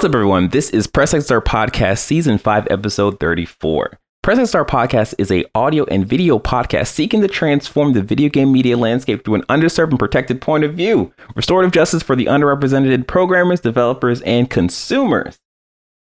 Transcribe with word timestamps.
What's 0.00 0.08
up, 0.08 0.14
everyone? 0.14 0.48
This 0.48 0.70
is 0.70 0.86
Press 0.86 1.12
X 1.12 1.26
Star 1.26 1.42
Podcast, 1.42 1.98
Season 1.98 2.38
5, 2.38 2.68
Episode 2.70 3.20
34. 3.20 3.98
Press 4.22 4.38
X 4.38 4.48
Star 4.48 4.64
Podcast 4.64 5.14
is 5.18 5.30
a 5.30 5.44
audio 5.54 5.84
and 5.90 6.06
video 6.06 6.38
podcast 6.38 6.86
seeking 6.86 7.20
to 7.20 7.28
transform 7.28 7.92
the 7.92 8.00
video 8.00 8.30
game 8.30 8.50
media 8.50 8.78
landscape 8.78 9.22
through 9.22 9.34
an 9.34 9.42
underserved 9.50 9.90
and 9.90 9.98
protected 9.98 10.40
point 10.40 10.64
of 10.64 10.72
view. 10.72 11.12
Restorative 11.36 11.72
justice 11.72 12.02
for 12.02 12.16
the 12.16 12.24
underrepresented 12.24 13.08
programmers, 13.08 13.60
developers, 13.60 14.22
and 14.22 14.48
consumers. 14.48 15.38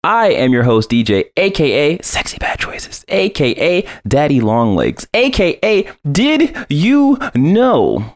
I 0.04 0.30
am 0.30 0.54
your 0.54 0.64
host, 0.64 0.90
DJ, 0.90 1.26
aka 1.38 2.02
Sexy 2.02 2.40
Bad 2.40 2.58
Choices, 2.58 3.06
aka 3.10 3.88
Daddy 4.08 4.42
Longlegs, 4.42 5.06
aka 5.14 5.88
Did 6.12 6.66
You 6.68 7.20
Know? 7.36 8.16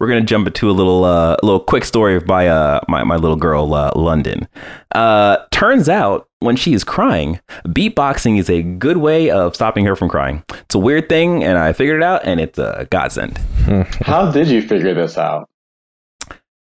We're 0.00 0.08
gonna 0.08 0.22
jump 0.22 0.46
into 0.46 0.68
a 0.68 0.72
little, 0.72 1.04
uh, 1.04 1.36
a 1.42 1.46
little 1.46 1.60
quick 1.60 1.84
story 1.84 2.18
by 2.20 2.48
uh, 2.48 2.80
my 2.88 3.04
my 3.04 3.16
little 3.16 3.36
girl, 3.36 3.72
uh, 3.74 3.92
London. 3.94 4.48
Uh, 4.94 5.38
turns 5.50 5.88
out 5.88 6.28
when 6.40 6.56
she 6.56 6.74
is 6.74 6.84
crying, 6.84 7.40
beatboxing 7.66 8.38
is 8.38 8.50
a 8.50 8.62
good 8.62 8.96
way 8.98 9.30
of 9.30 9.54
stopping 9.54 9.84
her 9.86 9.96
from 9.96 10.08
crying. 10.08 10.42
It's 10.50 10.74
a 10.74 10.78
weird 10.78 11.08
thing, 11.08 11.44
and 11.44 11.56
I 11.58 11.72
figured 11.72 12.00
it 12.00 12.04
out, 12.04 12.22
and 12.24 12.40
it's 12.40 12.58
a 12.58 12.86
godsend. 12.90 13.38
How 14.02 14.30
did 14.30 14.48
you 14.48 14.60
figure 14.62 14.94
this 14.94 15.16
out? 15.16 15.48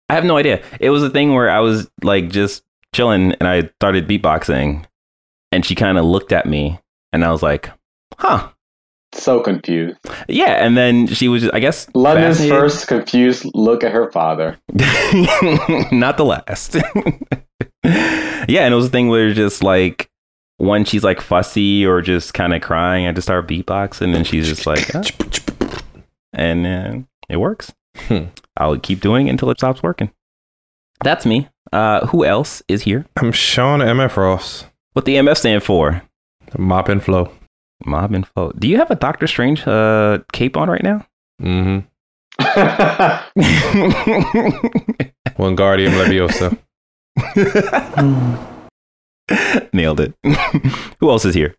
I 0.09 0.15
have 0.15 0.25
no 0.25 0.37
idea. 0.37 0.63
It 0.81 0.91
was 0.91 1.03
a 1.05 1.11
thing 1.11 1.35
where 1.35 1.49
I 1.51 1.61
was 1.61 1.89
like 2.03 2.31
just 2.31 2.65
chilling, 2.93 3.33
and 3.35 3.49
I 3.49 3.71
started 3.77 4.09
beatboxing, 4.09 4.85
and 5.53 5.65
she 5.65 5.77
kind 5.77 5.99
of 5.99 6.05
looked 6.05 6.33
at 6.33 6.47
me, 6.47 6.81
and 7.13 7.25
I 7.25 7.31
was 7.31 7.43
like, 7.45 7.71
"Huh." 8.19 8.49
So 9.13 9.41
confused. 9.41 9.99
Yeah, 10.29 10.65
and 10.65 10.77
then 10.77 11.07
she 11.09 11.29
was, 11.29 11.49
I 11.51 11.59
guess, 11.61 11.89
London's 11.95 12.37
fascinated. 12.39 12.61
first 12.61 12.87
confused 12.87 13.47
look 13.55 13.83
at 13.83 13.93
her 13.93 14.11
father. 14.13 14.59
not 15.93 16.17
the 16.17 16.25
last. 16.25 16.75
yeah, 17.85 18.65
and 18.65 18.73
it 18.73 18.77
was 18.77 18.87
a 18.87 18.91
thing 18.91 19.09
where 19.09 19.33
just 19.35 19.63
like 19.65 20.09
when 20.59 20.85
she's 20.85 21.03
like 21.03 21.21
fussy 21.21 21.85
or 21.85 22.03
just 22.03 22.35
kind 22.35 22.55
of 22.55 22.63
crying, 22.63 23.07
I 23.07 23.13
just 23.13 23.27
start 23.27 23.49
beatboxing, 23.49 24.15
and 24.15 24.27
she's 24.27 24.47
just 24.49 24.67
like, 24.67 24.95
"Ah." 24.95 25.03
and 26.33 26.67
uh, 26.67 27.07
it 27.29 27.39
works. 27.39 27.73
Hmm. 27.97 28.27
I'll 28.57 28.79
keep 28.79 29.01
doing 29.01 29.27
it 29.27 29.31
until 29.31 29.51
it 29.51 29.59
stops 29.59 29.83
working. 29.83 30.11
That's 31.03 31.27
me. 31.27 31.49
Uh, 31.73 32.07
who 32.07 32.25
else 32.25 32.63
is 32.69 32.83
here? 32.83 33.07
I'm 33.17 33.33
Sean 33.33 33.81
MF 33.81 34.17
Ross. 34.17 34.67
What 34.93 35.05
the 35.05 35.17
MF 35.17 35.37
stand 35.37 35.63
for? 35.63 36.03
Mop 36.59 36.89
and 36.89 37.03
flow. 37.03 37.33
Mob 37.85 38.15
info. 38.15 38.53
Do 38.53 38.69
you 38.69 38.79
have 38.79 38.91
a 38.91 38.95
Doctor 38.97 39.27
Strange 39.27 39.67
uh, 39.67 40.19
cape 40.33 40.57
on 40.57 40.69
right 40.69 40.83
now? 40.83 41.07
Mm-hmm. 41.43 41.81
Wingardium 45.39 45.93
Leviosa. 45.99 46.57
Nailed 49.73 50.01
it. 50.01 50.15
who 51.01 51.11
else 51.11 51.25
is 51.25 51.35
here? 51.35 51.55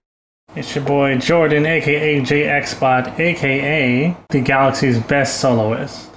It's 0.55 0.75
your 0.75 0.83
boy 0.83 1.17
Jordan, 1.17 1.65
aka 1.65 2.19
JXBot, 2.19 3.17
aka 3.19 4.15
the 4.29 4.41
galaxy's 4.41 4.99
best 4.99 5.39
soloist. 5.39 6.09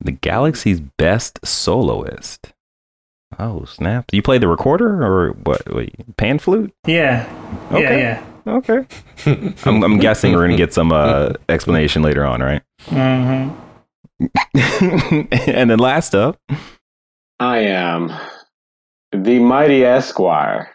The 0.00 0.12
galaxy's 0.12 0.80
best 0.80 1.44
soloist. 1.46 2.52
Oh 3.38 3.64
snap! 3.64 4.06
You 4.12 4.20
play 4.22 4.38
the 4.38 4.48
recorder 4.48 5.02
or 5.02 5.30
what? 5.44 5.62
what 5.72 5.88
pan 6.18 6.38
flute? 6.38 6.74
Yeah, 6.86 7.26
Okay. 7.72 8.00
yeah, 8.00 8.22
Okay. 8.46 8.84
I'm, 9.64 9.82
I'm 9.82 9.98
guessing 9.98 10.34
we're 10.34 10.46
gonna 10.46 10.56
get 10.56 10.74
some 10.74 10.92
uh, 10.92 11.32
explanation 11.48 12.02
later 12.02 12.24
on, 12.24 12.42
right? 12.42 12.62
yeah. 12.90 13.50
hmm 13.50 13.70
and 15.32 15.70
then 15.70 15.78
last 15.78 16.14
up, 16.14 16.38
I 17.38 17.58
am 17.60 18.12
the 19.12 19.38
mighty 19.38 19.82
Esquire 19.82 20.70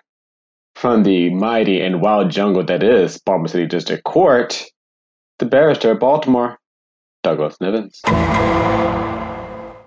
from 0.76 1.04
the 1.04 1.30
mighty 1.30 1.80
and 1.82 2.02
wild 2.02 2.32
jungle 2.32 2.64
that 2.64 2.84
is 2.84 3.20
Baltimore 3.20 3.48
City 3.48 3.68
District 3.68 4.04
Court, 4.04 4.66
the 5.40 5.46
barrister 5.46 5.92
of 5.92 6.00
Baltimore, 6.00 6.58
Douglas 7.24 7.58
Nivens. 7.62 8.00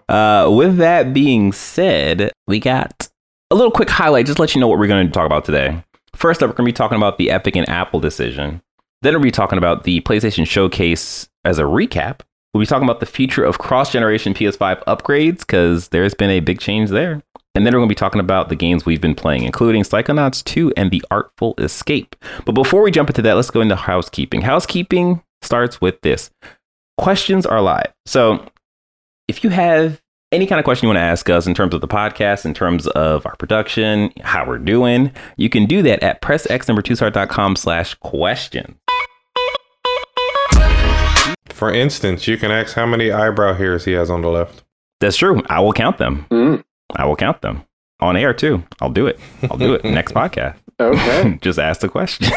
uh, 0.08 0.48
with 0.50 0.76
that 0.78 1.12
being 1.12 1.52
said, 1.52 2.32
we 2.46 2.60
got 2.60 3.08
a 3.50 3.54
little 3.54 3.72
quick 3.72 3.90
highlight. 3.90 4.26
Just 4.26 4.36
to 4.36 4.42
let 4.42 4.54
you 4.54 4.60
know 4.60 4.68
what 4.68 4.78
we're 4.78 4.86
going 4.86 5.06
to 5.06 5.12
talk 5.12 5.26
about 5.26 5.44
today. 5.44 5.82
First 6.18 6.42
up, 6.42 6.50
we're 6.50 6.54
going 6.54 6.66
to 6.66 6.72
be 6.72 6.76
talking 6.76 6.96
about 6.96 7.16
the 7.16 7.30
Epic 7.30 7.54
and 7.54 7.68
Apple 7.68 8.00
decision. 8.00 8.60
Then 9.02 9.14
we'll 9.14 9.22
be 9.22 9.30
talking 9.30 9.56
about 9.56 9.84
the 9.84 10.00
PlayStation 10.00 10.44
Showcase 10.44 11.28
as 11.44 11.60
a 11.60 11.62
recap. 11.62 12.22
We'll 12.52 12.60
be 12.60 12.66
talking 12.66 12.88
about 12.88 12.98
the 12.98 13.06
future 13.06 13.44
of 13.44 13.60
cross 13.60 13.92
generation 13.92 14.34
PS5 14.34 14.82
upgrades 14.86 15.38
because 15.40 15.90
there's 15.90 16.14
been 16.14 16.30
a 16.30 16.40
big 16.40 16.58
change 16.58 16.90
there. 16.90 17.22
And 17.54 17.64
then 17.64 17.72
we're 17.72 17.78
going 17.78 17.88
to 17.88 17.94
be 17.94 17.98
talking 17.98 18.20
about 18.20 18.48
the 18.48 18.56
games 18.56 18.84
we've 18.84 19.00
been 19.00 19.14
playing, 19.14 19.44
including 19.44 19.84
Psychonauts 19.84 20.42
2 20.42 20.72
and 20.76 20.90
The 20.90 21.04
Artful 21.08 21.54
Escape. 21.58 22.16
But 22.44 22.56
before 22.56 22.82
we 22.82 22.90
jump 22.90 23.10
into 23.10 23.22
that, 23.22 23.34
let's 23.34 23.50
go 23.52 23.60
into 23.60 23.76
housekeeping. 23.76 24.40
Housekeeping 24.40 25.22
starts 25.42 25.80
with 25.80 26.00
this 26.00 26.32
questions 26.96 27.46
are 27.46 27.60
live. 27.60 27.92
So 28.06 28.44
if 29.28 29.44
you 29.44 29.50
have 29.50 30.02
any 30.30 30.46
kind 30.46 30.58
of 30.58 30.64
question 30.64 30.86
you 30.86 30.88
want 30.88 30.98
to 30.98 31.02
ask 31.02 31.30
us 31.30 31.46
in 31.46 31.54
terms 31.54 31.74
of 31.74 31.80
the 31.80 31.88
podcast, 31.88 32.44
in 32.44 32.52
terms 32.54 32.86
of 32.88 33.24
our 33.24 33.36
production, 33.36 34.12
how 34.22 34.46
we're 34.46 34.58
doing, 34.58 35.12
you 35.36 35.48
can 35.48 35.66
do 35.66 35.82
that 35.82 36.02
at 36.02 36.20
pressx2start.com 36.20 37.56
slash 37.56 37.94
question. 37.94 38.78
For 41.48 41.72
instance, 41.72 42.28
you 42.28 42.36
can 42.36 42.50
ask 42.50 42.76
how 42.76 42.86
many 42.86 43.10
eyebrow 43.10 43.54
hairs 43.54 43.84
he 43.84 43.92
has 43.92 44.10
on 44.10 44.22
the 44.22 44.28
left. 44.28 44.62
That's 45.00 45.16
true. 45.16 45.42
I 45.48 45.60
will 45.60 45.72
count 45.72 45.98
them. 45.98 46.26
Mm, 46.30 46.62
I 46.94 47.04
will 47.06 47.16
count 47.16 47.40
them 47.40 47.64
on 48.00 48.16
air 48.16 48.34
too. 48.34 48.62
I'll 48.80 48.90
do 48.90 49.06
it. 49.06 49.18
I'll 49.50 49.56
do 49.56 49.74
it 49.74 49.84
next 49.84 50.12
podcast. 50.12 50.56
okay. 50.78 51.38
Just 51.42 51.58
ask 51.58 51.80
the 51.80 51.88
question. 51.88 52.30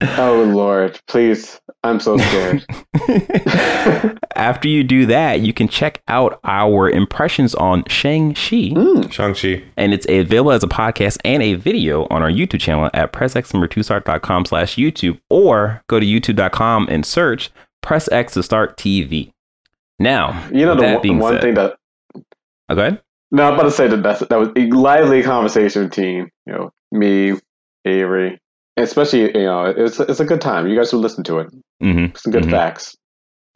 oh, 0.18 0.44
Lord. 0.44 1.00
Please. 1.08 1.60
I'm 1.84 2.00
so 2.00 2.16
scared. 2.18 2.66
After 4.34 4.68
you 4.68 4.82
do 4.84 5.06
that, 5.06 5.40
you 5.40 5.52
can 5.52 5.68
check 5.68 6.02
out 6.08 6.40
our 6.44 6.90
impressions 6.90 7.54
on 7.54 7.84
Shang-Chi. 7.88 8.74
Mm, 8.74 9.12
Shang-Chi. 9.12 9.62
and 9.76 9.94
it's 9.94 10.06
available 10.08 10.52
as 10.52 10.62
a 10.62 10.68
podcast 10.68 11.18
and 11.24 11.42
a 11.42 11.54
video 11.54 12.06
on 12.10 12.22
our 12.22 12.30
YouTube 12.30 12.60
channel 12.60 12.90
at 12.94 13.12
pressx2start.com 13.12 14.44
slash 14.44 14.76
YouTube 14.76 15.20
or 15.30 15.82
go 15.88 16.00
to 16.00 16.06
youtube.com 16.06 16.88
and 16.90 17.06
search 17.06 17.50
press 17.82 18.10
X 18.10 18.34
to 18.34 18.42
start 18.42 18.76
TV. 18.76 19.30
Now, 19.98 20.46
you 20.52 20.66
know, 20.66 20.70
with 20.74 20.78
the 20.80 20.84
that 20.86 20.92
one, 20.94 21.02
being 21.02 21.18
one 21.18 21.34
said- 21.34 21.42
thing 21.42 21.54
that. 21.54 21.76
Oh, 22.68 22.74
go 22.74 22.80
ahead. 22.82 23.00
No, 23.30 23.44
I'm 23.46 23.54
about 23.54 23.64
to 23.64 23.70
say 23.70 23.86
that 23.88 24.02
that's, 24.02 24.20
that 24.20 24.38
was 24.38 24.48
a 24.56 24.66
lively 24.70 25.22
conversation 25.22 25.88
between, 25.88 26.30
you 26.46 26.52
know, 26.52 26.70
me, 26.90 27.34
Avery, 27.84 28.38
especially, 28.78 29.24
you 29.38 29.44
know, 29.44 29.66
it's, 29.66 30.00
it's 30.00 30.20
a 30.20 30.24
good 30.24 30.40
time. 30.40 30.66
You 30.66 30.74
guys 30.76 30.88
should 30.90 31.00
listen 31.00 31.24
to 31.24 31.40
it. 31.40 31.48
Mm-hmm. 31.82 32.16
Some 32.16 32.32
good 32.32 32.44
Mhm. 32.44 32.50
facts. 32.50 32.96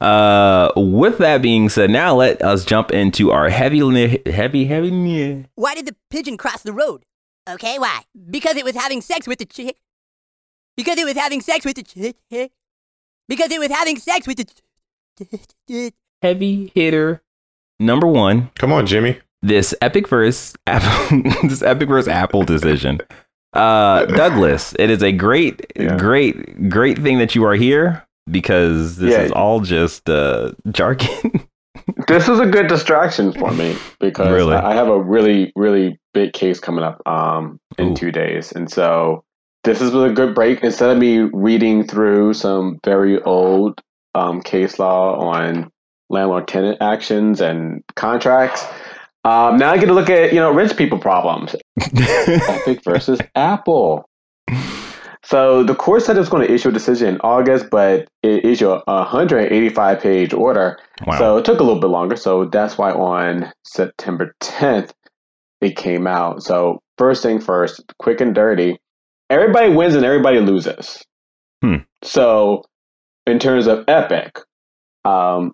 Uh, 0.01 0.71
with 0.75 1.17
that 1.19 1.41
being 1.41 1.69
said, 1.69 1.89
now 1.89 2.15
let 2.15 2.41
us 2.41 2.65
jump 2.65 2.91
into 2.91 3.31
our 3.31 3.49
heavy, 3.49 3.83
li- 3.83 4.21
heavy, 4.25 4.65
heavy. 4.65 4.89
li- 4.91 5.45
Why 5.55 5.75
did 5.75 5.85
the 5.85 5.95
pigeon 6.09 6.35
cross 6.37 6.61
the 6.61 6.73
road? 6.73 7.03
Okay, 7.49 7.77
why? 7.79 8.01
Because 8.29 8.55
it 8.57 8.65
was 8.65 8.75
having 8.75 9.01
sex 9.01 9.27
with 9.27 9.39
the 9.39 9.45
chick. 9.45 9.77
Because 10.75 10.97
it 10.97 11.05
was 11.05 11.15
having 11.15 11.41
sex 11.41 11.63
with 11.65 11.75
the 11.75 11.83
chick. 11.83 12.15
Because 13.29 13.51
it 13.51 13.59
was 13.59 13.69
having 13.69 13.97
sex 13.97 14.27
with 14.27 14.37
the 14.37 14.45
chick. 15.69 15.93
Heavy 16.21 16.71
hitter 16.73 17.21
number 17.79 18.07
one. 18.07 18.49
Come 18.55 18.71
on, 18.73 18.85
Jimmy. 18.87 19.19
This 19.41 19.75
epic 19.81 20.07
verse, 20.07 20.53
Apple, 20.67 21.21
this 21.43 21.61
epic 21.61 21.89
verse 21.89 22.07
Apple 22.07 22.43
decision. 22.43 22.99
Uh, 23.53 24.05
Douglas, 24.17 24.73
it 24.79 24.89
is 24.89 25.03
a 25.03 25.11
great, 25.11 25.65
Yeah. 25.75 25.97
great, 25.97 26.69
great 26.69 26.97
thing 26.99 27.19
that 27.19 27.35
you 27.35 27.43
are 27.45 27.55
here 27.55 28.05
because 28.29 28.97
this 28.97 29.11
Yeah. 29.11 29.21
is 29.21 29.31
all 29.31 29.59
just 29.61 30.09
uh, 30.09 30.51
jargon. 30.71 31.09
This 32.07 32.29
is 32.29 32.39
a 32.39 32.45
good 32.45 32.67
distraction 32.67 33.33
for 33.33 33.51
me 33.51 33.75
because 33.99 34.31
Really? 34.31 34.55
I 34.55 34.73
have 34.73 34.87
a 34.87 35.01
really, 35.01 35.51
really 35.55 35.99
big 36.13 36.31
case 36.31 36.59
coming 36.59 36.83
up 36.83 37.01
um, 37.05 37.59
in 37.77 37.89
Ooh. 37.91 37.95
two 37.95 38.11
days. 38.11 38.53
And 38.53 38.71
so 38.71 39.23
this 39.65 39.81
is 39.81 39.93
a 39.93 40.09
good 40.09 40.33
break. 40.35 40.63
Instead 40.63 40.91
of 40.91 40.97
me 40.97 41.17
reading 41.19 41.85
through 41.85 42.35
some 42.35 42.79
very 42.85 43.21
old 43.23 43.81
um, 44.15 44.41
case 44.41 44.79
law 44.79 45.17
on 45.19 45.71
landlord 46.09 46.47
tenant 46.47 46.77
actions 46.81 47.41
and 47.41 47.83
contracts, 47.95 48.63
um, 49.25 49.57
now 49.57 49.71
I 49.71 49.77
get 49.77 49.87
to 49.87 49.93
look 49.93 50.09
at, 50.09 50.31
you 50.31 50.39
know, 50.39 50.51
rich 50.51 50.77
people 50.77 50.99
problems. 50.99 51.55
Epic 51.97 52.83
versus 52.83 53.19
Apple. 53.35 54.07
So 55.25 55.63
the 55.63 55.75
court 55.75 56.03
said 56.03 56.17
it 56.17 56.19
was 56.19 56.29
going 56.29 56.45
to 56.45 56.53
issue 56.53 56.69
a 56.69 56.73
decision 56.73 57.07
in 57.07 57.21
August, 57.21 57.69
but 57.71 58.09
it 58.21 58.43
issued 58.43 58.67
a 58.69 58.81
185 58.85 60.01
page 60.01 60.33
order. 60.33 60.77
wow. 61.07 61.17
So 61.17 61.37
it 61.37 61.45
took 61.45 61.59
a 61.59 61.63
little 61.63 61.79
bit 61.79 61.87
longer. 61.87 62.17
So 62.17 62.45
that's 62.45 62.77
why 62.77 62.91
on 62.91 63.51
September 63.63 64.35
10th, 64.41 64.91
it 65.61 65.77
came 65.77 66.07
out. 66.07 66.43
So 66.43 66.81
first 66.97 67.23
thing 67.23 67.39
first, 67.39 67.81
quick 67.99 68.19
and 68.19 68.35
dirty. 68.35 68.77
Everybody 69.29 69.73
wins 69.73 69.95
and 69.95 70.05
everybody 70.05 70.39
loses. 70.41 71.01
Hmm. 71.61 71.77
So 72.03 72.63
in 73.25 73.39
terms 73.39 73.67
of 73.67 73.85
Epic, 73.87 74.37
um, 75.05 75.53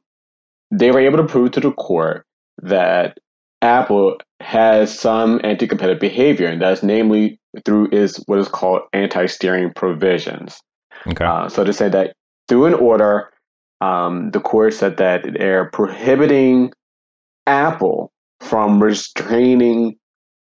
they 0.72 0.90
were 0.92 1.00
able 1.00 1.18
to 1.18 1.26
prove 1.26 1.52
to 1.52 1.60
the 1.60 1.72
court 1.72 2.26
that 2.64 3.18
Apple 3.62 4.18
has 4.40 4.98
some 4.98 5.40
anti-competitive 5.44 6.00
behavior, 6.00 6.48
and 6.48 6.62
that's 6.62 6.82
namely 6.82 7.39
through 7.66 7.90
is 7.92 8.18
what 8.28 8.40
is 8.40 8.48
called 8.48 8.82
anti-steering 8.94 9.74
provisions. 9.76 10.60
Okay. 11.08 11.26
Uh, 11.26 11.50
so 11.50 11.64
to 11.64 11.74
say 11.74 11.90
that 11.90 12.16
through 12.48 12.66
an 12.66 12.74
order, 12.74 13.32
um, 13.82 14.32
the 14.32 14.40
court 14.40 14.74
said 14.74 14.98
that 14.98 15.26
they're 15.38 15.70
prohibiting 15.70 16.72
Apple 17.48 18.12
from 18.42 18.82
restraining 18.82 19.96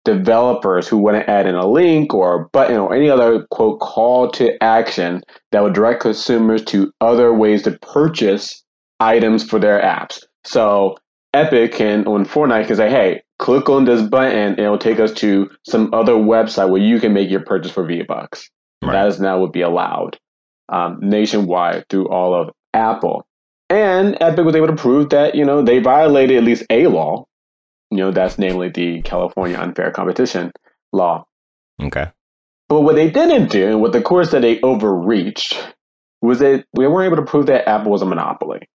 developers 0.05 0.87
who 0.87 0.99
want 0.99 1.17
to 1.17 1.29
add 1.29 1.47
in 1.47 1.57
a 1.57 1.67
link 1.67 2.15
or 2.15 2.35
a 2.35 2.49
button 2.51 2.77
or 2.77 2.95
any 2.95 3.11
other 3.11 3.45
quote 3.51 3.81
call 3.81 4.31
to 4.31 4.57
action 4.63 5.21
that 5.51 5.63
would 5.63 5.75
direct 5.75 6.01
consumers 6.01 6.65
to 6.65 6.93
other 7.01 7.35
ways 7.35 7.63
to 7.65 7.73
purchase 7.73 8.63
items 9.01 9.43
for 9.45 9.59
their 9.59 9.81
apps. 9.81 10.25
So 10.45 10.97
Epic 11.35 11.73
can 11.73 12.07
on 12.07 12.25
Fortnite 12.25 12.69
can 12.69 12.77
say, 12.77 12.89
hey, 12.89 13.23
click 13.39 13.69
on 13.69 13.85
this 13.85 14.03
button 14.03 14.37
and 14.37 14.59
it'll 14.59 14.79
take 14.79 14.99
us 14.99 15.13
to 15.15 15.51
some 15.65 15.93
other 15.93 16.15
website 16.15 16.71
where 16.71 16.81
you 16.81 17.01
can 17.01 17.13
make 17.13 17.31
your 17.31 17.41
purchase 17.41 17.73
for 17.73 17.85
V 17.85 18.03
Bucks. 18.03 18.49
Right. 18.83 18.93
That 18.93 19.09
is 19.09 19.21
now 19.21 19.41
would 19.41 19.53
be 19.53 19.63
allowed 19.63 20.19
um, 20.69 20.99
nationwide 21.01 21.87
through 21.89 22.09
all 22.09 22.35
of 22.35 22.51
Apple. 22.75 23.27
And 23.69 24.17
Epic 24.21 24.45
was 24.45 24.55
able 24.55 24.69
to 24.69 24.77
prove 24.77 25.11
that, 25.11 25.35
you 25.35 25.45
know, 25.45 25.63
they 25.63 25.81
violated 25.81 26.37
at 26.39 26.45
least 26.45 26.65
a 26.71 26.87
law. 26.87 27.27
You 27.91 27.99
know, 27.99 28.11
that's 28.11 28.39
namely 28.39 28.69
the 28.69 29.03
California 29.03 29.57
unfair 29.59 29.91
competition 29.91 30.53
law. 30.93 31.27
Okay. 31.83 32.07
But 32.69 32.81
what 32.83 32.97
they 32.97 33.11
didn't 33.11 33.51
do, 33.51 33.69
and 33.69 33.81
what 33.81 33.93
the 33.93 34.03
court 34.03 34.29
said 34.29 34.43
they 34.43 34.61
overreached, 34.61 35.75
was 36.21 36.41
that 36.41 36.65
we 36.73 36.87
weren't 36.87 37.13
able 37.13 37.23
to 37.25 37.31
prove 37.31 37.47
that 37.47 37.69
Apple 37.69 37.93
was 37.93 38.03
a 38.03 38.07
monopoly. 38.07 38.69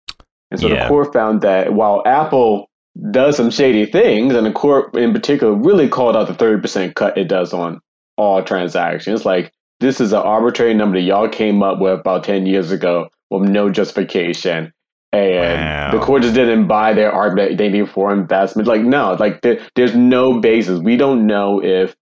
And 0.52 0.60
so 0.60 0.68
Yeah. 0.68 0.84
the 0.84 0.90
court 0.90 1.14
found 1.14 1.42
that 1.42 1.74
while 1.74 2.04
Apple 2.06 2.69
does 3.12 3.38
some 3.38 3.50
shady 3.52 3.86
things, 3.86 4.34
and 4.36 4.46
the 4.46 4.52
court 4.52 4.96
in 4.96 5.14
particular 5.14 5.54
really 5.54 5.88
called 5.88 6.16
out 6.16 6.28
the 6.28 6.34
30% 6.34 6.96
cut 6.96 7.18
it 7.18 7.28
does 7.28 7.54
on 7.54 7.80
all 8.18 8.44
transactions, 8.44 9.26
like 9.26 9.52
this 9.80 10.02
is 10.02 10.12
an 10.12 10.20
arbitrary 10.20 10.74
number 10.74 10.98
that 10.98 11.06
y'all 11.06 11.30
came 11.30 11.64
up 11.64 11.80
with 11.80 12.00
about 12.02 12.24
10 12.26 12.46
years 12.46 12.72
ago 12.72 13.08
with 13.30 13.44
no 13.50 13.70
justification. 13.70 14.74
And 15.14 15.62
Wow. 15.62 15.92
the 15.92 16.06
court 16.06 16.22
just 16.24 16.36
didn't 16.36 16.68
buy 16.68 16.94
their 16.94 17.12
argument 17.12 17.58
they 17.58 17.70
need 17.70 17.90
for 17.90 18.12
investment. 18.14 18.68
Like, 18.68 18.82
no, 18.82 19.14
like 19.14 19.42
there, 19.42 19.60
there's 19.76 19.96
no 19.96 20.40
basis. 20.40 20.80
We 20.80 20.98
don't 20.98 21.26
know 21.26 21.64
if 21.64 21.96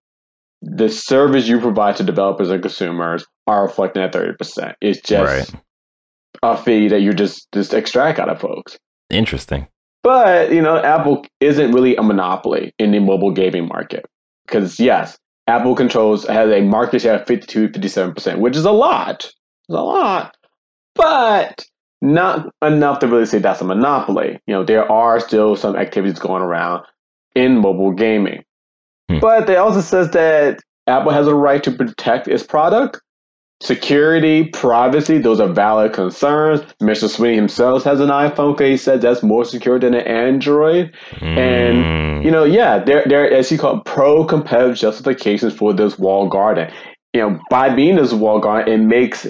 the 0.61 0.89
service 0.89 1.47
you 1.47 1.59
provide 1.59 1.97
to 1.97 2.03
developers 2.03 2.49
and 2.49 2.61
consumers 2.61 3.25
are 3.45 3.63
reflecting 3.63 4.01
that 4.01 4.11
30%. 4.11 4.73
It's 4.81 4.99
just 5.01 5.53
Right. 5.53 5.61
a 6.43 6.57
fee 6.57 6.87
that 6.89 7.01
you 7.01 7.13
just 7.13 7.47
just 7.53 7.73
extract 7.73 8.19
out 8.19 8.27
of 8.29 8.41
folks. 8.41 8.77
Interesting. 9.09 9.67
But 10.07 10.53
you 10.53 10.61
know, 10.61 10.77
Apple 10.77 11.25
isn't 11.41 11.73
really 11.73 11.97
a 11.97 12.01
monopoly 12.01 12.73
in 12.79 12.91
the 12.91 12.99
mobile 12.99 13.31
gaming 13.31 13.67
market 13.67 14.05
because 14.45 14.79
yes, 14.79 15.17
Apple 15.47 15.75
controls 15.75 16.25
has 16.27 16.49
a 16.49 16.61
market 16.61 17.01
share 17.01 17.19
of 17.19 17.27
52, 17.27 17.73
57 17.73 18.13
percent, 18.13 18.39
which 18.39 18.55
is 18.55 18.63
a 18.63 18.71
lot. 18.71 19.25
It's 19.25 19.35
a 19.67 19.81
lot, 19.81 20.33
but 20.95 21.65
not 22.01 22.47
enough 22.61 22.99
to 22.99 23.07
really 23.07 23.25
say 23.25 23.39
that's 23.39 23.59
a 23.59 23.65
monopoly. 23.65 24.39
You 24.47 24.53
know, 24.53 24.63
there 24.63 24.89
are 24.89 25.19
still 25.19 25.57
some 25.57 25.75
activities 25.75 26.19
going 26.19 26.41
around 26.41 26.85
in 27.35 27.57
mobile 27.57 27.91
gaming, 27.91 28.45
Hmm. 29.09 29.19
but 29.19 29.45
they 29.45 29.57
also 29.57 29.81
says 29.81 30.11
that 30.11 30.59
Apple 30.87 31.11
has 31.11 31.27
a 31.27 31.35
right 31.35 31.61
to 31.65 31.71
protect 31.73 32.29
its 32.29 32.43
product 32.43 33.01
Security, 33.61 34.45
privacy, 34.45 35.17
those 35.17 35.39
are 35.39 35.47
valid 35.47 35.91
concerns. 35.93 36.61
Mr. 36.81 37.09
Sweeney 37.09 37.35
himself 37.35 37.83
has 37.83 37.99
an 37.99 38.09
iPhone 38.09 38.55
because 38.55 38.69
he 38.69 38.77
said 38.77 39.01
that's 39.01 39.23
more 39.23 39.45
secure 39.45 39.79
than 39.79 39.93
an 39.95 40.05
Android. 40.07 40.93
And, 41.21 41.83
Mm. 41.83 42.23
You 42.23 42.31
know, 42.31 42.43
yeah, 42.43 42.79
there, 42.83 43.03
there, 43.07 43.31
as 43.31 43.51
you 43.51 43.57
call 43.57 43.79
pro-competitive 43.81 44.75
justifications 44.77 45.53
for 45.53 45.73
this 45.73 45.97
wall 45.97 46.27
garden. 46.27 46.71
You 47.13 47.21
know, 47.21 47.39
by 47.49 47.73
being 47.73 47.95
this 47.95 48.13
wall 48.13 48.39
garden, 48.39 48.73
it 48.73 48.85
makes 48.85 49.27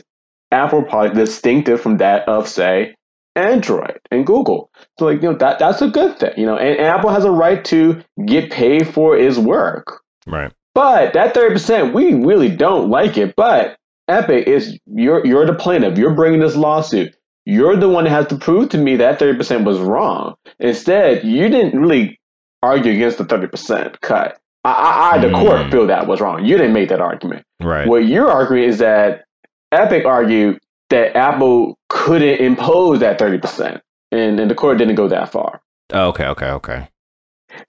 Apple 0.51 0.83
product 0.83 1.15
distinctive 1.15 1.79
from 1.81 1.97
that 1.97 2.27
of, 2.27 2.47
say, 2.47 2.95
Android 3.35 3.99
and 4.11 4.25
Google. 4.25 4.69
So, 4.99 5.05
like, 5.05 5.21
you 5.21 5.31
know, 5.31 5.37
that 5.37 5.59
that's 5.59 5.81
a 5.81 5.89
good 5.89 6.17
thing. 6.19 6.31
You 6.37 6.45
know, 6.45 6.57
and, 6.57 6.77
and 6.77 6.87
Apple 6.87 7.11
has 7.11 7.23
a 7.23 7.31
right 7.31 7.63
to 7.65 8.01
get 8.25 8.51
paid 8.51 8.87
for 8.87 9.17
its 9.17 9.37
work. 9.37 10.01
right. 10.25 10.51
But 10.73 11.13
that 11.13 11.33
thirty 11.33 11.53
percent, 11.55 11.93
we 11.95 12.13
really 12.13 12.49
don't 12.55 12.89
like 12.89 13.17
it. 13.17 13.35
But 13.35 13.77
Epic 14.07 14.47
is 14.47 14.77
you're 14.85 15.25
you're 15.25 15.45
the 15.45 15.53
plaintiff. 15.53 15.97
You're 15.97 16.15
bringing 16.15 16.39
this 16.39 16.55
lawsuit. 16.55 17.15
You're 17.45 17.75
the 17.77 17.89
one 17.89 18.03
that 18.05 18.09
has 18.11 18.27
to 18.27 18.37
prove 18.37 18.69
to 18.69 18.77
me 18.77 18.95
that 18.97 19.19
thirty 19.19 19.37
percent 19.37 19.65
was 19.65 19.79
wrong. 19.79 20.35
Instead, 20.59 21.23
you 21.25 21.49
didn't 21.49 21.79
really 21.79 22.19
argue 22.63 22.91
against 22.93 23.17
the 23.17 23.25
thirty 23.25 23.47
percent 23.47 23.99
cut. 24.01 24.37
I, 24.63 24.71
I, 24.71 25.11
I 25.15 25.17
the 25.19 25.31
court 25.31 25.65
Hmm. 25.65 25.71
feel 25.71 25.87
that 25.87 26.07
was 26.07 26.19
wrong. 26.21 26.43
You 26.45 26.57
didn't 26.57 26.73
make 26.73 26.89
that 26.89 27.01
argument. 27.01 27.45
Right. 27.61 27.87
What 27.87 28.05
you're 28.05 28.29
arguing 28.29 28.63
is 28.67 28.79
that 28.79 29.25
Epic 29.71 30.05
argued 30.05 30.59
that 30.89 31.15
Apple 31.15 31.77
couldn't 31.89 32.39
impose 32.39 32.99
that 32.99 33.19
thirty 33.19 33.37
percent, 33.37 33.81
and 34.11 34.39
and 34.39 34.49
the 34.51 34.55
court 34.55 34.77
didn't 34.77 34.95
go 34.95 35.07
that 35.09 35.31
far. 35.31 35.61
Oh, 35.93 36.07
okay. 36.09 36.25
Okay. 36.27 36.49
Okay. 36.49 36.87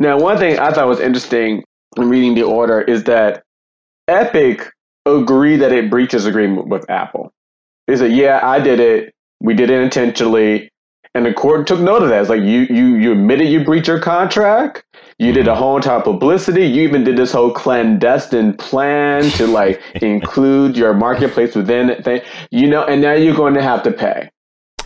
Now, 0.01 0.19
one 0.19 0.39
thing 0.39 0.59
I 0.59 0.73
thought 0.73 0.89
was 0.89 0.99
interesting 1.01 1.65
in 1.97 2.09
reading 2.09 2.35
the 2.35 2.43
order 2.43 2.81
is 2.81 3.05
that 3.05 3.43
Epic 4.09 4.71
agreed 5.17 5.57
that 5.57 5.73
it 5.73 5.91
breaches 5.91 6.27
agreement 6.27 6.69
with 6.69 6.89
Apple. 6.91 7.33
They 7.87 7.97
said, 7.97 8.13
"Yeah, 8.13 8.41
I 8.43 8.61
did 8.61 8.81
it. 8.81 9.15
We 9.41 9.55
did 9.55 9.71
it 9.71 9.81
intentionally." 9.81 10.71
And 11.15 11.25
the 11.25 11.33
court 11.33 11.67
took 11.67 11.81
note 11.81 12.03
of 12.03 12.11
that. 12.11 12.21
It's 12.21 12.31
like 12.31 12.43
you 12.43 12.67
you 12.69 12.97
you 12.97 13.13
admitted 13.13 13.49
you 13.49 13.65
breached 13.65 13.89
your 13.89 14.01
contract. 14.01 14.85
You 15.19 15.33
did 15.33 15.49
a 15.49 15.51
mm-hmm. 15.51 15.59
whole 15.59 15.77
entire 15.77 16.01
publicity. 16.01 16.65
You 16.65 16.83
even 16.83 17.03
did 17.03 17.17
this 17.17 17.33
whole 17.33 17.51
clandestine 17.51 18.57
plan 18.57 19.23
to 19.33 19.47
like 19.47 19.81
include 20.03 20.77
your 20.77 20.95
marketplace 20.95 21.57
within 21.57 21.91
it 21.91 22.05
thing. 22.05 22.21
You 22.51 22.69
know, 22.69 22.85
and 22.85 23.03
now 23.03 23.15
you're 23.15 23.35
going 23.35 23.55
to 23.55 23.63
have 23.63 23.83
to 23.83 23.91
pay. 23.91 24.31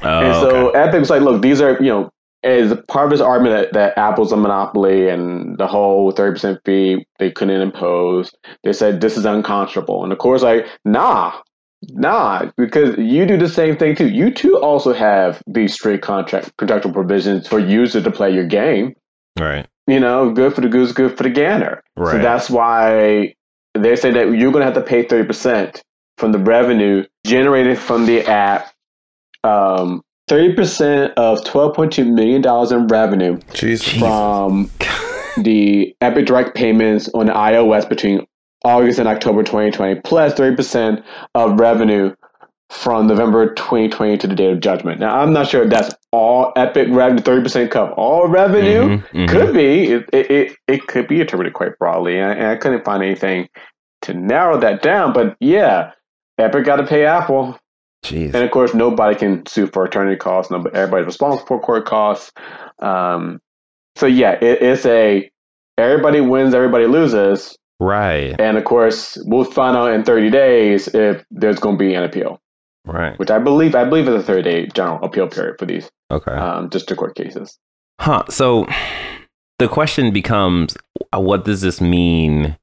Oh, 0.02 0.20
And 0.20 0.34
so 0.34 0.68
okay. 0.68 0.78
Epic 0.78 1.00
was 1.00 1.10
like, 1.10 1.22
look, 1.22 1.42
these 1.42 1.60
are, 1.60 1.80
you 1.82 1.90
know, 1.90 2.10
as 2.44 2.76
part 2.88 3.06
of 3.06 3.12
his 3.12 3.20
argument 3.20 3.54
that, 3.54 3.72
that 3.72 3.98
Apple's 3.98 4.32
a 4.32 4.36
monopoly 4.36 5.08
and 5.08 5.56
the 5.58 5.66
whole 5.66 6.12
30% 6.12 6.58
fee 6.64 7.06
they 7.18 7.30
couldn't 7.30 7.60
impose, 7.60 8.32
they 8.64 8.72
said 8.72 9.00
this 9.00 9.16
is 9.16 9.24
unconscionable. 9.24 10.02
And 10.02 10.10
the 10.10 10.16
court's 10.16 10.42
like, 10.42 10.66
nah, 10.84 11.32
nah, 11.90 12.50
because 12.56 12.96
you 12.98 13.26
do 13.26 13.36
the 13.36 13.48
same 13.48 13.76
thing 13.76 13.94
too. 13.94 14.08
You 14.08 14.32
too 14.32 14.58
also 14.58 14.92
have 14.92 15.42
these 15.46 15.74
strict 15.74 16.04
contract 16.04 16.56
contractual 16.56 16.92
provisions 16.92 17.46
for 17.46 17.58
users 17.58 18.04
to 18.04 18.10
play 18.10 18.32
your 18.32 18.46
game. 18.46 18.94
Right. 19.38 19.66
You 19.86 20.00
know, 20.00 20.30
good 20.32 20.54
for 20.54 20.60
the 20.60 20.68
goose, 20.68 20.92
good 20.92 21.16
for 21.16 21.22
the 21.22 21.30
gander. 21.30 21.82
Right. 21.96 22.12
So 22.12 22.18
that's 22.18 22.50
why 22.50 23.34
they 23.74 23.96
say 23.96 24.10
that 24.12 24.32
you're 24.32 24.52
going 24.52 24.66
to 24.66 24.72
have 24.72 24.74
to 24.74 24.82
pay 24.82 25.04
30% 25.04 25.80
from 26.18 26.32
the 26.32 26.38
revenue 26.38 27.04
generated 27.26 27.78
from 27.78 28.06
the 28.06 28.22
app. 28.26 28.72
Um, 29.44 30.02
30% 30.32 31.12
of 31.18 31.44
$12.2 31.44 32.10
million 32.10 32.42
in 32.72 32.86
revenue 32.86 33.38
Jesus. 33.52 33.98
from 33.98 34.70
the 35.36 35.94
Epic 36.00 36.24
Direct 36.24 36.54
payments 36.54 37.10
on 37.12 37.26
iOS 37.26 37.86
between 37.86 38.26
August 38.64 38.98
and 38.98 39.06
October 39.06 39.42
2020, 39.42 40.00
plus 40.00 40.32
30% 40.32 41.04
of 41.34 41.60
revenue 41.60 42.14
from 42.70 43.08
November 43.08 43.52
2020 43.52 44.16
to 44.16 44.26
the 44.26 44.34
date 44.34 44.52
of 44.52 44.60
judgment. 44.60 45.00
Now, 45.00 45.18
I'm 45.20 45.34
not 45.34 45.48
sure 45.48 45.64
if 45.64 45.70
that's 45.70 45.94
all 46.12 46.54
Epic 46.56 46.88
revenue, 46.90 47.22
30% 47.22 47.70
cut 47.70 47.92
all 47.92 48.26
revenue. 48.26 48.84
Mhm, 48.84 49.08
mhm. 49.08 49.28
Could 49.28 49.52
be. 49.52 49.92
It, 49.92 50.08
it, 50.14 50.56
it, 50.66 50.86
could 50.86 51.08
be 51.08 51.20
interpreted 51.20 51.52
quite 51.52 51.78
broadly, 51.78 52.18
and, 52.18 52.38
and 52.38 52.46
I 52.48 52.56
couldn't 52.56 52.86
find 52.86 53.02
anything 53.02 53.50
to 54.02 54.14
narrow 54.14 54.58
that 54.60 54.80
down. 54.80 55.12
But 55.12 55.36
yeah, 55.40 55.92
Epic 56.38 56.64
got 56.64 56.76
to 56.76 56.86
pay 56.86 57.04
Apple, 57.04 57.58
Jeez. 58.04 58.34
and 58.34 58.42
of 58.44 58.50
course, 58.50 58.74
nobody 58.74 59.16
can 59.16 59.46
sue 59.46 59.66
for 59.68 59.84
attorney 59.84 60.16
costs. 60.16 60.50
Nobody, 60.50 60.74
everybody's 60.76 61.06
responsible 61.06 61.46
for 61.46 61.60
court 61.60 61.84
costs. 61.86 62.32
Um, 62.80 63.40
so 63.96 64.06
yeah, 64.06 64.32
it, 64.32 64.60
it's 64.62 64.84
a 64.86 65.30
everybody 65.78 66.20
wins, 66.20 66.54
everybody 66.54 66.86
loses, 66.86 67.56
Right. 67.80 68.34
and 68.40 68.56
of 68.56 68.64
course, 68.64 69.16
we'll 69.26 69.44
find 69.44 69.76
out 69.76 69.92
in 69.92 70.02
30 70.04 70.30
days 70.30 70.88
if 70.88 71.24
there's 71.30 71.58
going 71.60 71.76
to 71.76 71.84
be 71.84 71.94
an 71.94 72.02
appeal, 72.04 72.40
Right. 72.84 73.18
which 73.18 73.30
I 73.30 73.38
believe 73.38 73.74
I 73.74 73.84
believe 73.84 74.08
is 74.08 74.14
a 74.16 74.22
30 74.22 74.42
day 74.42 74.66
general 74.74 75.02
appeal 75.04 75.28
period 75.28 75.56
for 75.58 75.66
these 75.66 75.88
Okay. 76.10 76.32
um, 76.32 76.68
district 76.68 76.98
court 76.98 77.14
cases. 77.14 77.58
Huh. 78.00 78.24
So 78.30 78.66
the 79.60 79.68
question 79.68 80.12
becomes 80.12 80.76
uh, 81.14 81.20
what 81.20 81.44
does 81.44 81.60
this 81.60 81.80
mean 81.80 82.56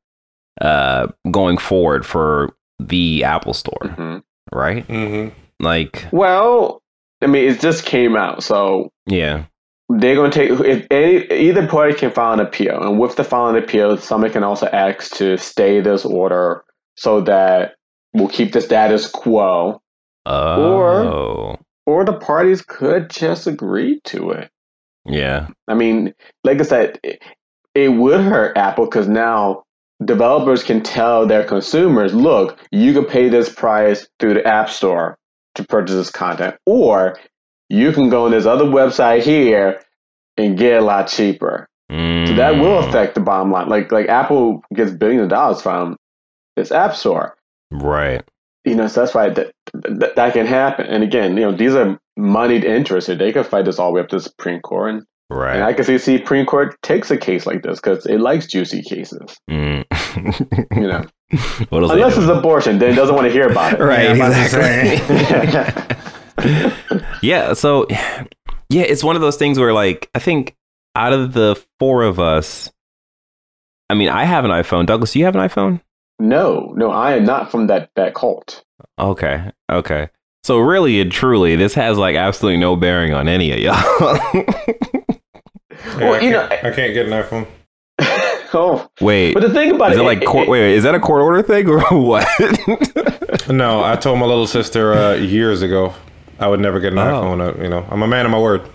uh, 0.59 1.07
going 1.31 1.57
forward 1.57 2.05
for 2.05 2.53
the 2.79 3.23
Apple 3.23 3.53
Store, 3.53 3.87
hmm 3.95 4.17
right? 4.53 4.87
Mm-hmm. 4.87 5.37
Like, 5.63 6.07
Well, 6.11 6.81
I 7.21 7.27
mean, 7.27 7.49
it 7.49 7.59
just 7.59 7.85
came 7.85 8.15
out, 8.15 8.43
so 8.43 8.91
yeah. 9.05 9.45
they're 9.89 10.15
going 10.15 10.31
to 10.31 10.37
take 10.39 10.51
if 10.65 10.87
any, 10.89 11.25
either 11.49 11.67
party 11.67 11.93
can 11.95 12.11
file 12.11 12.33
an 12.33 12.39
appeal, 12.39 12.81
and 12.81 12.97
with 12.99 13.15
the 13.17 13.23
filing 13.23 13.61
appeal, 13.61 13.97
someone 13.97 14.31
can 14.31 14.43
also 14.43 14.67
ask 14.67 15.13
to 15.17 15.37
stay 15.37 15.81
this 15.81 16.05
order 16.05 16.63
so 16.95 17.21
that 17.21 17.75
we'll 18.13 18.29
keep 18.29 18.53
the 18.53 18.61
status 18.61 19.07
quo, 19.09 19.81
Oh. 20.25 21.57
or 21.85 22.05
the 22.05 22.13
parties 22.13 22.61
could 22.61 23.09
just 23.09 23.47
agree 23.47 23.99
to 24.05 24.31
it. 24.31 24.49
yeah. 25.05 25.47
I 25.67 25.73
mean, 25.73 26.13
like 26.43 26.59
I 26.59 26.63
said, 26.63 26.99
it 27.75 27.89
would 27.89 28.21
hurt 28.21 28.57
Apple 28.57 28.85
because 28.85 29.07
now 29.07 29.63
developers 30.03 30.63
can 30.63 30.81
tell 30.81 31.25
their 31.27 31.43
consumers, 31.43 32.13
look, 32.13 32.59
you 32.71 32.93
can 32.93 33.05
pay 33.05 33.29
this 33.29 33.49
price 33.53 34.07
through 34.19 34.35
the 34.35 34.45
App 34.47 34.69
Store 34.69 35.17
to 35.55 35.63
purchase 35.65 35.95
this 35.95 36.11
content, 36.11 36.55
or 36.65 37.17
you 37.69 37.91
can 37.91 38.09
go 38.09 38.25
on 38.25 38.31
this 38.31 38.45
other 38.45 38.65
website 38.65 39.23
here 39.23 39.81
and 40.37 40.57
get 40.57 40.81
a 40.81 40.85
lot 40.85 41.07
cheaper. 41.07 41.67
So 42.27 42.33
that 42.35 42.57
will 42.57 42.83
Mm, 42.83 42.87
affect 42.87 43.15
the 43.15 43.21
bottom 43.21 43.51
line. 43.51 43.67
Like 43.69 43.91
like 43.91 44.07
Apple 44.09 44.63
gets 44.73 44.91
billions 44.91 45.23
of 45.23 45.29
dollars 45.29 45.61
from 45.61 45.97
this 46.55 46.71
App 46.71 46.95
Store. 46.95 47.35
right. 47.71 48.23
You 48.65 48.75
know, 48.75 48.87
so 48.87 49.01
that's 49.01 49.15
why 49.15 49.29
that, 49.29 49.51
that 49.73 50.15
that 50.15 50.33
can 50.33 50.45
happen. 50.45 50.85
And 50.85 51.03
again, 51.03 51.35
you 51.37 51.43
know, 51.43 51.51
these 51.51 51.73
are 51.75 51.99
moneyed 52.17 52.63
interests. 52.63 53.09
They 53.09 53.31
could 53.31 53.47
fight 53.47 53.65
this 53.65 53.79
all 53.79 53.89
the 53.91 53.95
way 53.95 54.01
up 54.01 54.09
to 54.09 54.17
the 54.17 54.21
Supreme 54.21 54.59
Court. 54.61 54.93
And, 54.95 55.03
Right. 55.31 55.55
and 55.55 55.63
I 55.63 55.73
can 55.73 55.85
see 55.85 55.93
the 55.93 55.99
Supreme 55.99 56.45
Court 56.45 56.75
takes 56.81 57.11
a 57.11 57.17
case 57.17 57.45
like 57.45 57.61
this 57.61 57.79
because 57.79 58.05
it 58.07 58.19
likes 58.19 58.47
juicy 58.47 58.81
cases. 58.81 59.37
Mm. 59.49 59.85
You 60.75 60.87
know, 60.87 61.05
what 61.69 61.83
else? 61.83 61.91
unless 61.91 62.17
it's 62.17 62.27
abortion, 62.27 62.79
then 62.79 62.91
it 62.91 62.95
doesn't 62.95 63.15
want 63.15 63.27
to 63.27 63.31
hear 63.31 63.47
about 63.47 63.73
it. 63.73 63.79
right. 63.83 64.03
Yeah, 64.03 64.09
I'm 64.09 64.15
about 64.17 64.33
to 64.33 65.43
exactly. 65.43 67.01
yeah. 67.21 67.53
So, 67.53 67.85
yeah, 68.69 68.81
it's 68.81 69.03
one 69.03 69.15
of 69.15 69.21
those 69.21 69.37
things 69.37 69.59
where, 69.59 69.73
like, 69.73 70.09
I 70.15 70.19
think 70.19 70.55
out 70.95 71.13
of 71.13 71.33
the 71.33 71.61
four 71.79 72.03
of 72.03 72.19
us, 72.19 72.71
I 73.89 73.93
mean, 73.93 74.09
I 74.09 74.23
have 74.23 74.45
an 74.45 74.51
iPhone. 74.51 74.85
Douglas, 74.85 75.13
do 75.13 75.19
you 75.19 75.25
have 75.25 75.35
an 75.35 75.47
iPhone? 75.47 75.81
No, 76.19 76.73
no, 76.75 76.91
I 76.91 77.13
am 77.13 77.23
not 77.23 77.51
from 77.51 77.67
that 77.67 77.91
that 77.95 78.13
cult. 78.13 78.63
Okay. 78.99 79.51
Okay. 79.71 80.09
So 80.43 80.57
really 80.59 80.99
and 80.99 81.11
truly, 81.11 81.55
this 81.55 81.73
has 81.75 81.97
like 81.97 82.15
absolutely 82.15 82.59
no 82.59 82.75
bearing 82.75 83.13
on 83.13 83.27
any 83.27 83.51
of 83.51 83.59
y'all. 83.59 84.19
Yeah, 85.99 86.09
Well, 86.09 86.19
I, 86.19 86.23
you 86.23 86.31
can't, 86.33 86.49
know- 86.63 86.69
I 86.69 86.73
can't 86.73 86.93
get 86.93 87.05
an 87.07 87.11
iPhone. 87.11 87.47
oh, 88.53 88.89
wait, 89.01 89.33
but 89.33 89.41
the 89.41 89.49
thing 89.53 89.71
about 89.71 89.91
is 89.91 89.97
it, 89.97 90.01
it 90.01 90.03
like 90.05 90.23
court? 90.23 90.47
Wait, 90.47 90.61
wait, 90.61 90.75
is 90.75 90.83
that 90.83 90.95
a 90.95 90.99
court 90.99 91.21
order 91.21 91.43
thing 91.43 91.67
or 91.69 91.79
what? 91.91 92.25
No, 93.49 93.83
I 93.83 93.95
told 93.95 94.19
my 94.19 94.25
little 94.25 94.47
sister 94.47 94.93
uh, 94.93 95.13
years 95.15 95.61
ago 95.61 95.93
I 96.39 96.47
would 96.47 96.59
never 96.61 96.79
get 96.79 96.93
an 96.93 96.99
Oh. 96.99 97.01
iPhone. 97.03 97.41
Uh, 97.59 97.61
you 97.61 97.69
know, 97.69 97.85
I'm 97.91 98.01
a 98.03 98.07
man 98.07 98.25
of 98.25 98.31
my 98.31 98.39
word. 98.39 98.61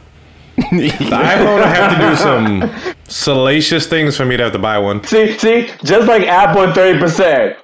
The 0.56 0.90
iPhone 0.90 1.54
would 1.56 1.64
have 1.66 1.98
to 1.98 2.08
do 2.08 2.16
some 2.16 2.94
salacious 3.08 3.86
things 3.86 4.16
for 4.16 4.24
me 4.24 4.36
to 4.36 4.44
have 4.44 4.52
to 4.52 4.58
buy 4.58 4.78
one. 4.78 5.02
See, 5.04 5.36
see, 5.38 5.68
just 5.82 6.06
like 6.06 6.22
Apple 6.28 6.62
and 6.62 6.74
thirty 6.74 6.98
percent. 6.98 7.56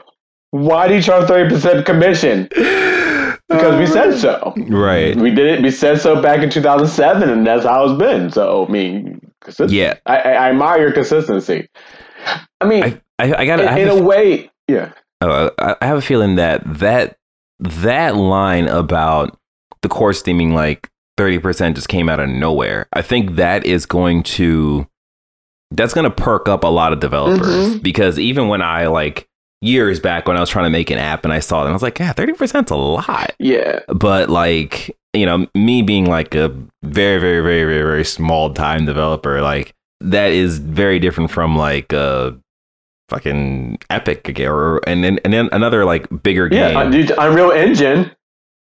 Why 0.50 0.88
do 0.88 0.94
you 0.94 1.02
charge 1.02 1.28
thirty 1.28 1.54
percent 1.54 1.86
commission? 1.86 2.48
Because 2.50 3.78
we 3.78 3.86
said 3.86 4.18
so. 4.18 4.54
right. 4.68 5.14
We 5.16 5.30
did 5.30 5.46
it. 5.46 5.62
We 5.62 5.70
said 5.70 6.00
so 6.00 6.20
back 6.20 6.40
in 6.42 6.50
two 6.50 6.62
thousand 6.62 6.88
seven, 6.88 7.28
and 7.30 7.46
that's 7.46 7.64
how 7.64 7.84
it's 7.84 7.98
been. 7.98 8.30
So 8.32 8.66
I 8.66 8.70
mean, 8.70 9.20
consist- 9.40 9.72
Yeah. 9.72 9.94
I, 10.06 10.16
I, 10.18 10.30
I 10.32 10.48
admire 10.50 10.80
your 10.80 10.92
consistency. 10.92 11.68
I 12.60 12.66
mean, 12.66 12.84
I, 12.84 13.00
I, 13.18 13.34
I 13.34 13.46
got. 13.46 13.60
in, 13.60 13.78
in 13.78 13.88
a 13.88 13.94
a- 13.96 14.02
way, 14.02 14.50
yeah. 14.68 14.92
uh, 15.20 15.50
I 15.58 15.76
I 15.80 15.86
have 15.86 15.98
a 15.98 16.02
feeling 16.02 16.36
that 16.36 16.62
that 16.78 17.16
that 17.60 18.16
line 18.16 18.68
about 18.68 19.38
the 19.82 19.88
core 19.88 20.12
steaming 20.12 20.52
like 20.54 20.88
thirty 21.16 21.38
percent 21.38 21.76
just 21.76 21.88
came 21.88 22.08
out 22.08 22.20
of 22.20 22.28
nowhere. 22.28 22.86
I 22.92 23.02
think 23.02 23.36
that 23.36 23.64
is 23.64 23.86
going 23.86 24.22
to 24.24 24.86
that's 25.70 25.94
going 25.94 26.04
to 26.04 26.10
perk 26.10 26.48
up 26.48 26.64
a 26.64 26.68
lot 26.68 26.92
of 26.92 27.00
developers 27.00 27.78
because 27.78 28.18
even 28.18 28.48
when 28.48 28.60
I 28.60 28.88
like 28.88 29.28
years 29.62 30.00
back 30.00 30.26
when 30.26 30.36
I 30.36 30.40
was 30.40 30.50
trying 30.50 30.64
to 30.66 30.70
make 30.70 30.90
an 30.90 30.98
app 30.98 31.24
and 31.24 31.32
I 31.32 31.38
saw 31.40 31.64
it, 31.64 31.68
I 31.68 31.72
was 31.72 31.82
like, 31.82 31.98
yeah, 31.98 32.12
thirty 32.12 32.32
percent's 32.34 32.70
a 32.70 32.76
lot. 32.76 33.32
Yeah, 33.38 33.80
But 33.88 34.28
like 34.30 34.94
you 35.12 35.26
know, 35.26 35.46
me 35.54 35.82
being 35.82 36.06
like 36.06 36.34
a 36.34 36.48
very 36.82 37.20
very 37.20 37.40
very 37.40 37.64
very 37.64 37.82
very 37.82 38.04
small 38.04 38.52
time 38.54 38.84
developer, 38.86 39.40
like 39.40 39.72
that 40.00 40.32
is 40.32 40.58
very 40.58 40.98
different 40.98 41.30
from 41.30 41.56
like 41.56 41.92
a 41.92 42.38
fucking 43.08 43.76
epic 43.90 44.28
again 44.28 44.48
or 44.48 44.78
and 44.88 45.02
then 45.02 45.18
and 45.24 45.32
then 45.32 45.48
another 45.52 45.84
like 45.84 46.06
bigger 46.22 46.48
game 46.48 46.72
yeah. 46.72 46.78
Uh, 46.78 46.90
dude, 46.90 47.12
Unreal 47.18 47.50
Engine. 47.50 48.10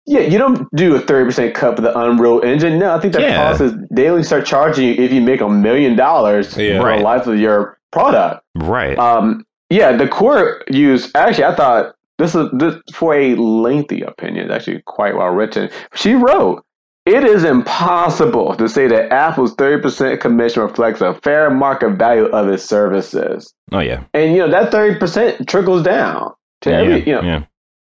Yeah, 0.07 0.21
you 0.21 0.39
don't 0.39 0.67
do 0.75 0.95
a 0.97 1.01
thirty 1.01 1.25
percent 1.27 1.55
cut 1.55 1.77
for 1.77 1.83
the 1.83 1.97
Unreal 1.99 2.41
Engine. 2.43 2.79
No, 2.79 2.95
I 2.95 3.01
think 3.01 3.13
that 3.15 3.23
Yeah. 3.23 3.37
cost 3.51 3.61
is 3.61 3.75
they 3.91 4.09
only 4.09 4.23
start 4.23 4.47
charging 4.47 4.87
you 4.89 4.95
if 4.95 5.13
you 5.13 5.21
make 5.21 5.41
a 5.41 5.49
million 5.49 5.95
dollars 5.97 6.57
Yeah. 6.57 6.79
for 6.81 6.87
Right. 6.87 6.99
the 6.99 7.05
life 7.05 7.27
of 7.27 7.39
your 7.39 7.79
product. 7.93 8.43
right 8.55 8.99
Um, 8.99 9.45
yeah, 9.69 9.97
the 9.97 10.09
core 10.09 10.63
use 10.71 11.11
actually, 11.15 11.45
I 11.45 11.55
thought 11.55 11.95
this 12.21 12.35
is 12.35 12.49
this 12.53 12.75
for 12.95 13.15
a 13.15 13.35
lengthy 13.37 14.03
opinion. 14.03 14.47
It's 14.47 14.55
actually 14.55 14.83
quite 14.87 15.17
well 15.17 15.29
written. 15.31 15.71
She 15.95 16.15
wrote, 16.15 16.63
"It 17.07 17.25
is 17.25 17.43
impossible 17.45 18.55
to 18.57 18.69
say 18.69 18.87
that 18.89 19.11
Apple's 19.13 19.55
thirty 19.55 19.81
percent 19.83 20.21
commission 20.21 20.63
reflects 20.63 21.01
a 21.01 21.15
fair 21.15 21.51
market 21.51 21.91
value 21.97 22.27
of 22.27 22.49
its 22.49 22.65
services." 22.65 23.53
oh 23.73 23.81
yeah 23.81 24.05
And 24.15 24.33
you 24.33 24.39
know 24.39 24.51
that 24.51 24.71
thirty 24.71 24.99
percent 24.99 25.49
trickles 25.49 25.83
down 25.83 26.33
to 26.63 26.73
every 26.73 27.07
you 27.07 27.15
know. 27.15 27.23
yeah 27.23 27.43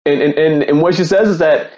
And, 0.05 0.21
and 0.21 0.33
and 0.35 0.63
and 0.63 0.81
what 0.81 0.95
she 0.95 1.05
says 1.05 1.29
is 1.29 1.37
that 1.39 1.71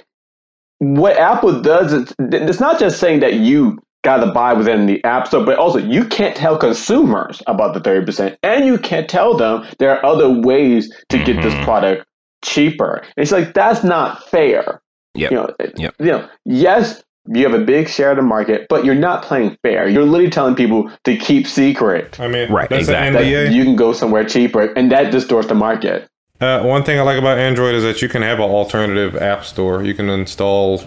what 0.79 1.17
Apple 1.17 1.61
does 1.61 1.91
is 1.93 2.13
it's 2.19 2.59
not 2.59 2.79
just 2.79 2.99
saying 2.99 3.19
that 3.19 3.33
you 3.35 3.77
got 4.05 4.23
to 4.23 4.31
buy 4.31 4.53
within 4.53 4.85
the 4.85 5.03
App 5.03 5.27
Store, 5.27 5.43
but 5.43 5.57
also 5.57 5.77
you 5.77 6.05
can't 6.05 6.33
tell 6.37 6.57
consumers 6.57 7.43
about 7.47 7.73
the 7.73 7.81
thirty 7.81 8.05
percent, 8.05 8.37
and 8.43 8.65
you 8.65 8.77
can't 8.77 9.09
tell 9.09 9.35
them 9.35 9.65
there 9.77 9.91
are 9.91 10.05
other 10.05 10.29
ways 10.29 10.89
to 11.09 11.17
get 11.25 11.41
this 11.41 11.53
Mhm. 11.53 11.63
product 11.65 12.05
cheaper. 12.43 13.03
It's 13.17 13.31
like 13.31 13.53
that's 13.53 13.83
not 13.83 14.27
fair. 14.29 14.81
Yep. 15.15 15.31
You 15.31 15.37
know, 15.37 15.53
Yep. 15.75 15.95
you 15.99 16.05
know, 16.05 16.29
yes, 16.45 17.03
you 17.27 17.43
have 17.49 17.59
a 17.59 17.63
big 17.63 17.89
share 17.89 18.11
of 18.11 18.17
the 18.17 18.23
market, 18.23 18.67
but 18.69 18.85
you're 18.85 18.95
not 18.95 19.23
playing 19.23 19.57
fair. 19.63 19.87
You're 19.87 20.03
literally 20.05 20.29
telling 20.31 20.55
people 20.55 20.89
to 21.03 21.15
keep 21.17 21.45
secret 21.47 22.19
I 22.19 22.27
mean, 22.27 22.51
Right, 22.51 22.69
that's 22.69 22.81
exactly. 22.81 23.33
an 23.33 23.45
that 23.47 23.53
you 23.53 23.63
can 23.63 23.75
go 23.75 23.91
somewhere 23.93 24.23
cheaper, 24.23 24.65
and 24.75 24.91
that 24.91 25.11
distorts 25.11 25.47
the 25.47 25.55
market. 25.55 26.07
Uh, 26.41 26.61
one 26.63 26.83
thing 26.83 26.97
I 26.99 27.03
like 27.03 27.19
about 27.19 27.37
Android 27.37 27.75
is 27.75 27.83
that 27.83 28.01
you 28.01 28.07
can 28.09 28.21
have 28.21 28.37
an 28.39 28.45
alternative 28.49 29.15
app 29.17 29.43
store. 29.43 29.83
You 29.83 29.93
can 29.93 30.09
install 30.09 30.81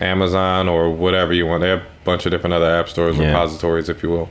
Amazon 0.00 0.68
or 0.68 0.90
whatever 0.90 1.32
you 1.32 1.46
want. 1.46 1.62
They 1.62 1.68
have 1.70 1.80
a 1.80 1.86
bunch 2.04 2.26
of 2.26 2.30
different 2.30 2.54
other 2.54 2.70
app 2.70 2.88
stores, 2.88 3.16
Yeah. 3.18 3.26
repositories, 3.28 3.88
if 3.88 4.02
you 4.02 4.10
will. 4.10 4.28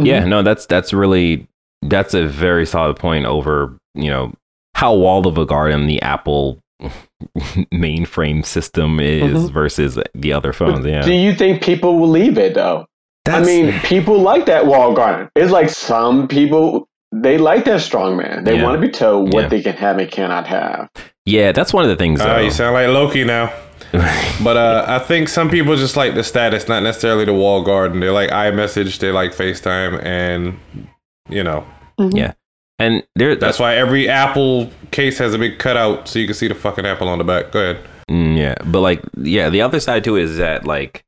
yeah 0.00 0.24
no 0.24 0.42
that's 0.42 0.64
that's 0.66 0.92
really 0.92 1.48
that's 1.82 2.14
a 2.14 2.24
very 2.24 2.64
solid 2.64 2.96
point 2.96 3.26
over 3.26 3.76
you 3.96 4.08
know 4.08 4.32
how 4.80 4.94
walled 4.94 5.26
of 5.26 5.36
a 5.38 5.44
garden 5.44 5.86
the 5.86 6.00
apple 6.02 6.60
mainframe 7.74 8.44
system 8.44 9.00
is 9.00 9.32
Mhm. 9.50 9.52
versus 9.52 9.98
the 10.14 10.32
other 10.32 10.52
phones 10.52 10.86
yeah 10.86 11.02
Do 11.02 11.12
you 11.12 11.34
think 11.34 11.62
people 11.62 11.98
will 11.98 12.08
leave 12.20 12.38
it 12.38 12.54
though? 12.54 12.86
That's- 13.24 13.42
I 13.42 13.46
mean, 13.50 13.72
people 13.94 14.18
like 14.20 14.46
that 14.46 14.66
wall 14.66 14.92
garden. 14.94 15.28
It's 15.36 15.52
like 15.52 15.68
some 15.68 16.28
people 16.28 16.86
they 17.10 17.38
like 17.38 17.64
their 17.64 17.78
strongman. 17.78 18.44
They 18.44 18.56
Yeah. 18.56 18.64
want 18.64 18.74
to 18.80 18.86
be 18.86 18.92
told 18.92 19.32
what 19.32 19.42
Yeah. 19.44 19.48
they 19.48 19.62
can 19.62 19.72
have 19.76 19.98
and 19.98 20.10
cannot 20.10 20.46
have. 20.46 20.88
yeah 21.26 21.52
that's 21.52 21.72
one 21.74 21.82
of 21.84 21.90
the 21.90 21.96
things 21.96 22.20
Uh, 22.20 22.38
you 22.44 22.50
sound 22.50 22.74
like 22.74 22.88
Loki 22.88 23.24
now. 23.24 23.50
But 24.44 24.56
uh, 24.56 24.84
I 24.86 24.98
think 24.98 25.28
some 25.28 25.48
people 25.50 25.74
just 25.76 25.96
like 25.96 26.14
the 26.14 26.22
status, 26.22 26.68
not 26.68 26.82
necessarily 26.82 27.24
the 27.24 27.34
wall 27.34 27.62
garden. 27.62 28.00
They 28.00 28.10
like 28.10 28.30
iMessage, 28.30 28.98
they 28.98 29.10
like 29.10 29.32
FaceTime, 29.34 29.92
and 30.04 30.58
you 31.28 31.42
know 31.42 31.64
and 32.78 33.02
there 33.16 33.34
that's 33.36 33.58
why 33.58 33.74
every 33.76 34.08
Apple 34.08 34.70
case 34.90 35.18
has 35.18 35.34
a 35.34 35.38
big 35.38 35.58
cutout 35.58 36.08
so 36.08 36.18
you 36.18 36.26
can 36.26 36.34
see 36.34 36.48
the 36.48 36.54
fucking 36.54 36.86
apple 36.86 37.08
on 37.08 37.18
the 37.18 37.24
back. 37.24 37.50
Go 37.52 37.60
ahead. 37.60 37.84
Mm, 38.10 38.38
yeah, 38.38 38.54
but 38.64 38.80
like, 38.80 39.02
yeah, 39.18 39.50
the 39.50 39.60
other 39.62 39.80
side 39.80 40.04
too 40.04 40.16
is 40.16 40.38
that 40.38 40.64
like, 40.64 41.04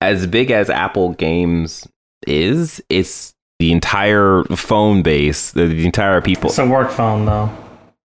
as 0.00 0.26
big 0.26 0.50
as 0.50 0.70
Apple 0.70 1.14
Games 1.14 1.88
is, 2.26 2.80
it's 2.88 3.34
the 3.58 3.72
entire 3.72 4.44
phone 4.54 5.02
base, 5.02 5.50
the, 5.52 5.66
the 5.66 5.84
entire 5.86 6.20
people. 6.20 6.50
It's 6.50 6.58
a 6.58 6.66
work 6.66 6.90
phone 6.90 7.24
though. 7.24 7.50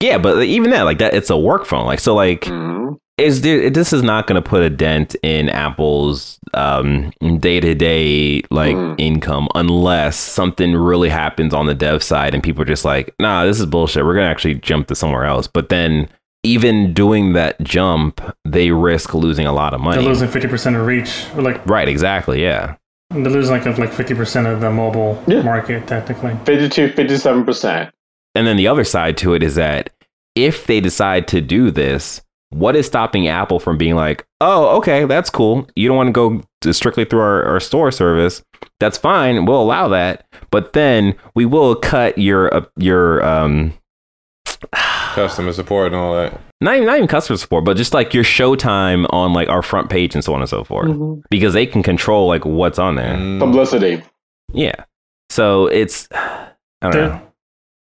yeah, 0.01 0.17
but 0.17 0.41
even 0.43 0.71
that, 0.71 0.83
like 0.83 0.97
that, 0.99 1.13
it's 1.13 1.29
a 1.29 1.37
work 1.37 1.65
phone. 1.65 1.85
Like, 1.85 1.99
so 1.99 2.15
like, 2.15 2.41
Mhm. 2.41 2.97
Is 3.17 3.41
there? 3.41 3.69
This 3.69 3.93
is 3.93 4.01
not 4.01 4.27
going 4.27 4.41
to 4.41 4.47
put 4.47 4.63
a 4.63 4.69
dent 4.69 5.15
in 5.23 5.49
Apple's 5.49 6.39
um 6.55 7.11
day 7.39 7.59
to 7.59 7.73
day 7.73 8.41
like 8.51 8.75
Mm. 8.75 8.95
income 8.99 9.47
unless 9.55 10.15
something 10.17 10.75
really 10.75 11.09
happens 11.09 11.53
on 11.53 11.65
the 11.65 11.73
dev 11.73 12.03
side 12.03 12.33
and 12.33 12.43
people 12.43 12.61
are 12.61 12.65
just 12.65 12.85
like, 12.85 13.13
nah, 13.19 13.43
this 13.45 13.59
is 13.59 13.65
bullshit. 13.65 14.03
We're 14.05 14.13
gonna 14.15 14.27
actually 14.29 14.55
jump 14.55 14.87
to 14.87 14.95
somewhere 14.95 15.25
else. 15.25 15.47
But 15.47 15.69
then. 15.69 16.09
Even 16.45 16.93
doing 16.93 17.31
that 17.31 17.57
jump, 17.63 18.19
they 18.43 18.69
risk 18.71 19.13
losing 19.13 19.45
a 19.47 19.53
lot 19.53 19.73
of 19.73 19.79
money. 19.79 20.01
They're 20.01 20.09
losing 20.09 20.27
fifty 20.27 20.49
percent 20.49 20.75
of 20.75 20.85
reach. 20.85 21.23
Or 21.37 21.41
like 21.41 21.65
Right, 21.65 21.87
exactly. 21.87 22.41
Yeah. 22.43 22.75
they're 23.11 23.29
losing 23.31 23.53
like 23.55 23.65
of 23.65 23.79
like 23.79 23.93
fifty 23.93 24.13
percent 24.13 24.47
of 24.47 24.59
the 24.59 24.69
mobile 24.69 25.23
Yeah. 25.25 25.41
market 25.41 25.87
technically. 25.87 26.35
52, 26.43 26.89
57%. 26.89 27.91
And 28.35 28.45
then 28.45 28.57
the 28.57 28.67
other 28.67 28.83
side 28.83 29.15
to 29.19 29.33
it 29.35 29.41
is 29.41 29.55
that 29.55 29.91
if 30.35 30.65
they 30.67 30.81
decide 30.81 31.29
to 31.29 31.39
do 31.39 31.71
this, 31.71 32.21
what 32.53 32.75
is 32.75 32.85
stopping 32.85 33.27
Apple 33.27 33.59
from 33.59 33.77
being 33.77 33.95
like, 33.95 34.25
oh, 34.41 34.77
okay, 34.77 35.05
that's 35.05 35.29
cool. 35.29 35.67
You 35.75 35.87
don't 35.87 35.97
want 35.97 36.07
to 36.07 36.41
go 36.63 36.71
strictly 36.71 37.05
through 37.05 37.19
our, 37.21 37.43
our 37.43 37.59
store 37.59 37.91
service. 37.91 38.41
That's 38.79 38.97
fine. 38.97 39.45
We'll 39.45 39.61
allow 39.61 39.87
that. 39.89 40.25
But 40.51 40.73
then 40.73 41.15
we 41.35 41.45
will 41.45 41.75
cut 41.75 42.17
your, 42.17 42.53
uh, 42.53 42.65
your, 42.77 43.23
um, 43.25 43.73
Customer 44.73 45.53
support 45.53 45.87
and 45.87 45.95
all 45.95 46.15
that. 46.15 46.39
not 46.61 46.75
even, 46.75 46.87
not 46.87 46.95
even 46.97 47.07
customer 47.07 47.37
support, 47.37 47.65
but 47.65 47.77
just 47.77 47.93
like 47.93 48.13
your 48.13 48.23
showtime 48.23 49.05
on 49.11 49.31
like 49.33 49.47
our 49.49 49.61
front 49.61 49.89
page 49.89 50.15
and 50.15 50.23
so 50.23 50.33
on 50.33 50.39
and 50.41 50.49
so 50.49 50.63
forth. 50.63 50.89
Because 51.29 51.53
they 51.53 51.65
can 51.67 51.83
control 51.83 52.27
like 52.27 52.45
what's 52.45 52.79
on 52.79 52.95
there. 52.95 53.15
Mm. 53.15 53.39
Publicity. 53.39 54.01
Yeah. 54.53 54.73
So 55.29 55.67
it's 55.67 56.07
I 56.11 56.49
don't 56.81 56.91
They're- 56.93 57.07
know. 57.09 57.21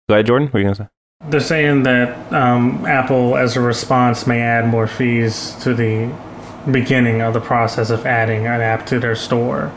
Go 0.10 0.16
ahead, 0.16 0.26
Jordan. 0.28 0.48
What 0.50 0.56
are 0.56 0.60
you 0.60 0.66
gonna 0.66 0.76
say? 0.76 0.88
They're 1.26 1.40
saying 1.40 1.84
that 1.84 2.32
um, 2.32 2.86
Apple, 2.86 3.38
as 3.38 3.58
a 3.58 3.62
response, 3.62 4.28
may 4.28 4.40
add 4.40 4.68
more 4.68 4.88
fees 4.88 5.56
to 5.62 5.74
the 5.74 6.14
beginning 6.72 7.22
of 7.22 7.34
the 7.34 7.42
process 7.42 7.90
of 7.90 8.06
adding 8.06 8.46
an 8.46 8.62
app 8.62 8.86
to 8.88 9.00
their 9.00 9.16
store, 9.16 9.72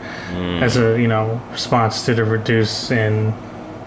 as 0.61 0.77
a 0.77 1.01
you 1.01 1.07
know 1.07 1.41
response 1.51 2.05
to 2.05 2.13
the 2.13 2.23
reduce 2.23 2.91
in 2.91 3.33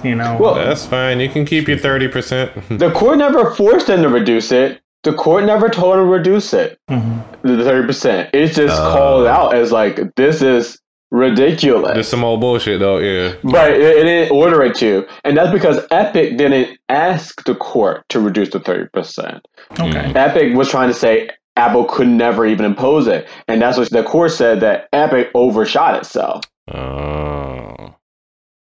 you 0.02 0.14
know. 0.14 0.36
Well, 0.38 0.56
That's 0.56 0.84
fine. 0.84 1.20
You 1.20 1.28
can 1.30 1.46
keep 1.46 1.68
your 1.68 1.78
thirty 1.78 2.08
percent. 2.08 2.52
The 2.78 2.90
court 2.92 3.18
never 3.18 3.54
forced 3.54 3.86
them 3.86 4.02
to 4.02 4.08
reduce 4.08 4.50
it. 4.52 4.80
The 5.04 5.12
court 5.14 5.44
never 5.44 5.68
told 5.68 5.94
them 5.96 6.06
to 6.06 6.10
reduce 6.10 6.52
it. 6.52 6.78
Mhm. 6.90 7.22
The 7.42 7.62
thirty 7.64 7.86
percent. 7.86 8.30
It's 8.34 8.56
just 8.56 8.78
Oh. 8.78 8.92
called 8.92 9.26
out 9.26 9.54
as 9.54 9.70
like 9.72 10.14
this 10.16 10.42
is 10.42 10.78
ridiculous. 11.14 11.94
Just 11.94 12.10
some 12.10 12.24
old 12.24 12.40
bullshit 12.40 12.80
though. 12.80 12.98
Yeah. 12.98 13.34
But 13.44 13.72
it, 13.72 13.80
it 13.80 14.04
didn't 14.04 14.32
order 14.36 14.62
it 14.62 14.74
to, 14.76 15.06
and 15.24 15.36
that's 15.36 15.52
because 15.52 15.86
Epic 15.90 16.36
didn't 16.36 16.78
ask 16.88 17.42
the 17.44 17.54
court 17.54 18.04
to 18.10 18.20
reduce 18.20 18.50
the 18.50 18.60
thirty 18.60 18.88
percent. 18.92 19.46
okay. 19.72 20.12
Epic 20.14 20.54
was 20.54 20.68
trying 20.68 20.88
to 20.88 20.94
say 20.94 21.30
Apple 21.56 21.84
could 21.84 22.08
never 22.08 22.44
even 22.44 22.66
impose 22.66 23.06
it, 23.06 23.28
and 23.48 23.62
that's 23.62 23.78
what 23.78 23.88
the 23.90 24.02
court 24.02 24.32
said 24.32 24.60
that 24.60 24.88
Epic 24.92 25.30
overshot 25.34 25.94
itself. 25.96 26.42
Oh. 26.72 27.94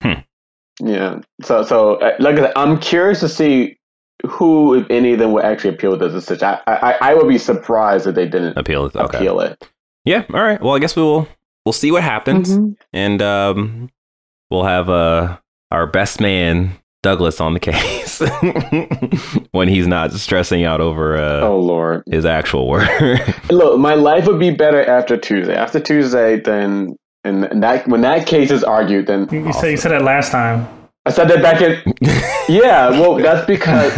Hmm. 0.02 0.14
Yeah. 0.82 1.20
So, 1.44 1.64
so 1.64 1.96
uh, 1.96 2.16
like 2.20 2.38
I 2.38 2.42
said, 2.44 2.54
I'm 2.56 2.80
curious 2.80 3.20
to 3.20 3.30
see 3.30 3.78
who, 4.28 4.74
if 4.76 4.88
any 4.90 5.14
of 5.14 5.20
them, 5.20 5.34
will 5.34 5.44
actually 5.44 5.76
appeal 5.76 5.96
this 5.98 6.14
decision. 6.14 6.46
I, 6.46 6.60
I, 6.68 6.98
I 7.12 7.14
would 7.14 7.28
be 7.28 7.38
surprised 7.38 8.08
if 8.08 8.16
they 8.16 8.26
didn't 8.28 8.58
Appeal 8.58 8.86
it. 8.86 8.96
Okay. 8.96 9.18
appeal 9.18 9.40
it. 9.42 9.70
Yeah. 10.06 10.24
All 10.34 10.42
right. 10.42 10.60
Well, 10.62 10.76
I 10.76 10.80
guess 10.80 10.96
we 10.96 11.04
will. 11.04 11.28
We'll 11.66 11.74
see 11.74 11.92
what 11.92 12.04
happens, 12.04 12.58
and 12.94 13.22
um, 13.22 13.90
we'll 14.50 14.64
have 14.64 14.90
uh 14.90 15.38
our 15.72 15.86
best 15.88 16.20
man 16.20 16.72
Douglas 17.02 17.40
on 17.40 17.54
the 17.54 17.60
case 17.72 18.20
when 19.52 19.68
he's 19.68 19.88
not 19.88 20.12
stressing 20.14 20.64
out 20.64 20.82
over 20.82 21.18
uh, 21.18 21.42
Oh 21.42 21.60
Lord! 21.60 22.04
his 22.10 22.26
actual 22.26 22.68
work. 22.68 22.90
Look, 23.50 23.80
my 23.80 23.94
life 23.94 24.26
would 24.28 24.40
be 24.40 24.52
better 24.52 24.84
after 24.84 25.16
Tuesday. 25.18 25.56
After 25.56 25.80
Tuesday, 25.80 26.40
then 26.40 26.96
and, 27.24 27.46
and 27.46 27.64
that 27.64 27.88
when 27.88 28.02
that 28.02 28.26
case 28.28 28.52
is 28.52 28.64
argued, 28.64 29.08
then 29.08 29.28
You, 29.32 29.48
you 29.48 29.54
said 29.54 29.72
you 29.72 29.78
said 29.78 29.92
that 29.92 30.02
last 30.04 30.32
time. 30.32 30.68
I 31.06 31.12
said 31.12 31.28
that 31.30 31.42
back 31.42 31.62
in. 31.62 31.82
Yeah, 32.50 32.90
well, 32.90 33.16
that's 33.16 33.46
because. 33.48 33.94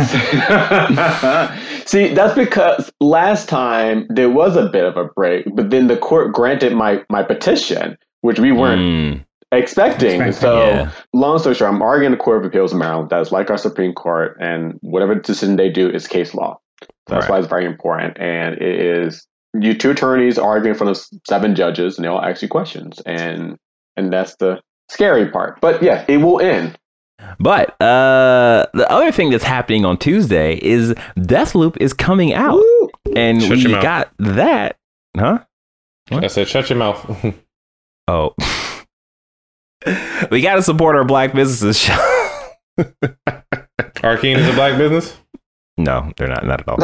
See, 1.92 2.14
that's 2.14 2.34
because 2.36 2.90
last 3.02 3.50
time 3.50 4.08
there 4.10 4.30
was 4.30 4.56
a 4.56 4.70
bit 4.70 4.86
of 4.86 4.96
a 4.96 5.06
break, 5.14 5.46
but 5.54 5.72
then 5.72 5.88
the 5.88 5.98
court 5.98 6.32
granted 6.32 6.72
my 6.72 7.04
my 7.10 7.22
petition, 7.22 7.98
which 8.22 8.40
we 8.40 8.54
weren't 8.54 8.80
Mm, 8.82 9.26
expecting. 9.52 10.22
Expecting, 10.22 10.32
So, 10.32 10.58
yeah. 10.58 10.92
long 11.12 11.38
story 11.40 11.54
short, 11.56 11.74
I'm 11.74 11.82
arguing 11.82 12.12
the 12.12 12.18
Court 12.18 12.38
of 12.40 12.46
Appeals 12.46 12.72
in 12.72 12.80
Maryland. 12.80 13.10
That's 13.10 13.34
like 13.34 13.50
our 13.50 13.58
Supreme 13.58 13.92
Court, 13.92 14.38
and 14.40 14.80
whatever 14.80 15.16
decision 15.16 15.58
they 15.58 15.70
do 15.70 15.90
is 15.90 16.08
case 16.08 16.34
law. 16.34 16.62
That's 17.08 17.26
Right. 17.26 17.30
why 17.30 17.40
it's 17.40 17.48
very 17.50 17.66
important. 17.66 18.18
And 18.22 18.56
it 18.62 18.80
is 18.80 19.28
you 19.54 19.74
two 19.74 19.92
attorneys 19.92 20.38
arguing 20.38 20.72
in 20.76 20.78
front 20.78 20.92
of 20.98 21.06
seven 21.28 21.56
judges, 21.56 21.98
and 21.98 22.06
they 22.06 22.10
all 22.10 22.24
ask 22.24 22.42
you 22.42 22.48
questions, 22.48 23.02
and 23.06 23.58
and 23.98 24.14
that's 24.14 24.38
the 24.38 24.62
scary 24.90 25.28
part. 25.30 25.60
But 25.60 25.84
yeah, 25.84 26.06
it 26.08 26.18
will 26.18 26.40
end. 26.40 26.78
But 27.40 27.70
uh, 27.82 28.66
the 28.74 28.90
other 28.92 29.12
thing 29.12 29.30
that's 29.32 29.44
happening 29.44 29.86
on 29.86 29.98
Tuesday 29.98 30.56
is 30.62 30.94
Deathloop 31.18 31.78
is 31.80 31.94
coming 31.94 32.34
out, 32.34 32.56
Woo! 32.56 32.90
and 33.16 33.42
Shut 33.42 33.52
we 33.52 33.58
your 33.64 33.72
mouth. 33.72 33.84
got 33.84 34.12
that, 34.20 34.78
huh? 35.18 35.40
What? 36.10 36.24
I 36.24 36.28
said, 36.28 36.48
shut 36.48 36.70
your 36.70 36.78
mouth. 36.80 37.34
Oh, 38.08 38.34
we 40.32 40.42
got 40.42 40.56
to 40.56 40.62
support 40.62 40.96
our 40.96 41.04
black 41.06 41.34
businesses. 41.34 41.90
Arkane 42.80 44.38
is 44.38 44.48
a 44.48 44.54
black 44.54 44.78
business. 44.78 45.18
no, 45.78 46.12
they're 46.18 46.28
not, 46.28 46.46
not 46.46 46.62
at 46.62 46.68
all. 46.68 46.78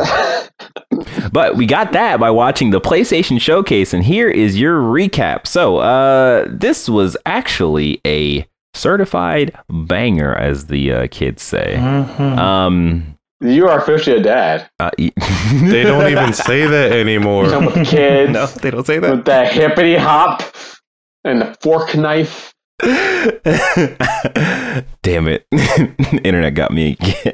But 1.32 1.56
we 1.58 1.66
got 1.66 1.92
that 1.94 2.20
by 2.20 2.32
watching 2.32 2.70
the 2.72 2.80
PlayStation 2.82 3.40
Showcase, 3.42 3.94
and 3.94 4.04
here 4.04 4.30
is 4.30 4.60
your 4.60 4.80
recap. 4.82 5.46
So, 5.48 5.78
uh, 5.78 6.46
this 6.50 6.88
was 6.90 7.18
actually 7.26 8.00
a 8.06 8.48
certified 8.78 9.52
banger, 9.70 10.34
as 10.36 10.68
the 10.68 10.92
uh, 10.94 11.08
kids 11.12 11.42
say. 11.44 11.76
Mhm. 11.78 12.38
Um, 12.38 13.18
You 13.42 13.68
are 13.68 13.78
officially 13.80 14.18
a 14.18 14.24
dad. 14.24 14.70
uh, 14.80 14.90
y- 14.98 15.12
They 15.74 15.84
don't 15.84 16.10
even 16.12 16.34
say 16.34 16.66
that 16.66 16.92
anymore. 16.92 17.46
You 17.46 17.52
know, 17.52 17.60
with 17.68 17.76
the 17.76 17.84
kids, 17.86 18.32
no, 18.38 18.46
they 18.48 18.72
don't 18.72 18.86
say 18.88 19.00
that. 19.00 19.12
with 19.12 19.26
that 19.26 19.52
hippity 19.54 19.96
hop 19.96 20.42
and 21.24 21.42
the 21.42 21.58
fork 21.62 21.96
knife. 21.96 22.54
Damn 25.02 25.28
it. 25.28 25.48
Internet 26.24 26.54
got 26.54 26.72
me 26.72 26.92
again. 27.00 27.34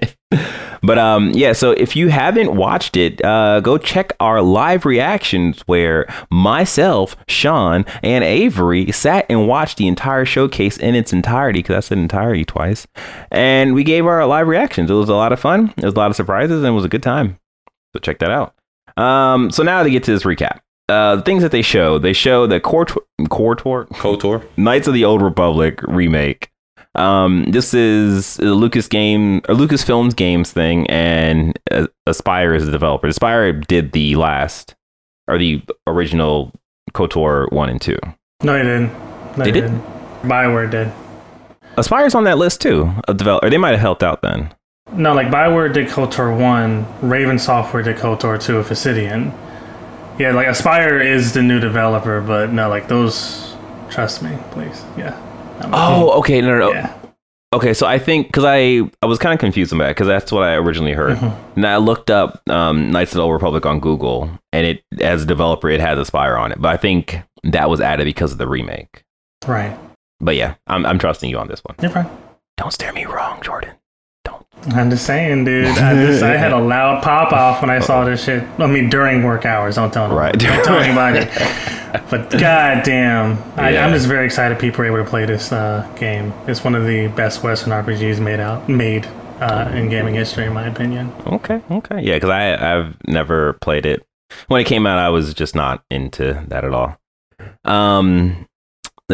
But 0.82 0.97
um 0.97 1.32
yeah, 1.32 1.53
so 1.53 1.71
if 1.71 1.95
you 1.95 2.10
haven't 2.10 2.56
watched 2.56 2.97
it, 2.97 3.23
uh 3.23 3.60
go 3.60 3.77
check 3.77 4.13
our 4.19 4.41
live 4.41 4.86
reactions 4.86 5.62
where 5.62 6.08
myself, 6.29 7.15
Sean, 7.27 7.86
and 8.01 8.23
Avery 8.23 8.91
sat 8.91 9.25
and 9.29 9.47
watched 9.47 9.77
the 9.77 9.88
entire 9.88 10.25
showcase 10.25 10.77
in 10.77 10.95
its 10.95 11.13
entirety 11.13 11.60
because 11.60 11.75
I 11.77 11.79
said 11.82 11.97
entirety 11.97 12.45
twice. 12.45 12.88
And 13.32 13.73
we 13.73 13.84
gave 13.84 14.06
our 14.06 14.25
live 14.25 14.47
reactions. 14.47 14.89
It 14.89 14.93
was 14.93 15.10
a 15.10 15.13
lot 15.13 15.34
of 15.34 15.39
fun. 15.39 15.73
It 15.77 15.86
was 15.86 15.93
a 15.93 15.97
lot 15.97 16.10
of 16.10 16.15
surprises 16.15 16.58
and 16.58 16.67
it 16.67 16.71
was 16.71 16.86
a 16.86 16.89
good 16.89 17.03
time. 17.03 17.39
So 17.93 17.99
check 17.99 18.19
that 18.19 18.32
out. 18.32 18.56
Um 18.97 19.51
so 19.51 19.63
now 19.63 19.84
to 19.84 19.89
get 19.89 20.03
to 20.06 20.12
this 20.12 20.23
recap. 20.23 20.60
Uh, 20.93 21.15
the 21.15 21.21
things 21.23 21.41
that 21.41 21.51
they 21.51 21.62
show, 21.63 21.97
they 21.97 22.13
show 22.13 22.45
the 22.45 22.60
Core 22.60 22.86
Core 23.29 23.86
Kotor. 23.88 24.45
Knights 24.58 24.88
of 24.88 24.93
the 24.93 25.03
Old 25.06 25.21
Republic 25.21 25.82
remake. 25.84 26.49
Um, 26.95 27.45
this 27.49 27.73
is 27.73 28.38
a 28.39 28.43
Lucas 28.53 28.88
game 28.88 29.38
or 29.49 29.56
Lucasfilms 29.56 30.15
games 30.15 30.51
thing, 30.51 30.86
and 30.91 31.58
uh, 31.71 31.88
Aspyr 32.08 32.56
is 32.56 32.65
the 32.67 32.71
developer. 32.71 33.08
Aspyr 33.08 33.65
did 33.65 33.93
the 33.93 34.15
last 34.15 34.75
or 35.27 35.39
the 35.39 35.63
original 35.88 36.51
KOTOR 36.93 37.51
one 37.51 37.69
and 37.69 37.82
two. 37.82 37.97
No, 38.43 38.53
they 38.53 38.62
didn't. 38.63 38.93
No, 38.93 39.34
They 39.38 39.43
they, 39.45 39.51
didn't? 39.51 39.79
didn't. 39.82 40.29
Bioware 40.29 40.69
did. 40.69 40.91
Aspyr's 41.77 42.13
on 42.13 42.25
that 42.25 42.38
list 42.38 42.62
too. 42.62 42.91
A 43.08 43.15
developer, 43.15 43.49
they 43.49 43.58
might 43.58 43.71
have 43.71 43.79
helped 43.79 44.03
out 44.03 44.21
then. 44.21 44.53
No, 44.91 45.15
like 45.15 45.27
Bioware 45.29 45.73
did 45.73 45.88
KOTOR 45.89 46.39
1, 46.39 47.10
Raven 47.10 47.39
Software 47.39 47.82
did 47.82 47.97
KOTOR 47.97 48.39
2 48.39 48.58
with 48.58 48.69
Obsidian. 48.69 49.34
Yeah, 50.19 50.32
like 50.32 50.47
Aspyr 50.47 51.04
is 51.04 51.34
the 51.34 51.41
new 51.41 51.60
developer, 51.60 52.21
but 52.21 52.52
no, 52.52 52.69
like 52.69 52.88
those, 52.88 53.56
trust 53.89 54.21
me, 54.21 54.38
please. 54.52 54.84
Yeah. 54.97 55.19
Oh, 55.73 56.12
okay, 56.19 56.41
no, 56.41 56.49
no, 56.49 56.60
no. 56.60 56.71
yeah. 56.71 56.99
Okay, 57.54 57.73
so 57.73 57.86
I 57.86 57.99
think 57.99 58.28
because 58.28 58.45
I 58.45 58.82
I 59.02 59.06
was 59.06 59.19
kind 59.19 59.34
of 59.34 59.39
confused 59.39 59.71
about 59.73 59.86
it 59.91 59.95
because 59.95 60.08
that's 60.08 60.32
what 60.32 60.43
I 60.43 60.54
originally 60.56 60.93
heard. 60.93 61.17
And 61.56 61.67
I 61.67 61.78
looked 61.78 62.10
up 62.10 62.41
um, 62.49 62.91
Knights 62.91 63.12
of 63.12 63.17
the 63.17 63.21
Old 63.23 63.34
Republic 63.34 63.65
on 63.65 63.80
Google, 63.80 64.30
and 64.52 64.65
it 64.65 64.84
as 64.99 65.21
a 65.23 65.26
developer 65.26 65.69
it 65.69 65.80
has 65.80 65.99
Aspyr 65.99 66.39
on 66.39 66.52
it. 66.52 66.60
But 66.60 66.69
I 66.69 66.78
think 66.78 67.21
that 67.43 67.69
was 67.69 67.80
added 67.80 68.06
because 68.06 68.32
of 68.32 68.39
the 68.39 68.47
remake. 68.47 69.04
Right. 69.47 69.78
But 70.19 70.36
yeah, 70.36 70.56
I'm 70.65 70.84
I'm 70.86 70.97
trusting 70.97 71.30
you 71.30 71.38
on 71.38 71.47
this 71.47 71.62
one. 71.63 71.76
You're 71.80 71.91
fine. 71.91 72.10
Don't 72.58 72.71
stare 72.73 72.91
me 72.93 73.06
wrong, 73.06 73.39
Jordan. 73.41 73.76
I'm 74.71 74.89
just 74.89 75.06
saying, 75.06 75.43
dude. 75.45 75.65
I, 75.67 75.93
just, 76.06 76.23
I 76.23 76.38
had 76.38 76.54
a 76.54 76.58
loud 76.73 77.04
pop 77.04 77.34
off 77.34 77.62
when 77.62 77.69
I 77.69 77.80
saw 77.80 78.06
this 78.06 78.23
shit. 78.23 78.43
I 78.60 78.67
mean, 78.67 78.89
during 78.89 79.23
work 79.23 79.45
hours. 79.45 79.76
Don't 79.76 79.91
tell 79.91 80.10
Right. 80.10 80.34
nobody. 80.34 80.45
Don't 80.56 80.65
tell 80.65 80.78
anybody. 80.80 81.30
But 82.10 82.32
goddamn, 82.32 83.38
I, 83.58 83.71
Yeah. 83.71 83.86
I'm 83.86 83.93
just 83.93 84.08
very 84.08 84.26
excited 84.26 84.58
people 84.60 84.82
are 84.82 84.86
able 84.86 84.97
to 85.04 85.10
play 85.10 85.26
this 85.26 85.52
uh, 85.52 85.88
game. 85.95 86.34
It's 86.47 86.63
one 86.63 86.76
of 86.76 86.86
the 86.86 87.08
best 87.08 87.43
Western 87.43 87.71
RPGs 87.73 88.19
made 88.19 88.39
out 88.39 88.67
made 88.69 89.06
uh, 89.39 89.69
in 89.73 89.89
gaming 89.89 90.15
history, 90.15 90.45
in 90.45 90.54
my 90.54 90.65
opinion. 90.67 91.12
Okay, 91.28 91.62
okay, 91.69 92.02
yeah, 92.02 92.15
because 92.15 92.30
I 92.30 92.54
I've 92.78 92.95
never 93.08 93.54
played 93.54 93.86
it. 93.86 94.06
When 94.47 94.62
it 94.62 94.63
came 94.65 94.88
out, 94.88 94.97
I 94.97 95.10
was 95.10 95.34
just 95.34 95.54
not 95.56 95.84
into 95.91 96.43
that 96.47 96.63
at 96.63 96.73
all. 96.73 96.97
Um, 97.65 98.47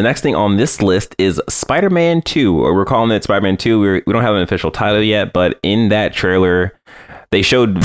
the 0.00 0.08
next 0.08 0.22
thing 0.22 0.34
on 0.34 0.56
this 0.56 0.80
list 0.80 1.14
is 1.18 1.42
Spider-Man 1.46 2.22
Two, 2.22 2.58
or 2.58 2.74
we're 2.74 2.86
calling 2.86 3.10
it 3.10 3.22
Spider-Man 3.22 3.58
Two. 3.58 3.78
We're, 3.78 4.02
we 4.06 4.14
don't 4.14 4.22
have 4.22 4.34
an 4.34 4.40
official 4.40 4.70
title 4.70 5.02
yet, 5.02 5.34
but 5.34 5.60
in 5.62 5.90
that 5.90 6.14
trailer, 6.14 6.72
they 7.30 7.42
showed. 7.42 7.76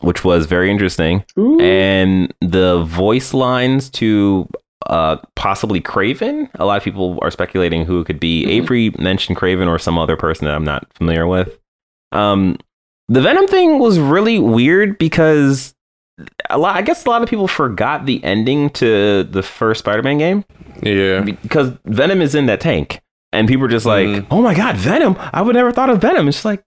Which 0.00 0.24
was 0.24 0.46
very 0.46 0.70
interesting, 0.70 1.24
and 1.36 2.32
the 2.40 2.84
voice 2.84 3.34
lines 3.34 3.90
to 3.90 4.48
uh, 4.86 5.16
possibly 5.34 5.80
Kraven. 5.80 6.48
A 6.56 6.64
lot 6.64 6.76
of 6.76 6.84
people 6.84 7.18
are 7.22 7.30
speculating 7.32 7.84
who 7.84 8.00
it 8.00 8.06
could 8.06 8.20
be. 8.20 8.44
Avery 8.46 8.90
mentioned 8.98 9.38
Kraven 9.38 9.66
or 9.66 9.78
some 9.78 9.98
other 9.98 10.16
person 10.16 10.44
that 10.44 10.54
I'm 10.54 10.64
not 10.64 10.92
familiar 10.94 11.26
with. 11.26 11.58
Um, 12.12 12.58
the 13.08 13.20
Venom 13.22 13.46
thing 13.48 13.78
was 13.80 13.98
really 13.98 14.38
weird 14.38 14.98
because 14.98 15.74
a 16.50 16.58
lot. 16.58 16.76
I 16.76 16.82
guess 16.82 17.04
a 17.06 17.10
lot 17.10 17.22
of 17.22 17.28
people 17.28 17.48
forgot 17.48 18.06
the 18.06 18.22
ending 18.24 18.70
to 18.70 19.24
the 19.24 19.42
first 19.42 19.80
Spider-Man 19.80 20.18
game 20.18 20.44
Yeah. 20.82 21.20
because 21.22 21.72
Venom 21.86 22.20
is 22.20 22.34
in 22.34 22.46
that 22.46 22.60
tank, 22.60 23.00
and 23.32 23.48
people 23.48 23.64
are 23.64 23.68
just 23.70 23.86
like, 23.86 24.06
Mhm. 24.06 24.26
"Oh 24.30 24.42
my 24.42 24.54
god, 24.54 24.76
Venom! 24.76 25.16
I 25.32 25.42
would 25.42 25.54
never 25.54 25.72
thought 25.72 25.90
of 25.90 26.00
Venom." 26.00 26.28
It's 26.28 26.36
just 26.38 26.44
like 26.44 26.62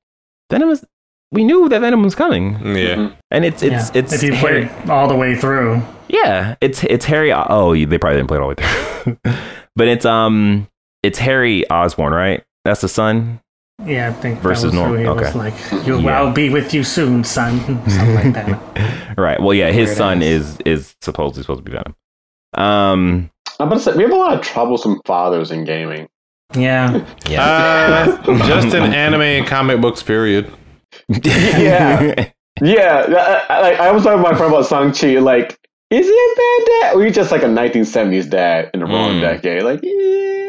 Venom 0.51 0.69
is. 0.69 0.83
We 1.31 1.43
knew 1.43 1.67
that 1.69 1.81
Venom 1.81 2.03
was 2.03 2.15
coming, 2.15 2.59
Yeah. 2.75 3.09
and 3.31 3.43
it's 3.45 3.61
it's 3.63 3.89
yeah. 3.93 3.99
it's 3.99 4.13
if 4.13 4.23
you 4.23 4.33
Harry- 4.33 4.65
played 4.67 4.89
all 4.89 5.07
the 5.07 5.15
way 5.15 5.35
through, 5.35 5.81
yeah, 6.07 6.55
it's 6.61 6.83
it's 6.85 7.05
Harry. 7.05 7.33
Oh, 7.33 7.73
they 7.75 7.97
probably 7.97 8.17
didn't 8.17 8.27
play 8.27 8.37
it 8.37 8.41
all 8.41 8.53
the 8.53 8.61
way 8.61 9.17
through, 9.23 9.33
but 9.75 9.87
it's 9.87 10.05
um, 10.05 10.67
it's 11.03 11.19
Harry 11.19 11.69
Osborn, 11.69 12.13
right? 12.13 12.43
That's 12.63 12.81
the 12.81 12.87
son. 12.89 13.41
Yeah, 13.83 14.09
I 14.09 14.13
think 14.13 14.39
Versus 14.39 14.63
that 14.63 14.67
was 14.67 14.73
normal- 14.75 14.97
who 14.97 15.07
okay. 15.09 15.25
was 15.25 15.35
like, 15.35 15.85
you, 15.87 15.99
Yeah. 15.99 16.17
"I'll 16.21 16.31
be 16.31 16.49
with 16.49 16.73
you 16.73 16.83
soon, 16.83 17.23
son," 17.23 17.59
something 17.89 18.15
like 18.15 18.33
that. 18.33 19.15
Right. 19.17 19.41
Well, 19.41 19.53
yeah, 19.53 19.71
his 19.71 19.87
Weird 19.87 19.97
son 19.97 20.17
ass. 20.19 20.23
is 20.27 20.57
is 20.65 20.95
supposedly 21.01 21.43
supposed 21.43 21.63
to 21.65 21.71
be 21.71 21.71
Venom. 21.77 21.95
Um. 22.53 23.29
I'm 23.59 23.67
about 23.67 23.75
to 23.77 23.81
say 23.81 23.93
we 23.95 24.03
have 24.03 24.11
a 24.11 24.15
lot 24.15 24.33
of 24.33 24.41
troublesome 24.41 24.99
fathers 25.05 25.51
in 25.51 25.63
gaming. 25.63 26.07
Yeah, 26.55 27.05
Yeah. 27.29 28.17
Uh, 28.27 28.37
just 28.47 28.67
in 28.75 28.83
anime 28.83 29.21
and 29.21 29.47
comic 29.47 29.79
books, 29.81 30.03
period. 30.03 30.51
Yeah. 31.07 32.29
Yeah, 32.61 33.43
I, 33.49 33.53
I, 33.53 33.61
like, 33.61 33.79
I 33.79 33.91
was 33.91 34.03
talking 34.03 34.23
to 34.23 34.29
my 34.31 34.37
friend 34.37 34.53
about 34.53 34.67
Shang-Chi. 34.67 35.19
Like, 35.19 35.57
is 35.89 36.05
he 36.05 36.11
a 36.13 36.35
bad 36.35 36.65
dad, 36.81 36.95
or 36.95 37.03
he 37.05 37.11
just 37.11 37.31
like 37.31 37.43
a 37.43 37.47
1970s 37.47 38.29
dad 38.29 38.71
in 38.73 38.79
the 38.79 38.85
wrong 38.85 39.15
Mm. 39.15 39.21
decade? 39.21 39.63
Like, 39.63 39.81
yeah. 39.83 40.44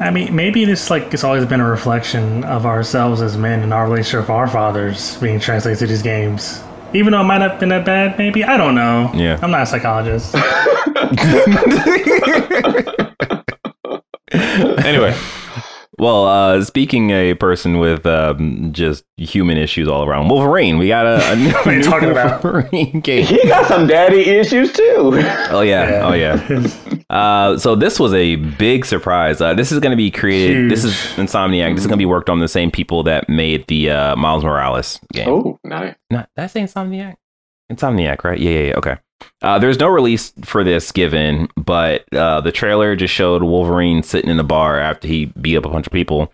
I 0.00 0.10
mean, 0.10 0.34
maybe 0.34 0.64
this 0.64 0.90
like 0.90 1.12
it's 1.12 1.24
always 1.24 1.44
been 1.46 1.60
a 1.60 1.68
reflection 1.68 2.44
of 2.44 2.66
ourselves 2.66 3.20
as 3.20 3.36
men 3.36 3.62
and 3.62 3.74
our 3.74 3.84
relationship 3.84 4.20
with 4.20 4.30
our 4.30 4.46
fathers 4.46 5.16
being 5.16 5.40
translated 5.40 5.78
to 5.80 5.86
these 5.86 6.02
games. 6.02 6.62
Even 6.94 7.12
though 7.12 7.20
it 7.20 7.24
might 7.24 7.38
not 7.38 7.52
have 7.52 7.60
been 7.60 7.68
that 7.70 7.84
bad, 7.84 8.16
maybe 8.16 8.44
I 8.44 8.56
don't 8.56 8.74
know. 8.74 9.10
Yeah. 9.14 9.38
I'm 9.42 9.50
not 9.50 9.62
a 9.62 9.66
psychologist. 9.66 10.34
Anyway, 14.84 15.14
well, 15.98 16.26
uh, 16.26 16.62
speaking 16.64 17.10
a 17.10 17.34
person 17.34 17.78
with 17.78 18.06
um, 18.06 18.72
just 18.72 19.04
human 19.16 19.56
issues 19.56 19.88
all 19.88 20.04
around, 20.04 20.28
Wolverine. 20.28 20.78
We 20.78 20.88
got 20.88 21.06
a, 21.06 21.32
a 21.32 21.36
new, 21.36 21.50
What 21.52 21.66
are 21.66 21.76
new 21.76 21.82
talking 21.82 22.10
about? 22.10 22.42
Wolverine 22.44 23.00
game. 23.00 23.24
he 23.26 23.46
got 23.48 23.66
some 23.66 23.86
daddy 23.86 24.22
issues 24.22 24.72
too. 24.72 25.12
Oh 25.50 25.60
yeah, 25.60 26.02
oh 26.04 26.12
yeah. 26.14 26.66
Uh, 27.10 27.56
so 27.58 27.74
this 27.74 27.98
was 27.98 28.12
a 28.14 28.36
big 28.36 28.84
surprise. 28.84 29.40
Uh, 29.40 29.54
this 29.54 29.72
is 29.72 29.80
going 29.80 29.92
to 29.92 29.96
be 29.96 30.10
created. 30.10 30.70
This 30.70 30.84
is 30.84 30.92
Insomniac. 31.16 31.74
This 31.74 31.80
is 31.82 31.86
going 31.86 31.96
to 31.98 32.02
be 32.02 32.06
worked 32.06 32.30
on 32.30 32.38
the 32.38 32.48
same 32.48 32.70
people 32.70 33.02
that 33.04 33.28
made 33.28 33.66
the 33.68 33.90
uh, 33.90 34.16
Miles 34.16 34.44
Morales 34.44 35.00
game. 35.12 35.28
oh, 35.28 35.58
nice. 35.64 35.94
Not 36.10 36.28
did 36.36 36.42
I 36.44 36.46
say 36.46 36.60
Insomniac? 36.62 37.16
Insomniac, 37.72 38.24
right? 38.24 38.38
Yeah, 38.38 38.50
yeah, 38.50 38.60
yeah. 38.68 38.74
Okay. 38.76 38.96
Uh, 39.42 39.58
there's 39.58 39.78
no 39.78 39.88
release 39.88 40.32
for 40.44 40.64
this 40.64 40.90
given, 40.92 41.48
but 41.56 42.04
uh, 42.12 42.40
the 42.40 42.52
trailer 42.52 42.96
just 42.96 43.14
showed 43.14 43.42
Wolverine 43.42 44.02
sitting 44.02 44.30
in 44.30 44.40
a 44.40 44.44
bar 44.44 44.78
after 44.78 45.06
he 45.08 45.26
beat 45.40 45.56
up 45.56 45.64
a 45.64 45.68
bunch 45.68 45.86
of 45.86 45.92
people, 45.92 46.32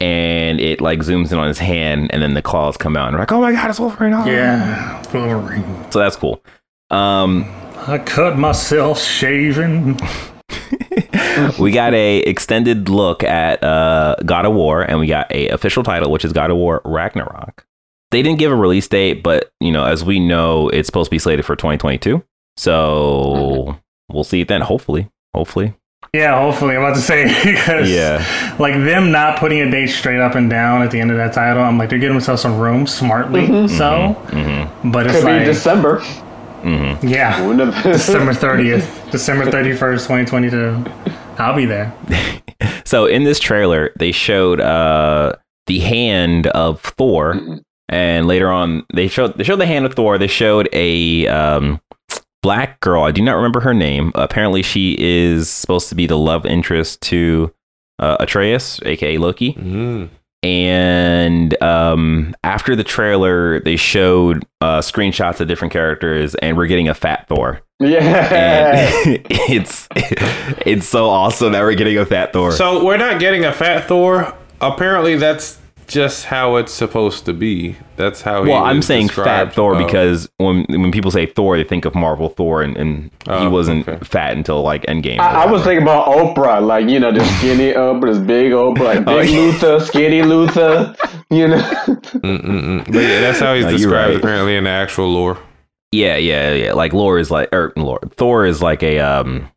and 0.00 0.60
it 0.60 0.80
like 0.80 1.00
zooms 1.00 1.32
in 1.32 1.38
on 1.38 1.48
his 1.48 1.58
hand, 1.58 2.10
and 2.12 2.22
then 2.22 2.34
the 2.34 2.42
claws 2.42 2.76
come 2.76 2.96
out, 2.96 3.08
and 3.08 3.16
we're 3.16 3.20
like, 3.22 3.32
"Oh 3.32 3.40
my 3.40 3.52
god, 3.52 3.70
it's 3.70 3.80
Wolverine!" 3.80 4.14
Oh. 4.14 4.24
yeah, 4.24 5.02
Wolverine. 5.12 5.90
So 5.90 5.98
that's 5.98 6.16
cool. 6.16 6.42
Um, 6.90 7.44
I 7.86 7.98
cut 7.98 8.38
myself 8.38 9.00
shaving. 9.00 9.98
we 11.58 11.70
got 11.72 11.94
a 11.94 12.18
extended 12.20 12.88
look 12.88 13.22
at 13.24 13.62
uh, 13.62 14.16
God 14.24 14.46
of 14.46 14.52
War, 14.54 14.82
and 14.82 14.98
we 15.00 15.06
got 15.06 15.30
a 15.32 15.48
official 15.48 15.82
title, 15.82 16.10
which 16.10 16.24
is 16.24 16.32
God 16.32 16.50
of 16.50 16.56
War 16.56 16.80
Ragnarok. 16.84 17.65
They 18.10 18.22
didn't 18.22 18.38
give 18.38 18.52
a 18.52 18.56
release 18.56 18.86
date, 18.88 19.22
but 19.22 19.50
you 19.60 19.72
know, 19.72 19.84
as 19.84 20.04
we 20.04 20.20
know, 20.20 20.68
it's 20.68 20.86
supposed 20.86 21.08
to 21.08 21.10
be 21.10 21.18
slated 21.18 21.44
for 21.44 21.56
2022. 21.56 22.22
So 22.56 23.76
we'll 24.10 24.24
see 24.24 24.40
it 24.40 24.48
then. 24.48 24.60
Hopefully, 24.62 25.08
hopefully, 25.34 25.74
Yeah, 26.14 26.38
hopefully. 26.40 26.76
I'm 26.76 26.82
about 26.82 26.94
to 26.96 27.00
say 27.02 27.24
because 27.44 27.90
yeah, 27.90 28.56
like 28.58 28.74
them 28.74 29.10
not 29.12 29.38
putting 29.38 29.60
a 29.60 29.70
date 29.70 29.88
straight 29.88 30.20
up 30.20 30.34
and 30.34 30.48
down 30.48 30.82
at 30.82 30.90
the 30.90 31.00
end 31.00 31.10
of 31.10 31.16
that 31.16 31.32
title. 31.32 31.62
I'm 31.62 31.78
like 31.78 31.90
they're 31.90 31.98
giving 31.98 32.16
themselves 32.16 32.42
some 32.42 32.58
room 32.58 32.86
smartly. 32.86 33.46
So, 33.68 34.12
hmm 34.30 34.90
but 34.90 35.06
it's 35.06 35.16
Could 35.16 35.24
like 35.24 35.40
be 35.40 35.44
December. 35.46 36.00
hmm 36.00 36.94
yeah, 37.06 37.36
December 37.82 38.32
30th, 38.32 39.10
December 39.10 39.44
31st, 39.46 40.06
2022. 40.06 40.84
I'll 41.38 41.56
be 41.56 41.66
there. 41.66 41.92
So 42.84 43.04
in 43.06 43.24
this 43.24 43.40
trailer, 43.40 43.90
they 43.98 44.12
showed 44.12 44.60
uh, 44.60 45.32
the 45.66 45.80
hand 45.80 46.46
of 46.46 46.80
Thor, 46.80 47.34
Mhm. 47.34 47.60
And 47.88 48.26
later 48.26 48.50
on, 48.50 48.84
they 48.92 49.08
showed 49.08 49.36
they 49.38 49.44
showed 49.44 49.60
the 49.60 49.66
hand 49.66 49.86
of 49.86 49.94
Thor. 49.94 50.18
They 50.18 50.26
showed 50.26 50.68
a 50.72 51.26
um, 51.28 51.80
black 52.42 52.80
girl. 52.80 53.02
I 53.04 53.12
do 53.12 53.22
not 53.22 53.34
remember 53.34 53.60
her 53.60 53.74
name. 53.74 54.12
Apparently, 54.14 54.62
she 54.62 54.96
is 54.98 55.48
supposed 55.48 55.88
to 55.90 55.94
be 55.94 56.06
the 56.06 56.18
love 56.18 56.44
interest 56.46 57.00
to 57.02 57.52
uh, 57.98 58.16
Atreus, 58.20 58.80
aka 58.84 59.18
Loki. 59.18 59.54
mm. 59.54 60.08
And 60.42 61.60
um, 61.60 62.36
after 62.44 62.76
the 62.76 62.84
trailer, 62.84 63.58
they 63.60 63.74
showed 63.74 64.44
uh, 64.60 64.78
screenshots 64.78 65.40
of 65.40 65.48
different 65.48 65.72
characters, 65.72 66.36
and 66.36 66.56
we're 66.56 66.66
getting 66.66 66.88
a 66.88 66.94
fat 66.94 67.26
Thor. 67.28 67.62
Yeah. 67.80 68.90
It's 69.48 69.88
it's 69.92 70.86
so 70.86 71.06
awesome 71.08 71.52
that 71.52 71.62
we're 71.62 71.74
getting 71.74 71.98
a 71.98 72.06
fat 72.06 72.32
Thor. 72.32 72.52
so 72.52 72.84
we're 72.84 72.96
not 72.96 73.18
getting 73.20 73.44
a 73.44 73.52
fat 73.52 73.86
Thor. 73.88 74.34
Apparently, 74.60 75.16
that's 75.16 75.58
just 75.86 76.24
how 76.26 76.56
it's 76.56 76.72
supposed 76.72 77.24
to 77.26 77.32
be. 77.32 77.76
That's 77.96 78.20
how. 78.22 78.42
he 78.44 78.50
Well, 78.50 78.64
I'm 78.64 78.82
saying 78.82 79.08
fat 79.08 79.52
Thor 79.54 79.74
Oh. 79.74 79.84
because 79.84 80.28
when 80.38 80.64
when 80.68 80.90
people 80.92 81.10
say 81.10 81.26
Thor, 81.26 81.56
they 81.56 81.64
think 81.64 81.84
of 81.84 81.94
Marvel 81.94 82.28
Thor, 82.28 82.62
and, 82.62 82.76
and 82.76 83.02
he 83.24 83.30
Oh, 83.30 83.50
wasn't 83.50 83.88
okay. 83.88 84.04
fat 84.04 84.36
until 84.36 84.62
like 84.62 84.82
Endgame. 84.86 85.18
I, 85.20 85.44
I 85.44 85.46
was 85.50 85.62
thinking 85.64 85.82
about 85.82 86.06
Oprah, 86.08 86.60
like 86.66 86.88
you 86.88 86.98
know, 87.00 87.12
the 87.12 87.24
skinny 87.38 87.72
Oprah, 87.84 88.12
this 88.12 88.18
big 88.18 88.52
Oprah, 88.52 88.78
like 88.80 88.98
big 89.04 89.08
Oh, 89.08 89.20
yeah. 89.20 89.38
Luther, 89.40 89.80
skinny 89.80 90.22
Luther, 90.22 90.94
you 91.30 91.48
know. 91.48 91.58
Mm-mm-mm. 91.58 92.84
But 92.86 92.94
yeah, 93.02 93.20
that's 93.20 93.38
how 93.40 93.54
he's 93.54 93.64
No, 93.64 93.70
described 93.70 94.14
right. 94.14 94.16
apparently 94.16 94.56
in 94.56 94.64
the 94.64 94.70
actual 94.70 95.08
lore. 95.12 95.38
yeah, 95.92 96.16
yeah, 96.16 96.52
yeah. 96.52 96.72
Like 96.72 96.92
Lore 96.92 97.18
is 97.18 97.30
like, 97.30 97.48
or 97.54 97.72
Lore, 97.76 98.00
Thor 98.16 98.44
is 98.46 98.60
like 98.62 98.82
a 98.82 98.98
um 99.00 99.50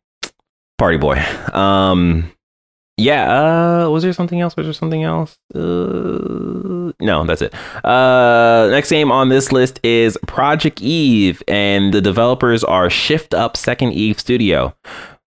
party 0.78 0.96
boy. 0.98 1.16
Um, 1.54 2.30
yeah. 3.00 3.84
Uh, 3.84 3.90
was 3.90 4.02
there 4.02 4.12
something 4.12 4.40
else? 4.40 4.56
Was 4.56 4.66
there 4.66 4.72
something 4.72 5.02
else? 5.02 5.38
Uh, 5.54 6.92
no, 7.00 7.24
that's 7.24 7.42
it. 7.42 7.54
Uh, 7.84 8.68
next 8.70 8.90
game 8.90 9.10
on 9.10 9.28
this 9.28 9.52
list 9.52 9.80
is 9.82 10.18
Project 10.26 10.80
Eve, 10.82 11.42
and 11.48 11.94
the 11.94 12.00
developers 12.00 12.62
are 12.64 12.90
Shift 12.90 13.34
Up 13.34 13.56
Second 13.56 13.92
Eve 13.92 14.18
Studio. 14.18 14.74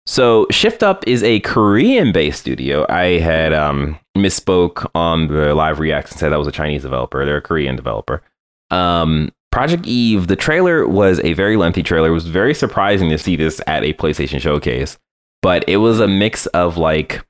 So 0.06 0.46
Shift 0.50 0.82
Up 0.82 1.06
is 1.06 1.22
a 1.22 1.40
Korean-based 1.40 2.40
studio. 2.40 2.84
I 2.88 3.18
had 3.18 3.52
um, 3.52 3.98
misspoke 4.16 4.88
on 4.94 5.28
the 5.28 5.54
live 5.54 5.78
react 5.78 6.10
and 6.10 6.18
Said 6.18 6.30
that 6.30 6.38
was 6.38 6.48
a 6.48 6.52
Chinese 6.52 6.82
developer. 6.82 7.24
They're 7.24 7.36
a 7.36 7.42
Korean 7.42 7.76
developer. 7.76 8.22
Um, 8.70 9.30
Project 9.52 9.86
Eve. 9.86 10.26
The 10.26 10.36
trailer 10.36 10.88
was 10.88 11.20
a 11.22 11.34
very 11.34 11.56
lengthy 11.56 11.82
trailer. 11.82 12.08
It 12.08 12.12
was 12.12 12.26
very 12.26 12.54
surprising 12.54 13.10
to 13.10 13.18
see 13.18 13.36
this 13.36 13.60
at 13.66 13.84
a 13.84 13.92
PlayStation 13.92 14.40
showcase, 14.40 14.98
but 15.42 15.62
it 15.68 15.76
was 15.76 16.00
a 16.00 16.08
mix 16.08 16.46
of 16.46 16.78
like 16.78 17.22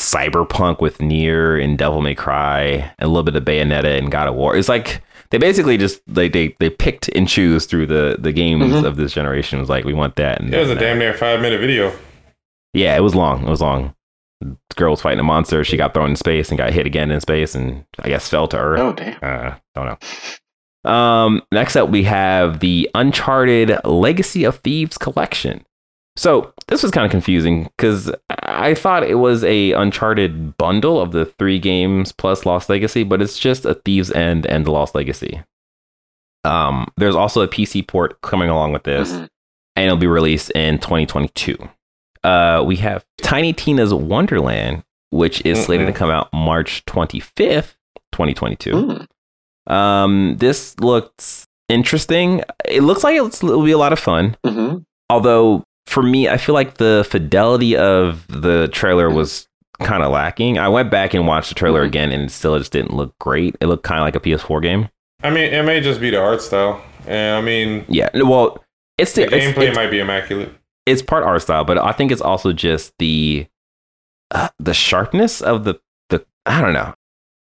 cyberpunk 0.00 0.80
with 0.80 0.98
NieR 0.98 1.62
and 1.62 1.76
Devil 1.78 2.00
May 2.02 2.14
Cry, 2.14 2.62
and 2.98 3.06
a 3.06 3.06
little 3.08 3.22
bit 3.22 3.36
of 3.36 3.44
Bayonetta 3.44 3.98
and 3.98 4.10
God 4.10 4.28
of 4.28 4.34
War. 4.34 4.56
It's 4.56 4.68
like 4.68 5.02
they 5.30 5.38
basically 5.38 5.76
just 5.76 6.00
like 6.08 6.32
they 6.32 6.56
they 6.58 6.70
picked 6.70 7.08
and 7.10 7.28
choose 7.28 7.66
through 7.66 7.86
the 7.86 8.16
the 8.18 8.32
games 8.32 8.72
Mhm. 8.72 8.84
of 8.84 8.96
this 8.96 9.12
generation. 9.12 9.58
It 9.58 9.62
was 9.62 9.68
like 9.68 9.84
we 9.84 9.94
want 9.94 10.16
that. 10.16 10.40
And 10.40 10.52
It 10.52 10.58
was 10.58 10.68
that 10.68 10.76
a 10.78 10.80
damn 10.80 10.98
near 10.98 11.14
five 11.14 11.40
minute 11.40 11.60
video. 11.60 11.92
yeah, 12.74 12.96
it 12.96 13.00
was 13.00 13.14
long. 13.14 13.46
It 13.46 13.50
was 13.50 13.60
long. 13.60 13.94
This 14.40 14.56
girl 14.76 14.92
was 14.92 15.02
fighting 15.02 15.20
a 15.20 15.24
monster. 15.24 15.62
She 15.64 15.76
got 15.76 15.92
thrown 15.92 16.10
in 16.10 16.16
space 16.16 16.48
and 16.48 16.56
got 16.58 16.72
hit 16.72 16.86
again 16.86 17.10
in 17.10 17.20
space, 17.20 17.54
and 17.54 17.84
I 17.98 18.08
guess 18.08 18.28
fell 18.28 18.48
to 18.48 18.58
Earth. 18.58 18.80
Oh 18.80 18.92
damn. 18.94 19.18
Uh, 19.22 19.54
don't 19.74 19.86
know. 20.84 20.90
Um, 20.90 21.42
next 21.52 21.76
up, 21.76 21.90
we 21.90 22.04
have 22.04 22.60
the 22.60 22.88
Uncharted 22.94 23.76
Legacy 23.84 24.44
of 24.44 24.56
Thieves 24.60 24.96
collection. 24.96 25.64
So 26.16 26.54
this 26.70 26.82
was 26.82 26.90
kind 26.90 27.04
of 27.04 27.10
confusing 27.10 27.64
because 27.76 28.10
I 28.30 28.74
thought 28.74 29.02
it 29.02 29.16
was 29.16 29.44
a 29.44 29.72
Uncharted 29.72 30.56
bundle 30.56 31.00
of 31.00 31.12
the 31.12 31.26
three 31.26 31.58
games 31.58 32.12
plus 32.12 32.46
Lost 32.46 32.68
Legacy, 32.70 33.02
but 33.04 33.20
it's 33.20 33.38
just 33.38 33.64
a 33.66 33.74
Thief's 33.74 34.10
End 34.12 34.46
and 34.46 34.64
the 34.64 34.70
Lost 34.70 34.94
Legacy. 34.94 35.42
Um, 36.44 36.86
there's 36.96 37.14
also 37.16 37.42
a 37.42 37.48
PC 37.48 37.86
port 37.86 38.20
coming 38.22 38.48
along 38.48 38.72
with 38.72 38.84
this, 38.84 39.12
Mhm. 39.12 39.28
and 39.76 39.84
it'll 39.86 39.98
be 39.98 40.06
released 40.06 40.50
in 40.52 40.78
2022. 40.78 41.56
Uh, 42.24 42.62
we 42.66 42.76
have 42.76 43.04
Tiny 43.20 43.52
Tina's 43.52 43.92
Wonderland, 43.92 44.82
which 45.10 45.44
is 45.44 45.62
slated 45.62 45.86
to 45.86 45.92
come 45.92 46.10
out 46.10 46.32
March 46.32 46.84
25th, 46.86 47.74
2022. 48.12 49.06
Mm. 49.68 49.72
Um, 49.72 50.36
this 50.38 50.78
looks 50.80 51.44
interesting. 51.68 52.42
It 52.66 52.82
looks 52.82 53.04
like 53.04 53.16
it's, 53.20 53.42
it'll 53.42 53.62
be 53.62 53.70
a 53.72 53.78
lot 53.78 53.92
of 53.92 53.98
fun. 53.98 54.36
Mhm. 54.44 54.84
Although 55.10 55.64
for 55.90 56.02
me, 56.02 56.28
I 56.28 56.36
feel 56.36 56.54
like 56.54 56.74
the 56.78 57.06
fidelity 57.08 57.76
of 57.76 58.26
the 58.28 58.68
trailer 58.72 59.10
was 59.10 59.48
kind 59.82 60.02
of 60.02 60.12
lacking. 60.12 60.58
I 60.58 60.68
went 60.68 60.90
back 60.90 61.14
and 61.14 61.26
watched 61.26 61.48
the 61.48 61.54
trailer 61.54 61.82
Mhm. 61.82 61.88
again, 61.88 62.12
and 62.12 62.22
it 62.24 62.30
still 62.30 62.56
just 62.58 62.70
didn't 62.72 62.94
look 62.94 63.18
great. 63.18 63.56
It 63.60 63.66
looked 63.66 63.82
kind 63.82 64.00
of 64.00 64.04
like 64.04 64.14
a 64.16 64.20
PS4 64.20 64.60
game. 64.60 64.88
I 65.22 65.30
mean, 65.30 65.52
it 65.52 65.64
may 65.64 65.80
just 65.80 66.00
be 66.00 66.10
the 66.10 66.20
art 66.20 66.42
style. 66.42 66.80
And 67.06 67.36
I 67.36 67.40
mean, 67.40 67.84
Yeah. 67.88 68.08
Well, 68.14 68.62
it's 68.98 69.12
the 69.14 69.24
the, 69.26 69.36
it's, 69.36 69.46
gameplay 69.58 69.68
it's, 69.68 69.76
might 69.76 69.90
be 69.90 69.98
immaculate. 69.98 70.52
it's 70.86 71.02
part 71.02 71.24
art 71.24 71.42
style, 71.42 71.64
but 71.64 71.78
I 71.78 71.92
think 71.92 72.12
it's 72.12 72.20
also 72.22 72.52
just 72.52 72.92
the 72.98 73.46
uh, 74.30 74.48
the 74.58 74.74
sharpness 74.74 75.40
of 75.40 75.64
the 75.64 75.80
the 76.10 76.24
I 76.46 76.60
don't 76.60 76.72
know. 76.74 76.94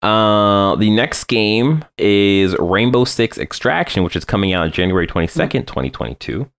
Uh, 0.01 0.75
the 0.75 0.89
next 0.91 1.23
game 1.25 1.85
is 1.97 2.55
Rainbow 2.59 3.05
Six 3.05 3.37
Extraction, 3.37 4.03
which 4.03 4.15
is 4.15 4.25
coming 4.25 4.51
out 4.53 4.71
January 4.73 5.07
twenty 5.07 5.27
second, 5.27 5.67
twenty 5.67 5.89
twenty 5.89 6.15
two. 6.15 6.49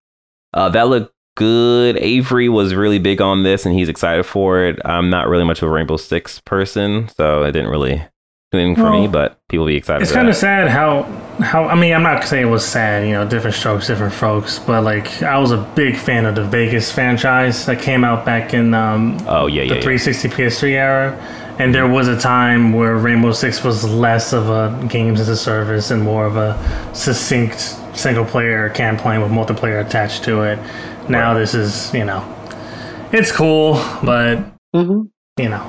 Uh, 0.55 0.69
that 0.71 0.89
looked 0.89 1.13
good. 1.37 1.97
Avery 1.99 2.49
was 2.49 2.75
really 2.75 2.99
big 2.99 3.21
on 3.21 3.45
this, 3.45 3.65
and 3.65 3.75
he's 3.75 3.89
excited 3.89 4.25
for 4.25 4.65
it. 4.65 4.81
I'm 4.85 5.09
not 5.09 5.29
really 5.29 5.45
much 5.45 5.63
of 5.63 5.69
a 5.69 5.71
Rainbow 5.71 5.97
Six 5.97 6.41
person, 6.41 7.09
so 7.17 7.45
it 7.45 7.53
didn't 7.53 7.71
really 7.71 8.03
do 8.51 8.59
anything 8.59 8.75
for 8.75 8.91
me. 8.91 9.07
But 9.07 9.39
people 9.49 9.67
be 9.67 9.77
excited. 9.77 10.03
It's 10.03 10.13
kind 10.13 10.29
of 10.29 10.35
sad 10.35 10.69
how 10.69 11.05
how 11.41 11.65
I 11.67 11.75
mean 11.75 11.95
I'm 11.95 12.03
not 12.03 12.25
saying 12.25 12.47
it 12.47 12.51
was 12.51 12.65
sad, 12.65 13.07
you 13.07 13.13
know, 13.13 13.29
different 13.29 13.55
strokes, 13.55 13.87
different 13.87 14.15
folks, 14.15 14.59
but 14.59 14.83
like 14.83 15.23
I 15.23 15.39
was 15.39 15.53
a 15.53 15.59
big 15.77 15.97
fan 15.97 16.27
of 16.27 16.35
the 16.35 16.45
Vegas 16.45 16.91
franchise 16.91 17.67
that 17.67 17.81
came 17.81 18.05
out 18.05 18.25
back 18.25 18.55
in 18.55 18.75
um, 18.75 19.19
Oh 19.29 19.47
yeah, 19.47 19.63
yeah, 19.63 19.69
the 19.69 19.75
yeah. 19.77 19.83
360 19.83 20.29
PS3 20.31 20.71
era, 20.71 21.57
and 21.59 21.75
there 21.75 21.87
was 21.87 22.09
a 22.09 22.19
time 22.19 22.73
where 22.73 22.97
Rainbow 22.97 23.33
Six 23.33 23.63
was 23.63 23.85
less 23.85 24.33
of 24.33 24.49
a 24.49 24.87
games 24.89 25.21
as 25.21 25.29
a 25.29 25.37
service 25.37 25.91
and 25.91 26.03
more 26.03 26.27
of 26.27 26.37
a 26.37 26.57
succinct 26.95 27.77
single 27.97 28.25
player 28.25 28.69
campaign 28.71 29.21
with 29.21 29.31
multiplayer 29.31 29.85
attached 29.85 30.25
to 30.25 30.43
it. 30.43 30.59
Now 31.09 31.35
this 31.35 31.55
is 31.55 31.93
you 31.95 32.05
know, 32.05 32.23
it's 33.13 33.33
cool, 33.33 33.75
but 34.03 34.39
Mhm. 34.75 35.09
you 35.39 35.49
know, 35.49 35.63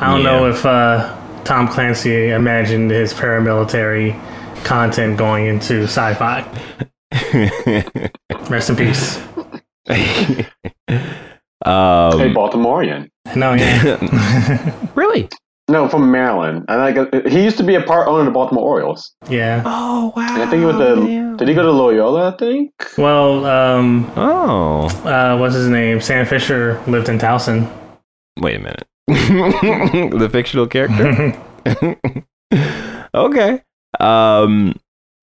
I 0.00 0.10
don't 0.14 0.24
know 0.24 0.46
if 0.48 0.64
uh, 0.66 1.16
Tom 1.44 1.68
Clancy 1.68 2.30
imagined 2.30 2.90
his 2.90 3.12
paramilitary 3.14 4.18
content 4.64 5.16
going 5.18 5.46
into 5.46 5.84
sci-fi. 5.84 6.42
Rest 8.48 8.70
in 8.70 8.76
peace. 8.76 9.18
um, 11.64 12.18
Hey, 12.18 12.32
Baltimorean. 12.32 13.08
No, 13.36 13.54
yeah, 13.54 14.74
really? 14.94 15.28
No, 15.72 15.88
from 15.88 16.10
Maryland. 16.10 16.66
And 16.68 16.78
like 16.80 16.96
uh, 17.14 17.28
he 17.28 17.42
used 17.42 17.56
to 17.56 17.62
be 17.64 17.74
a 17.76 17.82
part 17.82 18.06
owner 18.06 18.20
of 18.20 18.26
the 18.26 18.30
Baltimore 18.32 18.62
Orioles. 18.64 19.10
yeah. 19.28 19.62
Oh 19.64 20.12
wow! 20.14 20.34
And 20.34 20.42
I 20.42 20.46
think 20.50 20.60
he 20.60 20.66
was 20.66 20.76
the. 20.76 21.34
Did 21.38 21.48
he 21.48 21.54
go 21.54 21.62
to 21.62 21.70
Loyola? 21.72 22.32
I 22.32 22.36
think. 22.36 22.72
Well, 22.98 23.46
um, 23.46 24.12
Oh, 24.16 24.86
uh, 25.04 25.38
what's 25.38 25.54
his 25.54 25.68
name? 25.68 26.00
Sam 26.00 26.26
Fisher 26.26 26.80
lived 26.86 27.08
in 27.08 27.18
Towson. 27.18 27.66
wait 28.38 28.56
a 28.56 28.58
minute. 28.58 28.86
the 30.20 30.28
fictional 30.30 30.66
character. 30.66 31.34
okay. 33.14 33.62
Um, 34.00 34.74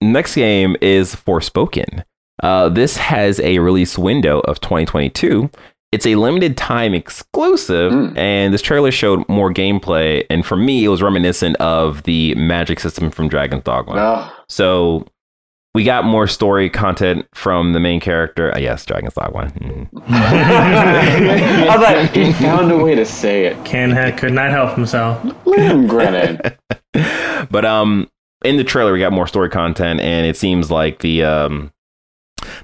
next 0.01 0.35
game 0.35 0.75
is 0.81 1.15
Forspoken. 1.15 2.03
Uh, 2.41 2.69
this 2.69 2.97
has 2.97 3.39
a 3.41 3.59
release 3.59 3.97
window 3.97 4.39
of 4.41 4.59
2022. 4.61 5.49
It's 5.91 6.05
a 6.05 6.15
limited 6.15 6.55
time 6.55 6.93
exclusive, 6.93 7.91
Mm. 7.91 8.17
and 8.17 8.53
this 8.53 8.61
trailer 8.61 8.91
showed 8.91 9.27
more 9.27 9.51
gameplay. 9.51 10.23
And 10.29 10.45
for 10.45 10.55
me, 10.55 10.85
it 10.85 10.89
was 10.89 11.01
reminiscent 11.01 11.55
of 11.57 12.03
the 12.03 12.35
magic 12.35 12.79
system 12.79 13.09
from 13.09 13.27
Dragon's 13.27 13.63
Dogma. 13.63 13.95
No. 13.95 14.27
So 14.47 15.05
we 15.73 15.83
got 15.83 16.03
more 16.05 16.27
story 16.27 16.69
content 16.69 17.25
from 17.33 17.73
the 17.73 17.79
main 17.79 17.99
character. 17.99 18.53
Uh, 18.55 18.59
yes, 18.59 18.85
Dragon's 18.85 19.13
Dogma. 19.15 19.45
Mhm. 19.59 19.87
I 20.09 21.75
was 21.75 21.81
like, 21.81 22.15
he 22.15 22.33
found 22.33 22.71
a 22.71 22.77
way 22.77 22.93
to 22.95 23.05
say 23.05 23.45
it. 23.45 23.63
Ken 23.65 23.89
had, 23.91 24.17
could 24.17 24.33
not 24.33 24.51
help 24.51 24.75
himself. 24.75 25.21
Liam 25.45 25.87
Grennan. 25.87 26.39
but 27.51 27.65
um 27.65 28.07
in 28.43 28.57
the 28.57 28.63
trailer 28.63 28.91
we 28.93 28.99
got 28.99 29.11
more 29.13 29.27
story 29.27 29.49
content 29.49 29.99
and 30.01 30.25
it 30.25 30.35
seems 30.37 30.69
like 30.71 30.99
the 30.99 31.23
um 31.23 31.71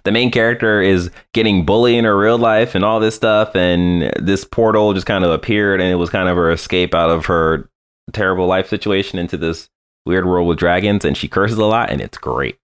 the 0.03 0.11
main 0.11 0.31
character 0.31 0.81
is 0.81 1.11
getting 1.33 1.65
bullied 1.65 1.97
in 1.97 2.05
her 2.05 2.17
real 2.17 2.37
life 2.37 2.75
and 2.75 2.83
all 2.85 2.99
this 2.99 3.15
stuff 3.15 3.55
and 3.55 4.11
this 4.19 4.45
portal 4.45 4.93
just 4.93 5.07
kind 5.07 5.23
of 5.23 5.31
appeared 5.31 5.81
and 5.81 5.91
it 5.91 5.95
was 5.95 6.09
kind 6.09 6.29
of 6.29 6.35
her 6.37 6.51
escape 6.51 6.93
out 6.93 7.09
of 7.09 7.25
her 7.25 7.69
terrible 8.13 8.45
life 8.47 8.69
situation 8.69 9.17
into 9.19 9.37
this 9.37 9.69
weird 10.05 10.25
world 10.25 10.47
with 10.47 10.59
dragons 10.59 11.03
and 11.03 11.17
she 11.17 11.27
curses 11.27 11.57
a 11.57 11.65
lot 11.65 11.89
and 11.89 12.01
it's 12.01 12.17
great. 12.17 12.57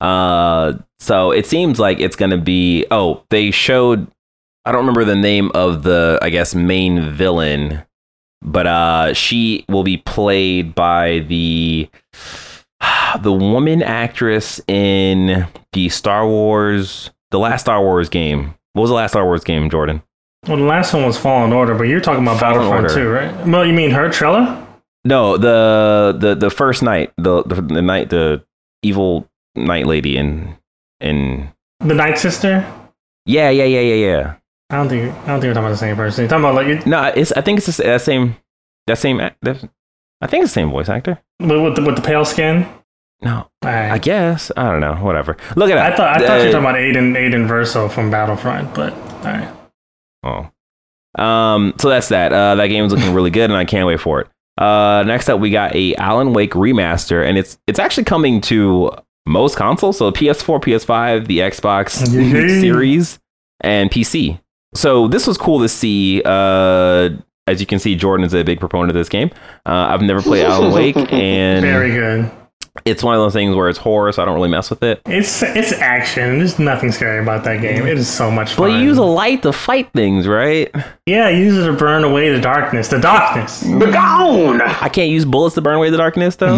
Uh 0.00 0.74
so 0.98 1.30
it 1.30 1.46
seems 1.46 1.78
like 1.78 2.00
it's 2.00 2.16
gonna 2.16 2.38
be 2.38 2.86
oh 2.90 3.22
they 3.30 3.50
showed 3.50 4.06
i 4.64 4.72
don't 4.72 4.80
remember 4.80 5.04
the 5.04 5.14
name 5.14 5.50
of 5.54 5.82
the 5.82 6.18
i 6.22 6.30
guess 6.30 6.54
main 6.54 7.10
villain 7.10 7.82
but 8.42 8.66
uh 8.66 9.12
she 9.12 9.64
will 9.68 9.82
be 9.82 9.98
played 9.98 10.74
by 10.74 11.20
the 11.28 11.88
the 13.20 13.32
woman 13.32 13.82
actress 13.82 14.60
in 14.68 15.46
the 15.72 15.88
Star 15.88 16.26
Wars 16.26 17.10
the 17.34 17.38
last 17.40 17.62
Star 17.62 17.82
Wars 17.82 18.08
game. 18.08 18.54
What 18.74 18.82
was 18.82 18.90
the 18.90 18.94
last 18.94 19.10
Star 19.12 19.24
Wars 19.24 19.42
game, 19.42 19.68
Jordan? 19.68 20.02
Well, 20.46 20.56
the 20.56 20.62
last 20.64 20.94
one 20.94 21.04
was 21.04 21.18
Fallen 21.18 21.52
Order, 21.52 21.74
but 21.74 21.84
you're 21.84 22.00
talking 22.00 22.22
about 22.22 22.38
Fallen 22.38 22.58
Battlefront 22.58 22.84
Order. 22.84 22.94
too, 22.94 23.08
right? 23.10 23.46
Well, 23.46 23.64
you 23.66 23.72
mean 23.72 23.90
her 23.90 24.08
Trilla? 24.08 24.64
No, 25.04 25.36
the 25.36 26.16
the 26.18 26.34
the 26.34 26.50
first 26.50 26.82
night, 26.82 27.12
the 27.16 27.42
the, 27.42 27.60
the 27.60 27.82
night 27.82 28.10
the 28.10 28.44
evil 28.82 29.28
night 29.56 29.86
lady 29.86 30.16
in 30.16 30.56
in 31.00 31.50
The 31.80 31.94
Night 31.94 32.18
Sister? 32.18 32.64
yeah 33.26 33.50
yeah 33.50 33.64
yeah 33.64 33.80
yeah 33.80 34.06
yeah. 34.06 34.34
I 34.70 34.76
don't 34.76 34.88
think 34.88 35.12
I 35.12 35.26
don't 35.26 35.40
think 35.40 35.50
we're 35.50 35.54
talking 35.54 35.58
about 35.58 35.70
the 35.70 35.76
same 35.76 35.96
person. 35.96 36.22
You're 36.22 36.28
talking 36.28 36.44
about 36.44 36.54
like 36.54 36.86
No, 36.86 37.04
it's 37.16 37.32
I 37.32 37.40
think 37.40 37.58
it's 37.58 37.76
the, 37.76 37.82
that 37.82 38.02
same 38.02 38.36
that 38.86 38.98
same 38.98 39.18
that, 39.42 39.64
I 40.24 40.26
think 40.26 40.42
it's 40.42 40.52
the 40.52 40.60
same 40.60 40.70
voice 40.70 40.88
actor. 40.88 41.20
with, 41.38 41.50
with, 41.50 41.76
the, 41.76 41.82
with 41.82 41.96
the 41.96 42.02
pale 42.02 42.24
skin. 42.24 42.66
No, 43.20 43.48
right. 43.62 43.90
I 43.90 43.98
guess 43.98 44.50
I 44.56 44.70
don't 44.70 44.80
know. 44.80 44.94
Whatever. 44.96 45.36
Look 45.54 45.70
at 45.70 45.78
I 45.78 45.94
thought 45.96 46.20
I 46.20 46.26
thought 46.26 46.34
you 46.36 46.40
Uh, 46.42 46.44
were 46.46 46.52
talking 46.52 46.58
about 46.60 46.76
Iden 46.76 47.16
Iden 47.16 47.46
Versio 47.46 47.90
from 47.90 48.10
Battlefront, 48.10 48.74
but 48.74 48.92
all 48.92 49.22
right. 49.22 49.48
Oh. 50.24 51.22
Um, 51.22 51.74
so 51.78 51.88
that's 51.88 52.08
that. 52.08 52.32
Uh, 52.32 52.54
that 52.56 52.66
game 52.68 52.84
is 52.84 52.92
looking 52.92 53.14
really 53.14 53.30
good, 53.30 53.50
and 53.50 53.56
I 53.56 53.64
can't 53.64 53.86
wait 53.86 54.00
for 54.00 54.20
it. 54.20 54.28
Uh, 54.58 55.04
next 55.06 55.28
up, 55.28 55.40
we 55.40 55.50
got 55.50 55.74
a 55.74 55.94
Alan 55.96 56.32
Wake 56.32 56.52
remaster, 56.52 57.26
and 57.26 57.38
it's 57.38 57.58
it's 57.66 57.78
actually 57.78 58.04
coming 58.04 58.40
to 58.42 58.90
most 59.26 59.56
consoles, 59.56 59.98
so 59.98 60.10
PS4, 60.10 60.60
PS5, 60.62 61.26
the 61.26 61.38
Xbox 61.38 61.90
Series, 62.60 63.18
and 63.60 63.90
PC. 63.90 64.40
So 64.74 65.08
this 65.08 65.26
was 65.26 65.38
cool 65.38 65.60
to 65.60 65.68
see. 65.68 66.20
Uh, 66.24 67.10
as 67.46 67.60
you 67.60 67.66
can 67.66 67.78
see, 67.78 67.94
Jordan 67.94 68.24
is 68.24 68.34
a 68.34 68.42
big 68.42 68.60
proponent 68.60 68.90
of 68.90 68.94
this 68.94 69.08
game. 69.08 69.30
Uh, 69.66 69.88
I've 69.90 70.02
never 70.02 70.22
played 70.22 70.44
Alan 70.46 70.72
Wake, 70.72 70.96
and 71.12 71.62
Very 71.62 71.90
good. 71.90 72.30
It's 72.84 73.04
one 73.04 73.14
of 73.14 73.20
those 73.20 73.32
things 73.32 73.54
where 73.54 73.68
it's 73.68 73.78
horror, 73.78 74.10
so 74.10 74.22
I 74.22 74.24
don't 74.24 74.34
really 74.34 74.48
mess 74.48 74.68
with 74.68 74.82
it. 74.82 75.00
It's 75.06 75.42
it's 75.42 75.72
action. 75.72 76.38
There's 76.38 76.58
nothing 76.58 76.90
scary 76.90 77.22
about 77.22 77.44
that 77.44 77.60
game. 77.60 77.86
It 77.86 77.96
is 77.96 78.08
so 78.08 78.30
much 78.30 78.54
fun. 78.54 78.68
But 78.68 78.78
you 78.78 78.84
use 78.84 78.98
a 78.98 79.04
light 79.04 79.42
to 79.42 79.52
fight 79.52 79.92
things, 79.92 80.26
right? 80.26 80.74
yeah, 81.06 81.28
you 81.28 81.44
use 81.44 81.56
it 81.56 81.66
to 81.66 81.72
burn 81.72 82.02
away 82.02 82.32
the 82.32 82.40
darkness. 82.40 82.88
The 82.88 82.98
darkness. 82.98 83.62
Be 83.62 83.92
gone. 83.92 84.60
I 84.60 84.88
can't 84.88 85.10
use 85.10 85.24
bullets 85.24 85.54
to 85.54 85.60
burn 85.60 85.76
away 85.76 85.90
the 85.90 85.96
darkness, 85.98 86.34
though. 86.36 86.56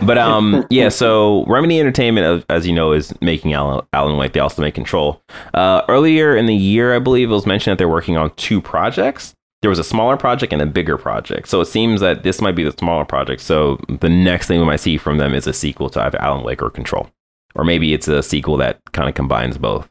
but 0.06 0.18
um, 0.18 0.66
yeah. 0.68 0.88
So 0.88 1.44
Remedy 1.46 1.78
Entertainment, 1.78 2.26
uh, 2.26 2.52
as 2.52 2.66
you 2.66 2.74
know, 2.74 2.92
is 2.92 3.14
making 3.20 3.52
Alan, 3.52 3.86
Alan 3.92 4.16
Wake. 4.16 4.32
They 4.32 4.40
also 4.40 4.62
make 4.62 4.74
Control. 4.74 5.22
Uh, 5.54 5.82
earlier 5.88 6.36
in 6.36 6.46
the 6.46 6.56
year, 6.56 6.94
I 6.94 6.98
believe 6.98 7.30
it 7.30 7.34
was 7.34 7.46
mentioned 7.46 7.72
that 7.72 7.78
they're 7.78 7.88
working 7.88 8.16
on 8.16 8.34
two 8.34 8.60
projects. 8.60 9.35
There 9.62 9.70
was 9.70 9.78
a 9.78 9.84
smaller 9.84 10.16
project 10.16 10.52
and 10.52 10.62
a 10.62 10.66
bigger 10.66 10.98
project. 10.98 11.48
So 11.48 11.60
it 11.60 11.66
seems 11.66 12.00
that 12.00 12.22
this 12.22 12.40
might 12.40 12.54
be 12.54 12.62
the 12.62 12.72
smaller 12.72 13.04
project. 13.04 13.40
So 13.42 13.78
the 13.88 14.08
next 14.08 14.46
thing 14.46 14.60
we 14.60 14.66
might 14.66 14.80
see 14.80 14.98
from 14.98 15.18
them 15.18 15.34
is 15.34 15.46
a 15.46 15.52
sequel 15.52 15.88
to 15.90 16.02
either 16.02 16.20
Alan 16.20 16.44
Wake 16.44 16.62
or 16.62 16.70
Control, 16.70 17.10
or 17.54 17.64
maybe 17.64 17.92
it's 17.94 18.06
a 18.06 18.22
sequel 18.22 18.56
that 18.58 18.80
kind 18.92 19.08
of 19.08 19.14
combines 19.14 19.58
both. 19.58 19.88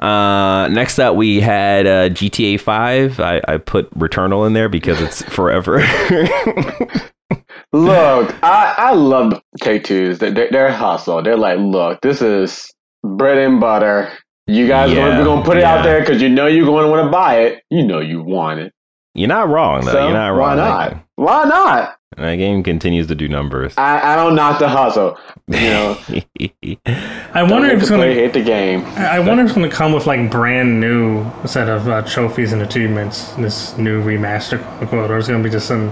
Uh, 0.00 0.68
next 0.68 0.98
up, 0.98 1.16
we 1.16 1.40
had 1.40 1.86
uh, 1.86 2.08
GTA 2.10 2.60
5. 2.60 3.20
I, 3.20 3.40
I 3.46 3.56
put 3.58 3.90
Returnal 3.98 4.46
in 4.46 4.52
there 4.52 4.68
because 4.68 5.00
it's 5.00 5.22
forever. 5.34 5.78
Look, 7.72 8.34
I, 8.44 8.74
I 8.76 8.92
love 8.92 9.40
Take 9.60 9.84
Twos. 9.84 10.18
They're, 10.18 10.30
they're, 10.30 10.48
they're 10.50 10.72
hustle. 10.72 11.22
They're 11.22 11.36
like, 11.36 11.58
look, 11.58 12.00
this 12.02 12.20
is 12.20 12.70
bread 13.02 13.38
and 13.38 13.60
butter. 13.60 14.12
You 14.46 14.66
guys 14.68 14.90
Yeah, 14.90 15.08
gonna, 15.08 15.18
we're 15.18 15.24
gonna 15.24 15.44
put 15.44 15.56
it 15.56 15.60
yeah. 15.60 15.76
out 15.76 15.82
there 15.82 16.00
because 16.00 16.20
you 16.20 16.28
know 16.28 16.46
you're 16.46 16.66
going 16.66 16.84
to 16.84 16.90
want 16.90 17.06
to 17.06 17.10
buy 17.10 17.40
it. 17.40 17.62
You 17.70 17.86
know 17.86 18.00
you 18.00 18.22
want 18.22 18.60
it. 18.60 18.74
You're 19.14 19.28
not 19.28 19.48
wrong, 19.48 19.84
though. 19.84 19.92
So 19.92 20.04
You're 20.04 20.12
not 20.16 20.28
wrong. 20.28 20.38
why 20.38 20.56
wrong. 20.56 20.90
not? 20.90 21.04
Why 21.16 21.44
not? 21.44 21.98
That, 22.16 22.22
that 22.22 22.36
game 22.36 22.62
continues 22.62 23.06
to 23.08 23.14
do 23.14 23.28
numbers. 23.28 23.74
I, 23.76 24.12
I 24.12 24.16
don't 24.16 24.34
knock 24.34 24.58
the 24.58 24.68
hustle. 24.68 25.18
You 25.48 25.60
know, 25.60 25.98
I 27.34 27.42
wonder 27.42 27.68
if 27.68 27.80
it's 27.80 27.90
gonna. 27.90 28.06
hate 28.06 28.32
the 28.32 28.42
game. 28.42 28.84
I 28.96 29.18
wonder 29.18 29.42
if 29.42 29.48
it's 29.50 29.54
gonna 29.56 29.70
come 29.70 29.92
with 29.92 30.06
like 30.06 30.30
brand 30.30 30.80
new 30.80 31.24
set 31.46 31.68
of 31.68 31.88
uh, 31.88 32.02
trophies 32.02 32.52
and 32.52 32.62
achievements. 32.62 33.32
This 33.34 33.76
new 33.78 34.02
remaster, 34.02 34.62
quote 34.88 35.10
or 35.10 35.18
it's 35.18 35.28
gonna 35.28 35.42
be 35.42 35.50
just 35.50 35.68
some. 35.68 35.90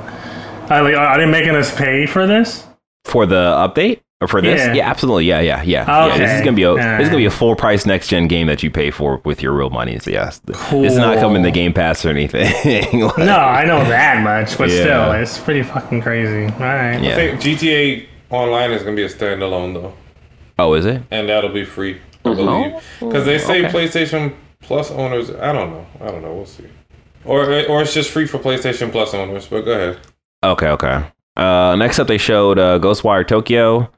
I 0.70 0.80
like, 0.80 0.94
are 0.96 1.18
they 1.18 1.26
making 1.26 1.56
us 1.56 1.74
pay 1.74 2.06
for 2.06 2.26
this? 2.26 2.66
For 3.04 3.26
the 3.26 3.34
update? 3.56 4.00
Or 4.22 4.28
for 4.28 4.42
this? 4.42 4.60
Yeah. 4.60 4.74
Yeah, 4.74 4.90
absolutely. 4.90 5.24
Yeah, 5.24 5.40
yeah, 5.40 5.62
yeah. 5.62 6.06
yeah. 6.08 6.18
This 6.18 6.30
is 6.32 6.40
gonna 6.40 6.52
be 6.56 6.64
a 6.64 6.74
this 6.74 7.02
is 7.04 7.08
gonna 7.08 7.16
be 7.16 7.24
a 7.24 7.30
full 7.30 7.56
price 7.56 7.86
next 7.86 8.08
gen 8.08 8.28
game 8.28 8.48
that 8.48 8.62
you 8.62 8.70
pay 8.70 8.90
for 8.90 9.22
with 9.24 9.42
your 9.42 9.52
real 9.52 9.70
money. 9.70 9.98
So 9.98 10.10
yes, 10.10 10.40
Th- 10.40 10.58
Cool. 10.58 10.82
this 10.82 10.92
is 10.92 10.98
not 10.98 11.16
coming 11.18 11.42
to 11.42 11.50
Game 11.50 11.72
Pass 11.72 12.04
or 12.04 12.10
anything. 12.10 12.52
Like- 13.00 13.16
No, 13.18 13.36
I 13.38 13.64
know 13.64 13.82
that 13.88 14.22
much, 14.22 14.58
but 14.58 14.68
Yeah. 14.68 14.80
still, 14.82 15.12
it's 15.12 15.38
pretty 15.38 15.62
fucking 15.62 16.02
crazy. 16.02 16.52
All 16.52 16.60
right. 16.60 17.00
Yeah. 17.02 17.12
I 17.12 17.14
think 17.14 17.40
GTA 17.40 18.06
Online 18.28 18.72
is 18.72 18.82
gonna 18.82 18.94
be 18.96 19.04
a 19.04 19.08
standalone 19.08 19.72
though, 19.72 19.94
Oh, 20.58 20.74
is 20.74 20.84
it? 20.84 21.00
and 21.10 21.26
that'll 21.30 21.48
be 21.50 21.64
free, 21.64 21.98
I 22.26 22.34
believe. 22.34 22.74
Because 23.00 23.24
they 23.24 23.38
say 23.38 23.64
okay. 23.64 23.72
PlayStation 23.72 24.34
Plus 24.60 24.90
owners. 24.90 25.30
I 25.30 25.52
don't 25.54 25.70
know. 25.70 25.86
I 26.02 26.10
don't 26.10 26.20
know. 26.20 26.34
We'll 26.34 26.44
see. 26.44 26.66
Or 27.24 27.44
or 27.68 27.80
it's 27.80 27.94
just 27.94 28.10
free 28.10 28.26
for 28.26 28.38
PlayStation 28.38 28.92
Plus 28.92 29.14
owners. 29.14 29.46
But 29.46 29.62
go 29.62 29.72
ahead. 29.72 29.98
Okay, 30.44 30.68
okay. 30.68 31.04
Uh, 31.36 31.74
next 31.78 31.98
up, 31.98 32.06
they 32.06 32.18
showed 32.18 32.58
uh, 32.58 32.78
Ghostwire 32.78 33.26
Tokyo. 33.26 33.90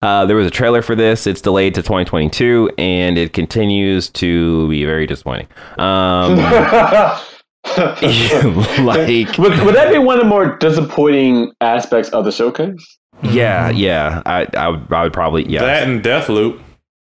Uh, 0.00 0.26
there 0.26 0.36
was 0.36 0.46
a 0.46 0.50
trailer 0.50 0.80
for 0.80 0.94
this. 0.94 1.26
It's 1.26 1.40
delayed 1.40 1.74
to 1.74 1.82
2022, 1.82 2.70
and 2.78 3.18
it 3.18 3.32
continues 3.32 4.08
to 4.10 4.68
be 4.68 4.84
very 4.84 5.06
disappointing. 5.06 5.48
Um, 5.78 6.36
like, 8.84 9.36
would, 9.38 9.58
would 9.60 9.74
that 9.74 9.90
be 9.92 9.98
one 9.98 10.16
of 10.18 10.22
the 10.22 10.28
more 10.28 10.56
disappointing 10.58 11.52
aspects 11.60 12.10
of 12.10 12.24
the 12.24 12.32
showcase? 12.32 12.98
yeah, 13.22 13.70
yeah, 13.70 14.22
I, 14.24 14.46
I 14.56 14.68
would, 14.68 14.92
I 14.92 15.02
would 15.02 15.12
probably, 15.12 15.48
yeah. 15.48 15.62
That 15.62 15.88
and 15.88 16.02
Deathloop. 16.02 16.62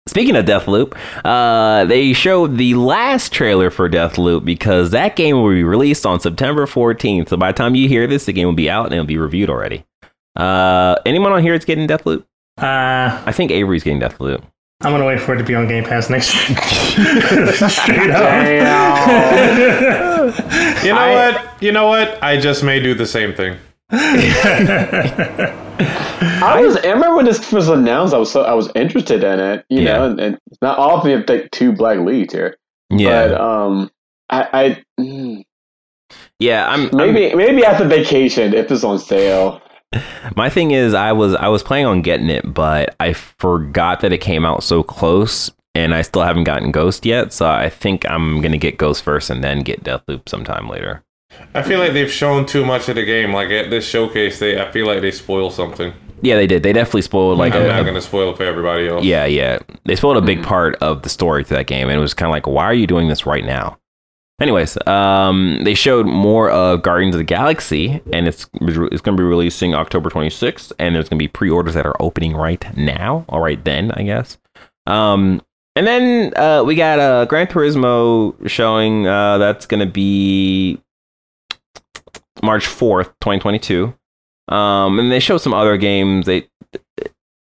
Speaking 0.08 0.36
of 0.36 0.45
Deathloop, 0.45 0.97
uh, 1.23 1.86
they 1.86 2.13
showed 2.13 2.58
the 2.58 2.73
last 2.73 3.32
trailer 3.32 3.69
for 3.69 3.88
Deathloop 3.88 4.43
because 4.43 4.89
that 4.89 5.15
game 5.15 5.36
will 5.36 5.49
be 5.49 5.63
released 5.63 6.04
on 6.04 6.19
September 6.19 6.65
14th. 6.65 7.30
So 7.30 7.38
by 7.38 7.52
the 7.52 7.56
time 7.56 7.75
you 7.75 7.88
hear 7.88 8.08
this, 8.08 8.25
the 8.25 8.34
game 8.34 8.47
will 8.47 8.54
be 8.54 8.71
out 8.71 8.86
and 8.86 8.93
it'll 8.93 9.06
be 9.06 9.19
reviewed 9.19 9.52
already. 9.52 9.86
Uh, 10.36 10.95
anyone 11.06 11.32
on 11.32 11.43
here 11.43 11.54
is 11.54 11.63
getting 11.63 11.88
Deathloop? 11.88 12.23
Uh, 12.62 13.22
I 13.26 13.32
think 13.32 13.52
Avery's 13.52 13.84
getting 13.84 14.00
Deathloop. 14.00 14.43
I'm 14.82 14.91
gonna 14.93 15.06
wait 15.06 15.19
for 15.19 15.34
it 15.36 15.38
to 15.39 15.43
be 15.43 15.56
on 15.56 15.67
Game 15.67 15.84
Pass 15.84 16.10
next 16.10 16.34
year. 16.50 16.58
Straight 17.69 18.12
up. 18.12 19.17
You 20.84 20.93
know 20.93 21.12
what? 21.13 21.62
You 21.62 21.72
know 21.74 21.88
what? 21.88 22.22
I 22.24 22.38
just 22.39 22.63
may 22.63 22.80
do 22.82 22.93
the 22.93 23.06
same 23.06 23.34
thing. 23.34 23.58
I 26.41 26.62
was. 26.62 26.78
I 26.78 26.88
remember 26.91 27.15
when 27.17 27.26
this 27.26 27.52
was 27.52 27.67
announced. 27.69 28.13
I 28.13 28.17
was 28.17 28.32
so 28.32 28.43
I 28.43 28.54
was 28.54 28.69
interested 28.76 29.24
in 29.24 29.39
it. 29.39 29.65
You 29.69 29.82
Yeah. 29.82 29.98
know, 29.98 30.06
and, 30.12 30.19
and 30.19 30.38
it's 30.52 30.62
not 30.62 30.78
often 30.80 31.12
you 31.12 31.17
have 31.17 31.28
like 31.30 31.52
two 31.52 31.72
black 31.74 32.00
leads 32.00 32.34
here. 32.34 32.56
Yeah, 32.89 33.28
But 33.30 33.41
um, 33.41 33.91
I, 34.30 34.48
I 34.54 34.84
mm, 35.00 35.43
yeah. 36.39 36.67
I'm 36.69 36.82
I'm- 36.86 37.13
maybe 37.13 37.36
maybe 37.36 37.63
after 37.65 37.86
vacation 37.88 38.54
if 38.54 38.72
it's 38.72 38.84
on 38.84 39.00
sale. 39.00 39.62
My 40.36 40.49
thing 40.49 40.71
is, 40.71 40.93
I 40.93 41.12
was 41.12 41.34
I 41.36 41.47
was 41.47 41.63
planning 41.63 41.88
on 41.88 42.02
getting 42.02 42.30
it, 42.30 42.54
but 42.54 42.95
I 42.99 43.13
forgot 43.13 44.02
that 44.02 44.13
it 44.13 44.19
came 44.19 44.45
out 44.45 44.63
so 44.63 44.84
close, 44.84 45.52
and 45.73 45.95
I 45.95 46.04
still 46.04 46.21
haven't 46.21 46.43
gotten 46.43 46.71
Ghost 46.71 47.06
yet. 47.06 47.34
So 47.34 47.49
I 47.49 47.69
think 47.69 48.08
I'm 48.10 48.41
gonna 48.41 48.58
get 48.58 48.78
Ghost 48.78 49.04
first, 49.04 49.30
and 49.30 49.43
then 49.43 49.62
get 49.62 49.84
Deathloop 49.84 50.30
sometime 50.30 50.69
later. 50.69 51.04
I 51.54 51.63
feel 51.63 51.80
like 51.80 51.93
they've 51.93 52.12
shown 52.12 52.45
too 52.45 52.65
much 52.65 52.89
of 52.89 52.95
the 52.95 53.06
game. 53.06 53.34
Like 53.34 53.49
at 53.49 53.69
this 53.69 53.88
showcase, 53.88 54.39
they 54.39 54.62
I 54.62 54.71
feel 54.71 54.86
like 54.86 55.02
they 55.02 55.12
spoil 55.12 55.49
something. 55.49 55.93
Yeah, 56.21 56.36
they 56.36 56.47
did. 56.47 56.63
They 56.63 56.73
definitely 56.73 57.04
spoiled 57.04 57.38
like 57.38 57.54
I'm 57.54 57.63
a, 57.63 57.67
not 57.67 57.82
a- 57.82 57.86
gonna 57.86 58.02
spoil 58.02 58.32
it 58.32 58.38
for 58.38 58.43
everybody 58.43 58.88
else. 58.88 59.04
yeah, 59.04 59.25
yeah. 59.25 59.60
They 59.86 59.95
spoiled 59.95 60.17
a 60.17 60.21
big 60.21 60.39
mm. 60.39 60.43
part 60.43 60.75
of 60.75 61.02
the 61.02 61.10
story 61.10 61.43
to 61.45 61.54
that 61.56 61.67
game, 61.67 61.89
and 61.89 61.97
it 61.97 62.02
was 62.02 62.13
kind 62.13 62.28
of 62.28 62.32
like, 62.32 62.45
why 62.45 62.65
are 62.65 62.73
you 62.73 62.86
doing 62.86 63.08
this 63.08 63.25
right 63.25 63.45
now? 63.45 63.79
Anyways, 64.39 64.78
um, 64.88 65.60
they 65.63 65.73
showed 65.73 66.06
more 66.06 66.49
of 66.49 66.82
Guardians 66.82 67.15
of 67.15 67.19
the 67.19 67.25
Galaxy, 67.25 68.02
and 68.13 68.28
it's 68.28 68.49
it's 68.54 69.02
going 69.02 69.17
to 69.17 69.21
be 69.21 69.23
releasing 69.23 69.75
October 69.75 70.10
26th, 70.10 70.71
and 70.80 70.95
there's 70.95 71.10
going 71.10 71.17
to 71.17 71.23
be 71.23 71.28
pre-orders 71.28 71.73
that 71.73 71.86
are 71.86 72.02
opening 72.02 72.36
right 72.36 72.65
now, 72.78 73.25
all 73.28 73.41
right 73.41 73.63
then, 73.65 73.91
I 73.91 74.04
guess. 74.04 74.38
Um, 74.88 75.41
and 75.75 75.86
then 75.86 76.34
uh, 76.38 76.63
we 76.65 76.75
got 76.75 76.99
uh, 76.99 77.25
Gran 77.25 77.47
Turismo 77.47 78.47
showing 78.49 79.08
uh, 79.08 79.38
that's 79.38 79.65
going 79.65 79.82
to 79.82 79.91
be 79.91 80.82
March 82.41 82.65
4th, 82.65 83.13
2022. 83.21 83.93
Um, 84.47 84.99
and 84.99 85.12
they 85.12 85.19
showed 85.19 85.39
some 85.39 85.54
other 85.54 85.78
games. 85.78 86.25
They 86.25 86.47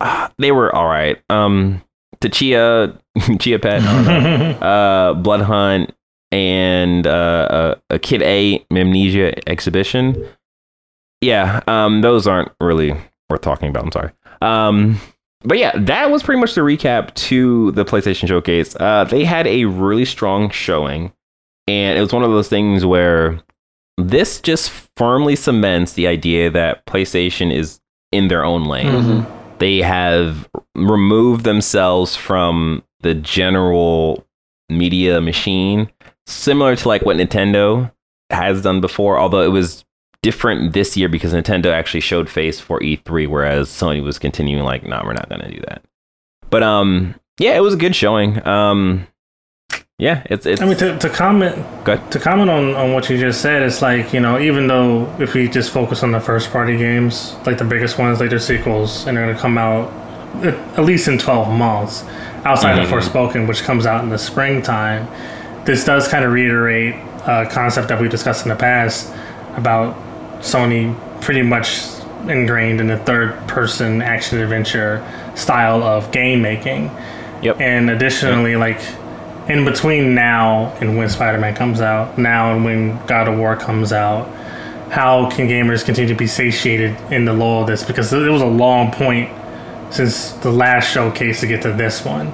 uh, 0.01 0.29
they 0.39 0.53
were 0.53 0.75
all 0.75 0.87
right. 0.87 1.19
Um, 1.31 1.83
Tachia, 2.21 2.99
Chia 3.41 3.59
Pet, 3.59 3.83
I 3.83 3.95
don't 3.95 4.05
know 4.05 4.67
uh, 4.67 5.15
Bloodhunt, 5.15 5.93
and 6.33 7.07
uh, 7.07 7.77
a, 7.91 7.95
a 7.95 7.99
Kid 7.99 8.23
A 8.23 8.65
Mnesia 8.71 9.41
exhibition. 9.47 10.27
Yeah, 11.21 11.61
um, 11.67 12.01
those 12.01 12.27
aren't 12.27 12.53
really 12.61 12.95
worth 13.29 13.43
talking 13.43 13.69
about. 13.69 13.85
I'm 13.85 13.93
sorry. 13.93 14.11
Um, 14.41 15.01
but 15.43 15.59
yeah, 15.59 15.73
that 15.77 16.11
was 16.11 16.23
pretty 16.23 16.41
much 16.41 16.55
the 16.55 16.61
recap 16.63 17.15
to 17.15 17.73
the 17.73 17.85
PlayStation 17.85 18.29
Showcase. 18.29 18.75
Uh, 18.77 19.05
they 19.05 19.25
had 19.25 19.47
a 19.47 19.67
really 19.67 20.05
strong 20.05 20.51
showing, 20.51 21.13
and 21.67 21.99
it 21.99 22.01
was 22.01 22.13
one 22.13 22.23
of 22.23 22.31
those 22.31 22.49
things 22.49 22.87
where 22.87 23.41
this 23.99 24.41
just 24.41 24.71
firmly 24.97 25.37
cements 25.37 25.93
the 25.93 26.07
idea 26.07 26.51
that 26.51 26.87
PlayStation 26.87 27.53
is 27.53 27.81
in 28.13 28.29
their 28.29 28.45
own 28.45 28.65
lane 28.65 29.27
they 29.61 29.79
have 29.79 30.49
removed 30.75 31.45
themselves 31.45 32.17
from 32.17 32.83
the 33.01 33.15
general 33.15 34.27
media 34.69 35.21
machine 35.21 35.89
similar 36.31 36.77
to 36.77 36.89
like 36.89 37.03
what 37.03 37.17
nintendo 37.17 37.91
has 38.31 38.63
done 38.63 38.81
before 38.81 39.19
although 39.19 39.43
it 39.43 39.49
was 39.49 39.85
different 40.23 40.73
this 40.73 40.97
year 40.97 41.09
because 41.09 41.33
nintendo 41.33 41.73
actually 41.73 42.01
showed 42.01 42.29
face 42.29 42.61
for 42.61 42.79
e3 42.81 43.27
whereas 43.27 43.69
sony 43.69 44.03
was 44.03 44.19
continuing 44.19 44.65
like 44.65 44.85
no 44.85 45.01
we're 45.05 45.13
not 45.13 45.29
going 45.29 45.41
to 45.41 45.51
do 45.51 45.61
that. 45.67 45.83
But 46.51 46.63
um 46.63 47.15
yeah 47.39 47.57
it 47.57 47.61
was 47.61 47.75
a 47.75 47.77
good 47.77 47.97
showing. 47.97 48.47
Um 48.47 49.07
yeah 49.99 50.23
it's 50.27 50.47
it's 50.47 50.61
I 50.61 50.67
mean, 50.67 50.77
to, 50.79 50.99
to 50.99 51.09
comment 51.09 51.57
to 51.87 52.19
comment 52.19 52.51
on, 52.51 52.75
on 52.75 52.93
what 52.93 53.09
you 53.09 53.19
just 53.19 53.41
said, 53.41 53.63
it's 53.63 53.81
like 53.81 54.13
you 54.13 54.21
know, 54.21 54.39
even 54.39 54.67
though 54.67 55.15
if 55.19 55.35
we 55.35 55.49
just 55.49 55.71
focus 55.71 56.03
on 56.03 56.11
the 56.13 56.21
first 56.21 56.51
party 56.51 56.77
games, 56.77 57.35
like 57.47 57.59
the 57.59 57.65
biggest 57.65 57.99
ones, 57.99 58.21
like 58.21 58.31
their 58.31 58.39
sequels, 58.39 59.07
and 59.07 59.17
they're 59.17 59.27
gonna 59.27 59.39
come 59.39 59.57
out 59.59 59.91
at, 60.45 60.85
least 60.85 61.09
in 61.09 61.19
twelve 61.19 61.49
months, 61.49 62.05
outside 62.45 62.79
of 62.79 62.89
Forspoken, 62.89 63.47
which 63.47 63.63
comes 63.63 63.87
out 63.87 64.03
in 64.03 64.11
the 64.11 64.19
springtime. 64.19 65.07
This 65.71 65.85
does 65.85 66.09
kind 66.09 66.25
of 66.25 66.33
reiterate 66.33 66.97
a 67.29 67.49
concept 67.49 67.87
that 67.91 68.01
we've 68.01 68.11
discussed 68.11 68.45
in 68.45 68.49
the 68.49 68.57
past 68.57 69.09
about 69.55 69.95
Sony 70.41 70.99
pretty 71.21 71.43
much 71.43 71.83
ingrained 72.27 72.81
in 72.81 72.89
the 72.89 72.99
third 72.99 73.37
person 73.47 74.03
action 74.03 74.41
adventure 74.41 75.07
style 75.37 75.85
of 75.85 76.11
game 76.11 76.43
making. 76.43 76.91
Yep. 77.43 77.61
And 77.61 77.89
additionally, 77.89 78.57
like 78.57 78.81
in 79.49 79.65
between 79.65 80.13
now 80.13 80.77
and 80.81 80.97
when 80.97 81.09
Spider-Man 81.09 81.55
comes 81.55 81.81
out, 81.81 82.19
now 82.19 82.53
and 82.53 82.65
when 82.65 83.07
God 83.07 83.29
of 83.29 83.39
War 83.39 83.55
comes 83.55 83.93
out, 83.93 84.27
how 84.91 85.31
can 85.31 85.47
gamers 85.47 85.85
continue 85.85 86.13
to 86.13 86.19
be 86.19 86.27
satiated 86.27 86.97
in 87.13 87.27
the 87.27 87.33
lull 87.33 87.61
of 87.61 87.69
this? 87.69 87.85
Because 87.85 88.13
it 88.13 88.29
was 88.29 88.43
a 88.43 88.45
long 88.45 88.91
point 88.91 89.31
since 89.95 90.33
the 90.33 90.51
last 90.51 90.91
showcase 90.91 91.39
to 91.43 91.47
get 91.47 91.63
to 91.63 91.73
this 91.73 92.05
one. 92.05 92.33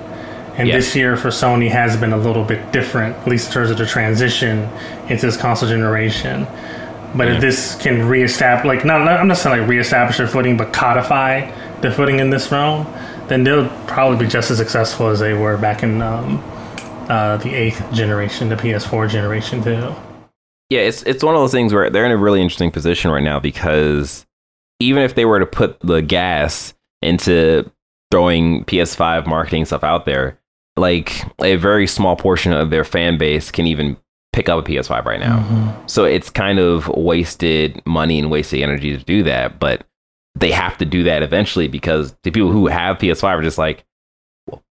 And 0.59 0.69
Yes. 0.69 0.77
this 0.87 0.97
year 0.97 1.17
for 1.17 1.29
Sony 1.29 1.69
has 1.71 1.97
been 1.97 2.13
a 2.13 2.17
little 2.17 2.43
bit 2.45 2.73
different, 2.73 3.17
at 3.17 3.29
least 3.29 3.49
in 3.49 3.53
terms 3.53 3.71
of 3.71 3.79
the 3.79 3.87
transition 3.87 4.69
into 5.09 5.27
this 5.27 5.37
console 5.37 5.69
generation. 5.69 6.47
But 7.15 7.29
if 7.29 7.41
this 7.41 7.75
can 7.77 8.09
reestablish, 8.09 8.67
like, 8.67 8.85
not, 8.85 9.05
not- 9.05 9.21
I'm 9.21 9.29
not 9.29 9.37
saying 9.37 9.61
like 9.61 9.69
reestablish 9.69 10.17
their 10.19 10.27
footing, 10.27 10.57
but 10.57 10.73
codify 10.73 11.51
their 11.81 11.93
footing 11.93 12.19
in 12.21 12.31
this 12.31 12.51
realm, 12.51 12.87
then 13.29 13.45
they'll 13.45 13.69
probably 13.87 14.25
be 14.25 14.31
just 14.31 14.51
as 14.51 14.59
successful 14.59 15.09
as 15.09 15.21
they 15.21 15.33
were 15.35 15.57
back 15.57 15.83
in 15.83 16.01
um, 16.03 16.43
uh, 17.09 17.37
the 17.39 17.55
eighth 17.55 17.83
generation, 17.93 18.49
the 18.49 18.57
PS4 18.57 19.09
generation 19.09 19.63
too. 19.63 19.95
Yeah, 20.69 20.81
it's 20.81 21.03
it's 21.05 21.23
one 21.23 21.35
of 21.35 21.41
those 21.41 21.53
things 21.53 21.73
where 21.73 21.89
they're 21.91 22.05
in 22.05 22.11
a 22.13 22.17
really 22.17 22.41
interesting 22.43 22.71
position 22.73 23.11
right 23.11 23.23
now 23.23 23.39
because 23.41 24.27
even 24.81 25.03
if 25.03 25.15
they 25.15 25.25
were 25.25 25.39
to 25.39 25.47
put 25.47 25.79
the 25.81 26.01
gas 26.03 26.75
into 27.03 27.71
throwing 28.11 28.65
PS5 28.65 29.27
marketing 29.27 29.65
stuff 29.65 29.85
out 29.85 30.07
there, 30.07 30.39
like 30.77 31.23
a 31.43 31.57
very 31.57 31.87
small 31.87 32.17
portion 32.17 32.53
of 32.53 32.71
their 32.71 32.85
fan 32.85 33.19
base 33.19 33.51
can 33.51 33.67
even 33.67 33.97
pick 34.33 34.49
up 34.49 34.59
a 34.59 34.71
PS5 34.71 35.05
right 35.07 35.21
now. 35.21 35.39
Mm-hmm. 35.39 35.87
So 35.87 36.05
it's 36.05 36.29
kind 36.29 36.59
of 36.59 36.89
wasted 36.89 37.81
money 37.87 38.19
and 38.19 38.31
wasted 38.31 38.61
energy 38.63 38.97
to 38.97 39.03
do 39.03 39.23
that, 39.23 39.59
but 39.59 39.87
they 40.35 40.51
have 40.51 40.77
to 40.79 40.85
do 40.85 41.03
that 41.05 41.23
eventually 41.23 41.67
because 41.69 42.15
the 42.23 42.31
people 42.31 42.53
who 42.53 42.67
have 42.67 42.99
PS5 42.99 43.25
are 43.25 43.43
just 43.43 43.57
like, 43.59 43.85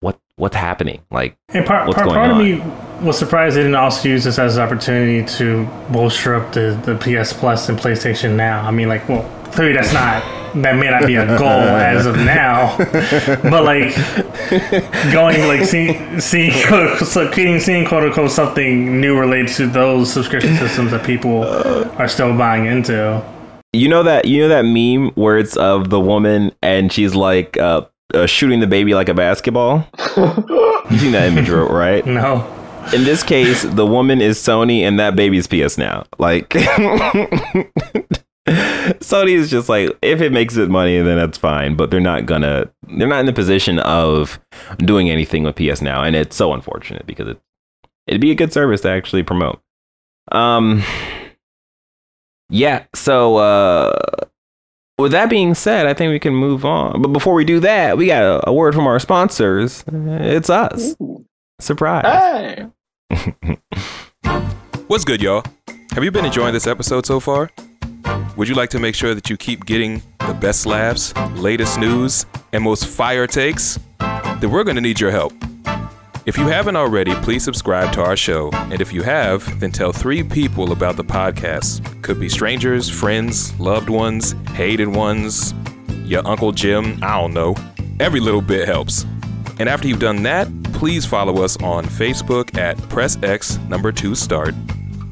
what 0.01 0.19
what's 0.37 0.55
happening? 0.55 1.03
Like, 1.11 1.37
And 1.49 1.67
part, 1.67 1.89
What's 1.89 1.97
part, 1.97 2.09
going 2.09 2.17
part 2.19 2.31
of 2.31 2.37
on? 2.37 2.45
me 2.45 2.88
was 3.01 3.19
surprised 3.19 3.57
they 3.57 3.61
didn't 3.61 3.77
also 3.77 4.09
use 4.09 4.25
this 4.25 4.39
as 4.39 4.57
an 4.57 4.63
opportunity 4.63 5.25
to 5.37 5.65
bolster 5.91 6.35
up 6.35 6.53
the, 6.53 6.81
the 6.85 6.97
PS 6.97 7.33
Plus 7.33 7.69
and 7.69 7.79
PlayStation 7.79 8.37
Now. 8.37 8.67
I 8.67 8.71
mean, 8.71 8.89
like, 8.89 9.09
well, 9.09 9.23
clearly 9.53 9.75
that's 9.75 9.93
not, 9.93 10.23
that 10.63 10.77
may 10.77 10.91
not 10.91 11.07
be 11.07 11.17
a 11.17 11.27
goal 11.39 11.49
as 11.49 12.07
of 12.07 12.17
now, 12.17 12.77
but 12.79 13.65
like 13.65 13.95
going, 15.13 15.47
like, 15.47 15.65
seeing, 15.65 16.21
seeing, 16.21 16.53
so 16.53 17.31
seeing, 17.33 17.61
seeing 17.61 17.87
quote 17.87 18.05
unquote 18.05 18.31
something 18.31 19.01
new 19.01 19.19
related 19.19 19.49
to 19.57 19.67
those 19.67 20.13
subscription 20.13 20.57
systems 20.57 20.91
that 20.91 21.05
people 21.07 21.45
are 21.45 22.09
still 22.09 22.37
buying 22.37 22.67
into. 22.67 23.23
You 23.75 23.89
know 23.89 24.03
that 24.03 24.25
you 24.25 24.41
know 24.41 24.49
that 24.49 24.63
meme 24.63 25.11
where 25.11 25.37
it's 25.37 25.55
of 25.57 25.91
the 25.91 26.01
woman 26.01 26.53
and 26.63 26.91
she's 26.91 27.15
like 27.15 27.59
uh, 27.59 27.83
uh, 28.15 28.27
shooting 28.27 28.61
the 28.61 28.67
baby 28.67 28.95
like 28.95 29.11
a 29.11 29.15
basketball. 29.15 29.87
you 30.17 30.99
seen 30.99 31.13
that 31.13 31.29
image, 31.31 31.51
right? 31.51 32.05
No. 32.07 32.58
In 32.95 33.05
this 33.05 33.23
case, 33.23 33.63
the 33.63 33.87
woman 33.87 34.21
is 34.21 34.39
Sony 34.39 34.81
and 34.81 34.99
that 34.99 35.15
baby's 35.15 35.47
PS 35.47 35.77
now. 35.77 36.07
Like 36.19 36.49
Sony 38.49 39.33
is 39.33 39.51
just 39.51 39.69
like 39.69 39.97
if 40.01 40.21
it 40.21 40.33
makes 40.33 40.57
it 40.57 40.71
money, 40.71 41.01
then 41.01 41.17
that's 41.17 41.39
fine. 41.39 41.77
But 41.77 41.91
they're 41.91 42.01
not 42.01 42.27
gonna. 42.27 42.71
They're 42.97 43.09
not 43.09 43.21
in 43.21 43.27
the 43.27 43.33
position 43.33 43.79
of 43.81 44.41
doing 44.79 45.11
anything 45.11 45.45
with 45.45 45.57
PS 45.57 45.83
now, 45.83 46.03
and 46.03 46.17
it's 46.17 46.37
so 46.37 46.53
unfortunate 46.55 47.07
because 47.07 47.29
it 47.29 47.41
it'd 48.07 48.21
be 48.21 48.31
a 48.31 48.35
good 48.35 48.53
service 48.53 48.81
to 48.83 48.89
actually 48.89 49.23
promote. 49.23 49.61
Um. 50.33 50.83
Yeah. 52.49 52.87
So 52.95 53.37
uh, 53.37 53.99
with 54.99 55.13
that 55.13 55.29
being 55.29 55.55
said, 55.55 55.87
I 55.87 55.93
think 55.93 56.11
we 56.11 56.19
can 56.19 56.35
move 56.35 56.65
on. 56.65 57.03
But 57.03 57.09
before 57.09 57.35
we 57.35 57.45
do 57.45 57.61
that, 57.61 57.99
we 57.99 58.07
got 58.07 58.23
a, 58.23 58.49
a 58.49 58.53
word 58.53 58.75
from 58.75 58.87
our 58.87 58.99
sponsors. 58.99 59.85
It's 59.93 60.49
us. 60.49 60.97
Surprise. 61.61 62.07
Hey. 62.07 62.67
What's 64.87 65.05
good, 65.05 65.23
y'all? 65.23 65.43
Have 65.93 66.05
you 66.05 66.11
been 66.11 66.27
enjoying 66.27 66.53
this 66.53 66.67
episode 66.67 67.07
so 67.07 67.21
far? 67.21 67.51
Would 68.37 68.49
you 68.49 68.55
like 68.55 68.71
to 68.71 68.79
make 68.79 68.95
sure 68.95 69.15
that 69.15 69.31
you 69.31 69.37
keep 69.37 69.65
getting 69.65 70.03
the 70.27 70.35
best 70.35 70.67
laughs, 70.67 71.15
latest 71.33 71.79
news, 71.79 72.27
and 72.53 72.63
most 72.63 72.87
fire 72.87 73.27
takes? 73.27 73.79
Then 73.99 74.51
we're 74.51 74.65
going 74.65 74.77
to 74.77 74.83
need 74.83 75.01
your 75.01 75.11
help. 75.11 75.33
If 76.27 76.37
you 76.37 76.47
haven't 76.47 76.77
already, 76.77 77.15
please 77.17 77.43
subscribe 77.43 77.93
to 77.95 78.03
our 78.03 78.17
show. 78.17 78.51
And 78.53 78.81
if 78.83 78.93
you 78.93 79.03
have, 79.03 79.59
then 79.61 79.73
tell 79.73 79.93
three 79.93 80.23
people 80.23 80.73
about 80.73 80.97
the 80.97 81.05
podcast. 81.05 82.03
Could 82.03 82.21
be 82.21 82.29
strangers, 82.29 82.91
friends, 82.91 83.59
loved 83.59 83.89
ones, 83.89 84.35
hated 84.51 84.89
ones, 84.89 85.55
your 86.05 86.27
Uncle 86.27 86.53
Jim, 86.53 86.99
I 87.03 87.19
don't 87.19 87.33
know. 87.33 87.57
Every 88.01 88.21
little 88.21 88.43
bit 88.43 88.69
helps. 88.69 89.07
And 89.59 89.69
after 89.69 89.89
you've 89.89 89.99
done 89.99 90.23
that, 90.25 90.49
please 90.79 91.05
follow 91.05 91.43
us 91.43 91.61
on 91.61 91.85
Facebook 91.85 92.57
at 92.57 92.77
PressX 92.77 93.69
number 93.69 93.91
two 93.91 94.15
start, 94.15 94.55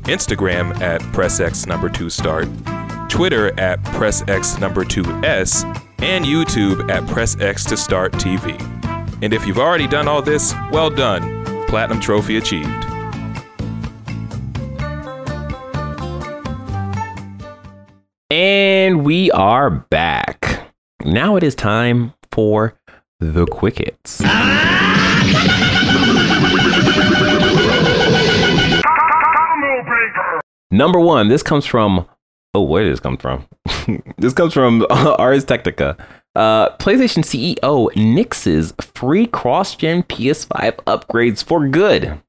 Instagram 0.05 0.81
at 0.81 1.01
PressX 1.13 1.67
number 1.67 1.89
two 1.89 2.09
start, 2.09 2.47
Twitter 3.09 3.49
at 3.59 3.83
PressX 3.83 4.61
number 4.61 4.85
two 4.85 5.03
S, 5.25 5.65
and 5.99 6.25
YouTube 6.25 6.89
at 6.89 7.03
PressX 7.03 7.69
to 7.69 7.77
start 7.77 8.13
TV. 8.13 8.55
And 9.25 9.35
if 9.35 9.45
you've 9.45 9.59
already 9.59 9.89
done 9.89 10.07
all 10.07 10.23
this, 10.23 10.55
well 10.71 10.89
done. 10.89 11.45
Platinum 11.67 11.99
trophy 11.99 12.37
achieved. 12.37 12.69
And 18.31 19.05
we 19.05 19.33
are 19.33 19.71
back. 19.71 20.73
Now 21.05 21.35
it 21.35 21.43
is 21.43 21.57
time 21.57 22.13
for 22.31 22.79
the 23.19 23.47
quick 23.47 23.79
hits. 23.79 24.23
Number 30.71 31.01
one, 31.01 31.29
this 31.29 31.43
comes 31.43 31.65
from. 31.65 32.07
Oh, 32.55 32.63
where 32.63 32.85
did 32.85 32.93
this 32.93 33.01
come 33.01 33.17
from? 33.17 33.47
this 34.19 34.33
comes 34.33 34.53
from 34.53 34.87
Ars 34.91 35.45
Technica. 35.45 35.97
Uh, 36.35 36.77
PlayStation 36.77 37.25
CEO 37.25 37.91
nixes 37.93 38.75
free 38.95 39.27
cross-gen 39.27 40.03
PS5 40.03 40.77
upgrades 40.85 41.43
for 41.43 41.67
good. 41.67 42.21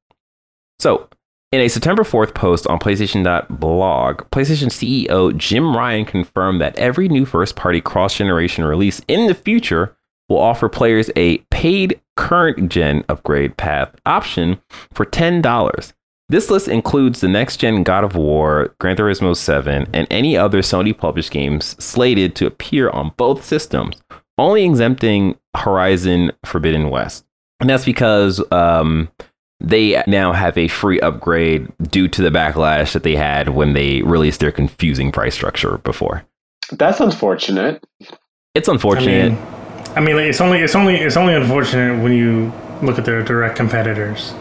So, 0.79 1.09
in 1.51 1.61
a 1.61 1.67
September 1.67 2.03
4th 2.03 2.33
post 2.33 2.67
on 2.67 2.79
PlayStation.blog, 2.79 4.17
PlayStation 4.31 4.69
CEO 4.69 5.35
Jim 5.35 5.75
Ryan 5.75 6.05
confirmed 6.05 6.61
that 6.61 6.77
every 6.77 7.09
new 7.09 7.25
first 7.25 7.55
party 7.55 7.81
cross 7.81 8.15
generation 8.15 8.63
release 8.63 9.01
in 9.07 9.27
the 9.27 9.35
future 9.35 9.97
will 10.29 10.39
offer 10.39 10.69
players 10.69 11.09
a 11.15 11.39
paid 11.49 11.99
current 12.17 12.69
gen 12.69 13.05
upgrade 13.07 13.55
path 13.55 13.95
option 14.05 14.59
for 14.91 15.05
$10. 15.05 15.93
This 16.29 16.49
list 16.49 16.67
includes 16.67 17.21
the 17.21 17.29
next 17.29 17.57
gen 17.57 17.83
God 17.83 18.03
of 18.03 18.17
War, 18.17 18.75
Gran 18.81 18.97
Turismo 18.97 19.33
7, 19.33 19.87
and 19.93 20.07
any 20.11 20.35
other 20.35 20.59
Sony 20.59 20.97
published 20.97 21.31
games 21.31 21.81
slated 21.81 22.35
to 22.35 22.45
appear 22.45 22.89
on 22.89 23.13
both 23.15 23.45
systems, 23.45 24.01
only 24.37 24.65
exempting 24.65 25.37
Horizon 25.55 26.33
Forbidden 26.43 26.89
West. 26.89 27.25
And 27.61 27.69
that's 27.69 27.85
because 27.85 28.43
um, 28.51 29.09
they 29.61 30.03
now 30.05 30.33
have 30.33 30.57
a 30.57 30.67
free 30.67 30.99
upgrade 30.99 31.71
due 31.89 32.09
to 32.09 32.21
the 32.21 32.29
backlash 32.29 32.91
that 32.91 33.03
they 33.03 33.15
had 33.15 33.49
when 33.49 33.71
they 33.71 34.01
released 34.01 34.41
their 34.41 34.51
confusing 34.51 35.13
price 35.13 35.33
structure 35.33 35.77
before. 35.79 36.25
That's 36.73 36.99
unfortunate. 36.99 37.83
It's 38.53 38.67
I 38.67 38.73
unfortunate. 38.73 39.31
mean, 39.31 39.66
I 39.97 39.99
mean, 39.99 40.15
like, 40.15 40.25
it's 40.25 40.41
only 40.41 40.59
it's 40.59 40.75
only 40.75 40.95
it's 40.95 41.17
only 41.17 41.33
unfortunate 41.33 42.01
when 42.03 42.11
you 42.13 42.51
look 42.81 42.97
at 42.99 43.05
their 43.05 43.23
direct 43.23 43.55
competitors. 43.55 44.33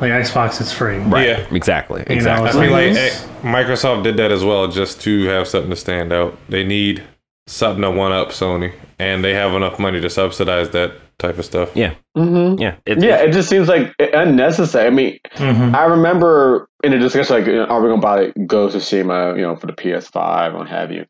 Like 0.00 0.12
Xbox, 0.12 0.60
it's 0.60 0.72
free. 0.72 0.98
right. 0.98 1.26
Yeah. 1.26 1.46
Exactly. 1.50 2.00
You 2.02 2.06
know, 2.08 2.14
Exactly. 2.14 2.46
I 2.46 2.48
it's 2.50 2.58
feel 2.58 2.70
like 2.70 2.94
Yes. 2.94 3.24
eh, 3.24 3.28
Microsoft 3.42 4.04
did 4.04 4.16
that 4.18 4.30
as 4.30 4.44
well, 4.44 4.68
just 4.68 5.00
to 5.02 5.24
have 5.24 5.48
something 5.48 5.70
to 5.70 5.76
stand 5.76 6.12
out. 6.12 6.38
They 6.48 6.62
need 6.62 7.02
something 7.48 7.82
to 7.82 7.90
one 7.90 8.12
up 8.12 8.28
Sony, 8.28 8.72
and 9.00 9.24
they 9.24 9.34
have 9.34 9.52
enough 9.54 9.78
money 9.80 10.00
to 10.00 10.08
subsidize 10.08 10.70
that 10.70 10.92
type 11.18 11.36
of 11.38 11.44
stuff. 11.44 11.70
yeah. 11.74 11.94
Mm-hmm. 12.16 12.60
Yeah. 12.62 12.76
It's, 12.86 13.02
Yeah, 13.02 13.16
it 13.16 13.32
just 13.32 13.48
seems 13.48 13.66
like 13.68 13.92
unnecessary. 13.98 14.86
I 14.86 14.90
mean, 14.90 15.18
hmm 15.34 15.74
I 15.74 15.84
remember 15.86 16.68
in 16.84 16.92
a 16.92 16.98
discussion 16.98 17.34
like, 17.36 17.46
you 17.46 17.54
know, 17.54 17.64
are 17.64 17.80
we 17.82 17.88
going 17.88 18.00
to 18.00 18.06
buy 18.06 18.44
Ghost 18.46 18.76
of 18.76 18.82
Tsushima, 18.82 19.34
you 19.36 19.42
know, 19.42 19.56
for 19.56 19.66
the 19.66 19.72
PS5 19.72 20.54
and 20.60 20.68
have 20.68 20.92
you? 20.92 21.06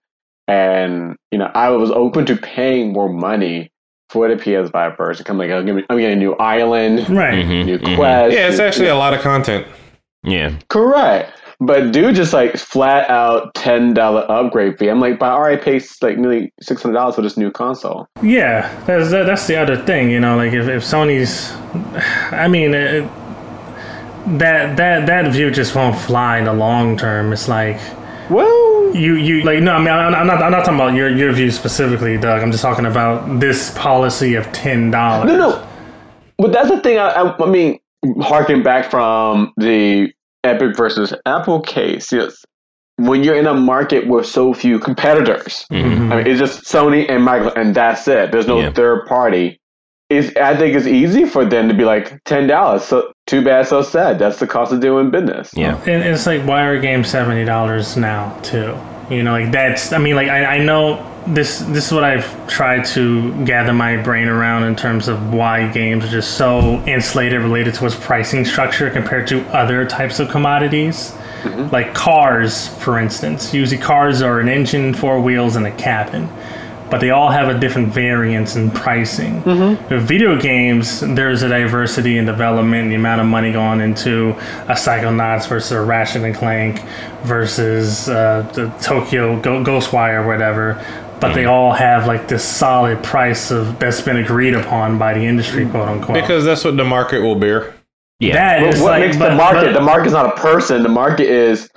And 0.48 1.16
you 1.30 1.38
know, 1.38 1.50
I 1.54 1.68
was 1.70 1.90
open 1.90 2.24
to 2.26 2.36
paying 2.36 2.92
more 2.92 3.08
money 3.08 3.70
for 4.08 4.26
the 4.28 4.36
PS5 4.42 4.96
version. 4.96 5.26
I'm 5.28 5.36
like, 5.36 5.50
I'm 5.50 5.66
getting, 5.66 5.84
I'm 5.90 5.98
getting 5.98 6.16
a 6.16 6.20
new 6.20 6.34
island, 6.36 7.08
Right. 7.10 7.44
Mhm, 7.44 7.66
new 7.66 7.78
mhm. 7.78 7.96
quest. 7.96 8.34
Yeah, 8.34 8.48
it's 8.48 8.58
actually 8.58 8.88
a 8.88 8.96
lot 8.96 9.12
of 9.12 9.20
content. 9.20 9.66
Yeah. 10.24 10.52
correct. 10.68 11.32
But 11.60 11.90
dude, 11.92 12.14
just 12.14 12.32
like 12.32 12.56
flat 12.56 13.10
out 13.10 13.52
ten 13.54 13.92
dollar 13.92 14.24
upgrade 14.30 14.78
fee. 14.78 14.88
I'm 14.88 15.00
like, 15.00 15.18
but 15.18 15.26
I 15.26 15.34
already 15.34 15.60
paid 15.60 15.84
like 16.00 16.16
nearly 16.16 16.52
six 16.62 16.82
hundred 16.82 16.94
dollars 16.94 17.16
for 17.16 17.22
this 17.22 17.36
new 17.36 17.50
console. 17.50 18.06
Yeah, 18.22 18.72
that's 18.84 19.10
that, 19.10 19.26
that's 19.26 19.46
the 19.48 19.56
other 19.56 19.76
thing. 19.76 20.08
You 20.08 20.20
know, 20.20 20.36
like 20.36 20.52
if, 20.52 20.68
if 20.68 20.84
Sony's, 20.84 21.52
I 22.32 22.46
mean, 22.46 22.74
it, 22.74 23.02
that 24.38 24.76
that 24.76 25.06
that 25.06 25.32
view 25.32 25.50
just 25.50 25.74
won't 25.74 25.96
fly 25.98 26.38
in 26.38 26.44
the 26.44 26.52
long 26.52 26.96
term. 26.96 27.32
It's 27.32 27.48
like 27.48 27.80
Well, 28.30 28.46
you 28.94 29.14
you 29.14 29.42
like 29.42 29.60
no, 29.62 29.72
I 29.74 29.78
mean, 29.78 29.88
I'm, 29.88 30.14
I'm 30.14 30.26
not 30.26 30.42
I'm 30.42 30.50
not 30.52 30.64
talking 30.64 30.74
about 30.74 30.94
your 30.94 31.08
your 31.08 31.32
view 31.32 31.50
specifically, 31.50 32.16
Doug. 32.18 32.42
I'm 32.42 32.50
just 32.52 32.62
talking 32.62 32.86
about 32.86 33.40
this 33.40 33.70
policy 33.76 34.34
of 34.34 34.50
ten 34.52 34.90
dollars. 34.90 35.26
no, 35.30 35.36
no. 35.36 35.68
But 36.38 36.52
that's 36.52 36.68
the 36.70 36.80
thing. 36.80 36.98
I, 36.98 37.08
I, 37.08 37.44
I 37.44 37.46
mean, 37.50 37.78
harking 38.20 38.62
back 38.62 38.90
from 38.90 39.52
the 39.56 40.12
Epic 40.44 40.76
versus 40.76 41.12
Apple 41.26 41.60
case, 41.60 42.12
yes. 42.12 42.44
When 42.96 43.22
you're 43.24 43.36
in 43.36 43.46
a 43.46 43.54
market 43.54 44.08
with 44.08 44.26
so 44.26 44.52
few 44.54 44.78
competitors, 44.78 45.64
Mhm. 45.72 46.12
I 46.12 46.16
mean, 46.16 46.26
it's 46.26 46.38
just 46.40 46.64
Sony 46.64 47.08
and 47.08 47.24
Michael 47.24 47.52
and 47.54 47.74
that's 47.74 48.06
it. 48.08 48.32
There's 48.32 48.46
no 48.48 48.60
Yeah. 48.60 48.70
third 48.72 49.06
party. 49.06 49.60
It's, 50.10 50.34
I 50.38 50.56
think 50.56 50.74
it's 50.74 50.86
easy 50.86 51.26
for 51.26 51.44
them 51.44 51.68
to 51.68 51.74
be 51.74 51.84
like 51.84 52.24
ten 52.24 52.46
dollars. 52.46 52.82
So 52.84 53.12
too 53.26 53.44
bad, 53.44 53.66
so 53.66 53.82
sad. 53.82 54.18
That's 54.18 54.38
the 54.38 54.46
cost 54.46 54.72
of 54.72 54.80
doing 54.80 55.10
business. 55.10 55.50
Yeah. 55.52 55.76
And 55.80 56.02
it's 56.02 56.26
like, 56.26 56.46
why 56.46 56.62
are 56.62 56.80
games 56.80 57.08
seventy 57.10 57.44
dollars 57.44 57.94
now 57.96 58.38
too? 58.40 58.74
You 59.10 59.22
know, 59.22 59.32
like 59.32 59.52
that's. 59.52 59.92
I 59.92 59.98
mean, 59.98 60.16
like 60.16 60.28
I, 60.28 60.56
I 60.56 60.58
know 60.64 61.04
this. 61.26 61.58
This 61.58 61.86
is 61.88 61.92
what 61.92 62.04
I've 62.04 62.48
tried 62.48 62.86
to 62.86 63.44
gather 63.44 63.74
my 63.74 63.96
brain 63.96 64.28
around 64.28 64.64
in 64.64 64.76
terms 64.76 65.08
of 65.08 65.34
why 65.34 65.70
games 65.70 66.04
are 66.04 66.10
just 66.10 66.38
so 66.38 66.82
insulated 66.86 67.42
related 67.42 67.74
to 67.74 67.86
its 67.86 67.94
pricing 67.94 68.46
structure 68.46 68.90
compared 68.90 69.26
to 69.28 69.42
other 69.48 69.86
types 69.86 70.20
of 70.20 70.30
commodities. 70.30 71.12
Mm-hmm. 71.42 71.72
Like 71.72 71.94
cars, 71.94 72.68
for 72.68 72.98
instance. 72.98 73.54
Usually, 73.54 73.80
cars 73.80 74.22
are 74.22 74.40
an 74.40 74.48
engine, 74.48 74.92
four 74.94 75.20
wheels, 75.20 75.56
and 75.56 75.66
a 75.66 75.76
cabin 75.76 76.28
but 76.90 77.00
they 77.00 77.10
all 77.10 77.30
have 77.30 77.48
a 77.54 77.58
different 77.58 77.88
variance 77.92 78.56
in 78.56 78.70
pricing. 78.70 79.42
With 79.44 80.02
video 80.06 80.40
games, 80.40 81.00
there's 81.00 81.42
a 81.42 81.48
diversity 81.48 82.16
in 82.18 82.24
development, 82.26 82.88
the 82.88 82.94
amount 82.94 83.20
of 83.20 83.26
money 83.26 83.52
going 83.52 83.80
into 83.80 84.30
a 84.68 84.72
Psychonauts 84.74 85.48
versus 85.48 85.72
a 85.72 85.80
Ratchet 85.80 86.22
and 86.24 86.34
Clank 86.34 86.80
versus 87.24 88.08
uh, 88.08 88.42
the 88.54 88.68
Tokyo 88.82 89.40
Go- 89.40 89.62
Ghostwire 89.62 90.24
or 90.24 90.26
whatever. 90.26 90.84
But 91.20 91.34
they 91.34 91.46
all 91.46 91.72
have 91.72 92.06
like 92.06 92.28
this 92.28 92.44
solid 92.44 93.02
price 93.02 93.50
of 93.50 93.78
that's 93.80 94.00
been 94.00 94.16
agreed 94.18 94.54
upon 94.54 94.98
by 94.98 95.14
the 95.14 95.20
industry, 95.24 95.66
quote 95.68 95.88
unquote. 95.88 96.14
Because 96.14 96.44
that's 96.44 96.64
what 96.64 96.76
the 96.76 96.84
market 96.84 97.20
will 97.20 97.34
bear. 97.34 97.74
Yeah. 98.20 98.34
that 98.34 98.60
But 98.60 98.74
is 98.74 98.80
what 98.80 98.90
like, 98.92 99.00
makes 99.02 99.16
but- 99.16 99.30
the 99.30 99.34
market? 99.34 99.64
but- 99.66 99.72
the 99.74 99.80
market's 99.80 100.12
not 100.12 100.38
a 100.38 100.40
person. 100.40 100.82
The 100.84 100.88
market 100.88 101.26
is 101.28 101.68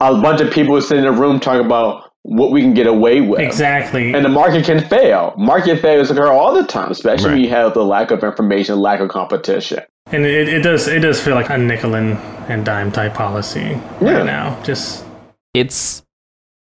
a 0.00 0.14
bunch 0.20 0.40
of 0.40 0.50
people 0.52 0.80
sitting 0.80 1.04
in 1.04 1.08
a 1.08 1.12
room 1.12 1.38
talking 1.38 1.66
about 1.66 2.07
what 2.22 2.50
we 2.50 2.60
can 2.60 2.74
get 2.74 2.86
away 2.86 3.20
with. 3.20 3.40
exactly. 3.40 4.12
And 4.14 4.24
the 4.24 4.28
market 4.28 4.64
can 4.66 4.80
fail. 4.86 5.34
Market 5.38 5.80
failures 5.80 6.10
occur 6.10 6.30
all 6.30 6.52
the 6.54 6.64
time, 6.66 6.90
especially 6.90 7.30
when 7.30 7.40
you 7.40 7.48
have 7.50 7.74
the 7.74 7.84
lack 7.84 8.10
of 8.10 8.22
information, 8.22 8.78
lack 8.78 9.00
of 9.00 9.08
competition. 9.08 9.80
And 10.10 10.24
it, 10.26 10.48
it 10.48 10.62
does 10.62 10.88
it 10.88 11.00
does 11.00 11.20
feel 11.20 11.34
like 11.34 11.50
a 11.50 11.56
nickel 11.58 11.94
and, 11.94 12.16
and 12.50 12.64
dime 12.64 12.90
type 12.92 13.14
policy 13.14 13.80
Yeah. 14.00 14.12
right 14.18 14.26
now. 14.26 14.62
Just 14.62 15.04
it's 15.54 16.02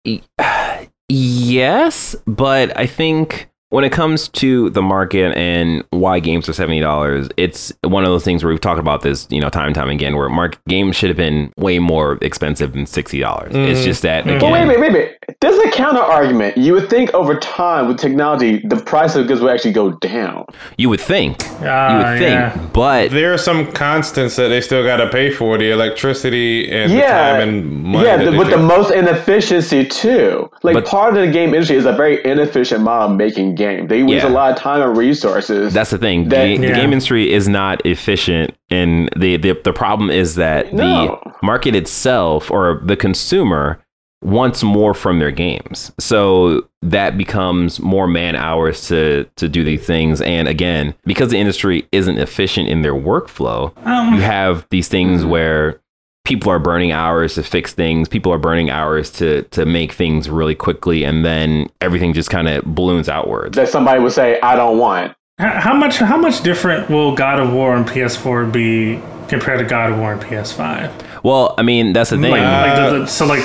yes, 1.08 2.16
but 2.26 2.76
I 2.76 2.86
think 2.86 3.48
when 3.70 3.84
it 3.84 3.92
comes 3.92 4.28
to 4.28 4.70
the 4.70 4.80
market 4.80 5.36
and 5.36 5.84
why 5.90 6.20
games 6.20 6.48
are 6.48 6.52
seventy 6.52 6.80
dollars, 6.80 7.28
it's 7.36 7.72
one 7.84 8.02
of 8.04 8.08
those 8.10 8.24
things 8.24 8.42
where 8.42 8.50
we've 8.52 8.60
talked 8.60 8.80
about 8.80 9.02
this, 9.02 9.26
you 9.30 9.40
know, 9.40 9.50
time 9.50 9.66
and 9.66 9.74
time 9.74 9.90
again, 9.90 10.16
where 10.16 10.28
mark 10.28 10.58
games 10.66 10.96
should 10.96 11.10
have 11.10 11.16
been 11.16 11.52
way 11.58 11.78
more 11.78 12.18
expensive 12.22 12.72
than 12.72 12.86
sixty 12.86 13.20
dollars. 13.20 13.52
It's 13.54 13.84
just 13.84 14.02
that 14.02 14.24
Mhm. 14.24 14.36
again, 14.36 14.40
But 14.40 14.52
wait, 14.52 14.68
wait, 14.68 14.80
wait, 14.80 14.92
wait. 14.92 15.17
There's 15.40 15.58
a 15.58 15.70
counter 15.70 16.00
argument. 16.00 16.56
You 16.56 16.72
would 16.74 16.88
think 16.88 17.12
over 17.14 17.38
time 17.38 17.86
with 17.88 17.98
technology, 17.98 18.58
the 18.66 18.76
price 18.76 19.14
of 19.14 19.26
goods 19.26 19.40
would 19.40 19.50
actually 19.52 19.72
go 19.72 19.92
down. 19.92 20.46
You 20.76 20.88
would 20.88 21.00
think. 21.00 21.42
you 21.42 21.48
Ah, 21.68 21.96
would 22.10 22.18
think. 22.18 22.30
yeah. 22.30 22.66
But 22.72 23.10
There 23.10 23.32
are 23.32 23.38
some 23.38 23.70
constants 23.72 24.36
that 24.36 24.48
they 24.48 24.60
still 24.60 24.82
got 24.84 24.96
to 24.98 25.08
pay 25.08 25.30
for 25.30 25.58
the 25.58 25.70
electricity 25.70 26.70
and 26.70 26.90
the 26.92 26.96
Yeah, 26.96 27.32
time 27.32 27.40
and 27.48 27.82
money. 27.84 28.06
yeah, 28.06 28.16
the, 28.16 28.30
they 28.30 28.38
with 28.38 28.50
the 28.50 28.56
most 28.58 28.90
inefficiency 28.90 29.84
too. 29.84 30.50
Like 30.62 30.74
But- 30.74 30.86
part 30.86 31.16
of 31.16 31.20
the 31.26 31.30
game 31.32 31.50
industry 31.54 31.76
is 31.76 31.86
a 31.86 31.92
very 31.92 32.24
inefficient 32.24 32.80
model 32.82 33.10
of 33.10 33.16
making 33.16 33.54
game. 33.54 33.86
They 33.88 33.98
use 33.98 34.10
Yeah. 34.22 34.28
a 34.28 34.30
lot 34.30 34.52
of 34.52 34.56
time 34.58 34.80
and 34.82 34.96
resources. 34.96 35.74
That's 35.74 35.90
the 35.90 35.98
thing. 35.98 36.28
That- 36.30 36.44
the, 36.44 36.56
the 36.58 36.72
game 36.72 36.92
industry 36.92 37.32
is 37.32 37.48
not 37.48 37.84
efficient, 37.84 38.54
and 38.70 39.08
the, 39.16 39.36
the 39.36 39.52
the 39.64 39.72
problem 39.72 40.10
is 40.10 40.36
that 40.36 40.72
No. 40.72 41.20
the 41.24 41.30
market 41.42 41.74
itself 41.74 42.50
or 42.50 42.80
the 42.84 42.96
consumer 42.96 43.78
wants 44.22 44.62
more 44.62 44.94
from 44.94 45.18
their 45.20 45.30
games. 45.30 45.92
So 45.98 46.68
that 46.82 47.16
becomes 47.16 47.78
more 47.80 48.06
man 48.06 48.34
hours 48.36 48.86
to 48.88 49.24
to 49.36 49.48
do 49.48 49.62
these 49.64 49.84
things. 49.86 50.20
And 50.20 50.48
again, 50.48 50.94
because 51.04 51.30
the 51.30 51.38
industry 51.38 51.86
isn't 51.92 52.18
efficient 52.18 52.68
in 52.68 52.82
their 52.82 52.94
workflow, 52.94 53.72
Um, 53.86 54.14
you 54.14 54.20
have 54.20 54.66
these 54.70 54.88
things 54.88 55.24
where 55.24 55.80
people 56.24 56.50
are 56.52 56.58
burning 56.58 56.92
hours 56.92 57.36
to 57.36 57.42
fix 57.42 57.72
things 57.72 58.06
people 58.06 58.30
are 58.30 58.36
burning 58.38 58.68
hours 58.68 59.08
to 59.10 59.42
to 59.44 59.64
make 59.64 59.92
things 59.92 60.28
really 60.28 60.54
quickly 60.54 61.02
and 61.02 61.24
then 61.24 61.66
everything 61.80 62.12
just 62.12 62.28
kind 62.28 62.46
of 62.46 62.62
balloons 62.66 63.08
outwards 63.08 63.56
that 63.56 63.66
somebody 63.68 63.98
would 63.98 64.12
say, 64.12 64.38
"I 64.42 64.54
don't 64.54 64.76
want." 64.78 65.14
How 65.38 65.58
how 65.60 65.74
much 65.74 65.96
how 65.98 66.18
much 66.18 66.42
different 66.42 66.90
will 66.90 67.14
God 67.14 67.38
of 67.38 67.52
War 67.54 67.74
on 67.74 67.84
PS4 67.86 68.52
be 68.52 69.00
compared 69.28 69.58
to 69.60 69.64
God 69.64 69.92
of 69.92 69.98
War 69.98 70.12
on 70.12 70.20
PS5? 70.20 70.90
well 71.24 71.54
i 71.58 71.62
mean 71.62 71.92
that's 71.92 72.10
the 72.10 72.18
thing 72.18 72.30
Like, 72.30 72.42
like 72.42 72.92
the, 72.92 72.98
the, 73.00 73.06
so 73.06 73.24
like 73.26 73.42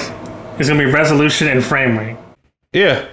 it's 0.60 0.70
gonna 0.70 0.84
be 0.84 0.92
resolution 0.92 1.48
and 1.48 1.64
frame 1.64 1.98
rate, 1.98 2.18
yeah. 2.74 3.08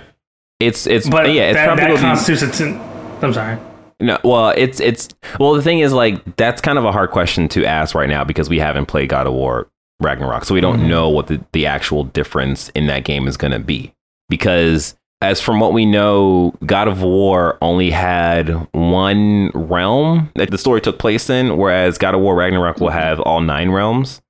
it's 0.59 0.86
it's 0.86 1.09
but 1.09 1.32
yeah 1.32 1.49
it's 1.49 1.57
that, 1.57 1.66
probably 1.66 1.84
that 1.84 1.88
gonna 1.88 1.99
be- 1.99 2.03
constitutes 2.03 2.43
a 2.43 2.64
ten, 2.64 2.80
I'm 3.22 3.32
sorry. 3.32 3.59
No, 4.03 4.18
well, 4.24 4.55
it's 4.57 4.80
it's 4.80 5.11
well. 5.38 5.53
The 5.53 5.62
thing 5.62 5.80
is, 5.80 5.93
like, 5.93 6.36
that's 6.36 6.62
kind 6.62 6.78
of 6.78 6.86
a 6.86 6.93
hard 6.93 7.11
question 7.11 7.49
to 7.49 7.66
ask 7.66 7.95
right 7.95 8.09
now 8.09 8.24
because 8.24 8.49
we 8.49 8.59
haven't 8.59 8.86
played 8.86 9.11
God 9.11 9.26
of 9.26 9.34
War 9.34 9.68
Ragnarok, 10.01 10.47
so 10.47 10.55
we 10.55 10.62
don't 10.62 10.78
mm-hmm. 10.78 10.88
know 10.88 11.11
what 11.11 11.26
the, 11.26 11.45
the 11.53 11.66
actual 11.66 12.05
difference 12.05 12.70
in 12.70 12.86
that 12.86 13.05
game 13.05 13.28
is 13.28 13.36
going 13.36 13.53
to 13.53 13.59
be. 13.59 13.93
Because 14.30 14.97
as 15.20 15.38
from 15.38 15.61
what 15.61 15.74
we 15.74 15.84
know, 15.84 16.55
God 16.64 16.88
of 16.88 17.03
War 17.03 17.59
only 17.61 17.91
had 17.91 18.49
one 18.72 19.51
realm 19.51 20.30
that 20.34 20.51
the 20.51 20.57
story 20.57 20.80
took 20.80 20.99
place 20.99 21.28
in, 21.28 21.59
whereas 21.59 21.99
God 21.99 22.14
of 22.14 22.22
War 22.22 22.34
Ragnarok 22.34 22.80
will 22.80 22.88
have 22.88 23.20
all 23.20 23.43
nine 23.43 23.70
realms. 23.70 24.22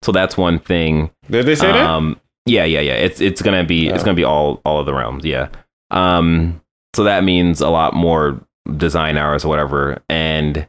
So 0.00 0.12
that's 0.12 0.38
one 0.38 0.58
thing. 0.58 1.10
Did 1.30 1.44
they 1.44 1.56
say 1.56 1.66
that? 1.66 1.76
Um, 1.76 2.18
Yeah, 2.46 2.64
yeah, 2.64 2.80
yeah. 2.80 2.94
It's 2.94 3.20
it's 3.20 3.42
gonna 3.42 3.64
be 3.64 3.88
it's 3.88 4.02
Oh. 4.02 4.04
gonna 4.04 4.14
be 4.16 4.24
all 4.24 4.60
all 4.64 4.80
of 4.80 4.86
the 4.86 4.94
realms. 4.94 5.24
Yeah. 5.24 5.48
Um. 5.90 6.60
So 6.94 7.04
that 7.04 7.22
means 7.24 7.60
a 7.60 7.68
lot 7.68 7.94
more 7.94 8.40
design 8.76 9.16
hours 9.16 9.44
or 9.44 9.48
whatever, 9.48 9.98
and 10.08 10.66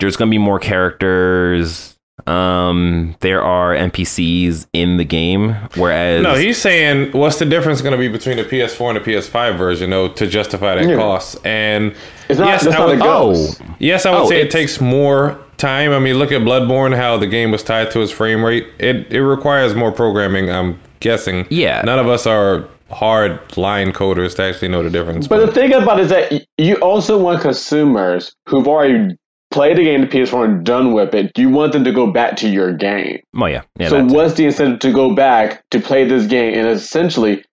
there's 0.00 0.16
gonna 0.16 0.30
be 0.30 0.38
more 0.38 0.58
characters. 0.58 1.96
Um. 2.26 3.16
There 3.20 3.42
are 3.42 3.74
NPCs 3.74 4.66
in 4.72 4.96
the 4.98 5.04
game, 5.04 5.54
whereas 5.76 6.22
No, 6.22 6.34
he's 6.34 6.58
saying 6.58 7.12
what's 7.12 7.38
the 7.38 7.46
difference 7.46 7.80
going 7.80 7.92
to 7.92 7.98
be 7.98 8.08
between 8.08 8.36
the 8.36 8.44
PS4 8.44 8.90
and 8.94 8.96
the 8.96 9.00
PS5 9.12 9.56
version, 9.56 9.88
though, 9.90 10.08
to 10.08 10.26
justify 10.26 10.74
that 10.76 10.86
Yeah. 10.88 10.96
cost? 10.96 11.38
And 11.46 11.94
It's 12.28 12.38
not. 12.38 12.48
Yes, 12.48 12.64
that's 12.64 12.76
I 12.76 12.78
not 12.78 12.88
a 12.88 12.90
would- 12.92 13.00
ghost. 13.00 13.62
yes, 13.78 14.04
I 14.06 14.10
would 14.12 14.20
Oh, 14.20 14.28
say 14.28 14.40
it 14.42 14.50
takes 14.50 14.80
more 14.82 15.38
time. 15.60 15.92
I 15.92 15.98
mean, 15.98 16.16
look 16.16 16.32
at 16.32 16.40
Bloodborne, 16.40 16.96
how 16.96 17.16
the 17.16 17.26
game 17.26 17.50
was 17.50 17.62
tied 17.62 17.90
to 17.92 18.00
its 18.00 18.10
frame 18.10 18.44
rate. 18.44 18.66
It 18.78 19.12
it 19.12 19.22
requires 19.22 19.74
more 19.74 19.92
programming. 19.92 20.50
I'm 20.50 20.80
guessing. 21.00 21.46
Yeah. 21.50 21.82
none 21.82 21.98
of 21.98 22.08
us 22.08 22.26
are 22.26 22.68
hard 22.90 23.56
line 23.56 23.92
coders 23.92 24.34
to 24.36 24.42
actually 24.42 24.68
know 24.68 24.82
the 24.82 24.90
difference. 24.90 25.28
But 25.28 25.46
the 25.46 25.52
thing 25.52 25.72
about 25.72 26.00
it 26.00 26.04
is 26.04 26.08
that 26.10 26.46
you 26.58 26.76
also 26.76 27.18
want 27.18 27.40
consumers 27.40 28.34
who've 28.48 28.66
already 28.66 29.16
played 29.50 29.76
the 29.76 29.84
game 29.84 30.00
to 30.00 30.06
PS4 30.06 30.44
and 30.44 30.64
done 30.64 30.92
with 30.92 31.14
it. 31.14 31.36
You 31.36 31.50
want 31.50 31.72
them 31.72 31.84
to 31.84 31.92
go 31.92 32.10
back 32.10 32.36
to 32.36 32.48
your 32.48 32.72
game. 32.72 33.20
oh 33.36 33.46
yeah, 33.46 33.62
yeah. 33.78 33.88
so 33.88 34.04
what's 34.04 34.34
the 34.34 34.46
incentive 34.46 34.80
to 34.80 34.92
go 34.92 35.14
back 35.14 35.64
to 35.70 35.80
play 35.80 36.04
this 36.06 36.26
game 36.26 36.54
and 36.54 36.68
essentially 36.68 37.44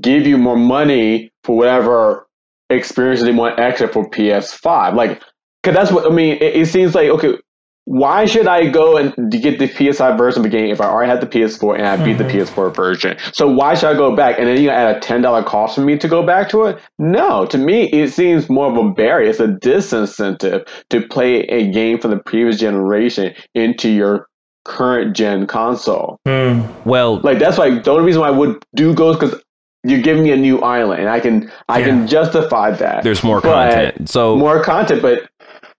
give 0.00 0.26
you 0.26 0.38
more 0.38 0.56
money 0.56 1.30
for 1.44 1.56
whatever 1.56 2.26
experience 2.70 3.22
they 3.22 3.32
want 3.32 3.58
extra 3.58 3.88
for 3.88 4.08
PS5? 4.08 4.94
Like, 4.94 5.22
because 5.62 5.76
that's 5.76 5.92
what 5.92 6.10
I 6.10 6.14
mean. 6.14 6.36
It, 6.36 6.56
it 6.56 6.66
seems 6.66 6.94
like 6.94 7.08
okay. 7.08 7.38
Why 7.84 8.26
should 8.26 8.46
I 8.46 8.68
go 8.68 8.96
and 8.96 9.12
get 9.32 9.58
the 9.58 9.66
PS5 9.68 10.16
version 10.16 10.38
of 10.38 10.44
the 10.44 10.56
game 10.56 10.70
if 10.70 10.80
I 10.80 10.84
already 10.86 11.10
had 11.10 11.20
the 11.20 11.26
PS4 11.26 11.76
and 11.78 11.86
I 11.86 12.02
beat 12.02 12.16
the 12.18 12.24
PS4 12.24 12.74
version? 12.74 13.16
So 13.32 13.48
why 13.48 13.74
should 13.74 13.88
I 13.90 13.94
go 13.94 14.14
back 14.14 14.38
and 14.38 14.46
then 14.46 14.60
you 14.60 14.70
add 14.70 14.96
a 14.96 15.00
ten 15.00 15.20
dollar 15.20 15.42
cost 15.42 15.74
for 15.74 15.80
me 15.80 15.98
to 15.98 16.06
go 16.08 16.24
back 16.24 16.48
to 16.50 16.64
it? 16.66 16.78
No, 17.00 17.44
to 17.46 17.58
me 17.58 17.84
it 17.90 18.12
seems 18.12 18.48
more 18.48 18.70
of 18.70 18.76
a 18.76 18.90
barrier. 18.90 19.28
It's 19.30 19.40
a 19.40 19.48
disincentive 19.48 20.66
to 20.90 21.06
play 21.08 21.40
a 21.48 21.70
game 21.72 21.98
from 21.98 22.12
the 22.12 22.18
previous 22.18 22.58
generation 22.58 23.34
into 23.54 23.88
your 23.88 24.28
current 24.64 25.16
gen 25.16 25.46
console. 25.48 26.18
Hmm. 26.24 26.62
well, 26.84 27.18
Like 27.22 27.40
that's 27.40 27.58
why 27.58 27.78
the 27.80 27.90
only 27.90 28.04
reason 28.04 28.20
why 28.20 28.28
I 28.28 28.32
would 28.32 28.64
do 28.76 28.94
Ghost 28.94 29.18
because 29.18 29.42
you're 29.84 30.00
giving 30.00 30.22
me 30.22 30.30
a 30.30 30.36
new 30.36 30.60
island, 30.60 31.00
and 31.00 31.10
I 31.10 31.18
can 31.18 31.50
I 31.68 31.80
Yeah. 31.80 31.86
can 31.86 32.06
justify 32.06 32.70
that. 32.70 33.02
there's 33.02 33.24
more 33.24 33.40
But- 33.40 33.72
content. 33.72 34.08
So 34.08 34.36
more 34.36 34.62
content, 34.62 35.02
but 35.02 35.22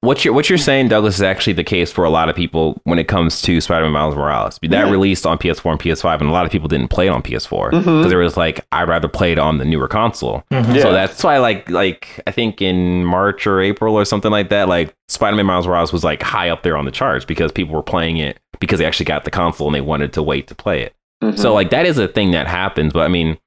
what 0.04 0.26
you're 0.26 0.34
what 0.34 0.50
you're 0.50 0.58
saying, 0.58 0.90
Douglas, 0.90 1.16
is 1.16 1.22
actually 1.22 1.54
the 1.54 1.64
case 1.64 1.92
for 1.92 2.04
a 2.04 2.10
lot 2.10 2.28
of 2.28 2.36
people 2.36 2.80
when 2.84 3.00
it 3.00 3.08
comes 3.08 3.42
to 3.44 3.62
Spider-Man 3.62 3.94
Miles 3.94 4.16
Morales. 4.16 4.60
That 4.62 4.70
Yeah. 4.72 4.92
released 4.92 5.26
on 5.26 5.38
PS4 5.38 5.72
and 5.72 5.80
PS5, 5.80 6.20
and 6.20 6.30
a 6.30 6.34
lot 6.34 6.46
of 6.46 6.52
people 6.52 6.68
didn't 6.68 6.90
play 6.90 7.08
it 7.08 7.10
on 7.10 7.22
PS4 7.22 7.70
because 7.72 7.86
Mhm. 7.86 8.10
they 8.10 8.16
was 8.18 8.36
like, 8.36 8.60
I'd 8.72 8.90
rather 8.90 9.08
play 9.08 9.32
it 9.32 9.40
on 9.40 9.60
the 9.60 9.66
newer 9.66 9.88
console. 9.88 10.44
Mhm. 10.52 10.76
Yeah. 10.76 10.82
So 10.82 10.92
that's 10.92 11.24
why, 11.24 11.38
like, 11.38 11.70
like 11.70 12.20
I 12.28 12.32
think 12.32 12.62
in 12.62 13.06
March 13.06 13.48
or 13.48 13.62
April 13.62 13.96
or 13.96 14.04
something 14.04 14.32
like 14.32 14.50
that, 14.50 14.68
like 14.68 14.94
Spider-Man 15.08 15.46
Miles 15.46 15.68
Morales 15.68 15.94
was 15.94 16.04
like 16.04 16.22
high 16.22 16.50
up 16.50 16.64
there 16.64 16.76
on 16.76 16.86
the 16.86 16.92
charts 16.92 17.24
because 17.24 17.52
people 17.52 17.74
were 17.76 17.82
playing 17.84 18.18
it 18.18 18.40
because 18.60 18.80
they 18.80 18.86
actually 18.86 19.06
got 19.06 19.24
the 19.24 19.32
console 19.32 19.68
and 19.68 19.76
they 19.76 19.82
wanted 19.82 20.12
to 20.14 20.22
wait 20.24 20.48
to 20.48 20.56
play 20.56 20.82
it. 20.82 20.94
Mhm. 21.24 21.40
So 21.40 21.54
like 21.54 21.70
that 21.70 21.86
is 21.86 21.98
a 21.98 22.08
thing 22.08 22.32
that 22.32 22.48
happens, 22.48 22.92
but 22.92 23.04
I 23.04 23.08
mean, 23.08 23.38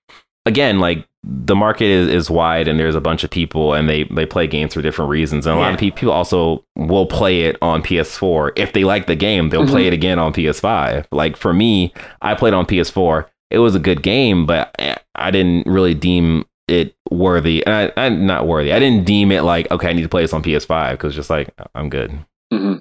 again, 0.47 0.79
like 0.81 1.07
the 1.23 1.55
market 1.57 1.87
is, 1.87 2.09
is 2.09 2.31
wide 2.31 2.69
and 2.69 2.79
there's 2.79 2.95
a 2.95 3.01
bunch 3.01 3.25
of 3.25 3.31
people 3.31 3.75
and 3.75 3.89
they 3.89 4.05
they 4.05 4.25
play 4.25 4.47
games 4.47 4.75
for 4.75 4.81
different 4.83 5.11
reasons, 5.11 5.45
and 5.47 5.57
a 5.57 5.59
lot 5.59 5.75
of 5.75 5.81
people 5.81 6.11
also 6.11 6.65
will 6.77 7.07
play 7.07 7.43
it 7.43 7.57
on 7.61 7.83
PS4 7.83 8.53
if 8.57 8.73
they 8.73 8.85
like 8.85 9.07
the 9.07 9.17
game, 9.17 9.51
they'll 9.51 9.67
play 9.67 9.87
it 9.89 9.93
again 9.93 10.19
on 10.19 10.33
PS5. 10.33 11.07
Like 11.11 11.37
for 11.37 11.53
me, 11.53 11.93
I 12.23 12.35
played 12.35 12.55
on 12.55 12.65
PS4. 12.67 13.27
It 13.51 13.59
was 13.59 13.75
a 13.75 13.79
good 13.81 14.03
game, 14.03 14.47
but 14.47 14.75
I- 14.79 14.97
I 15.19 15.31
didn't 15.31 15.67
really 15.67 15.95
deem 15.95 16.45
it 16.69 16.95
worthy. 17.11 17.65
And 17.65 17.75
I, 17.97 18.05
I 18.07 18.09
not 18.11 18.47
worthy. 18.47 18.73
I 18.73 18.79
didn't 18.79 19.07
deem 19.07 19.33
it 19.33 19.43
like 19.43 19.71
okay, 19.71 19.89
I 19.89 19.93
need 19.95 20.03
to 20.03 20.09
play 20.09 20.23
this 20.23 20.33
on 20.33 20.43
PS5 20.43 20.93
because 20.93 21.15
just 21.15 21.31
like 21.31 21.49
I'm 21.75 21.89
good. 21.89 22.13
Mhm. 22.53 22.81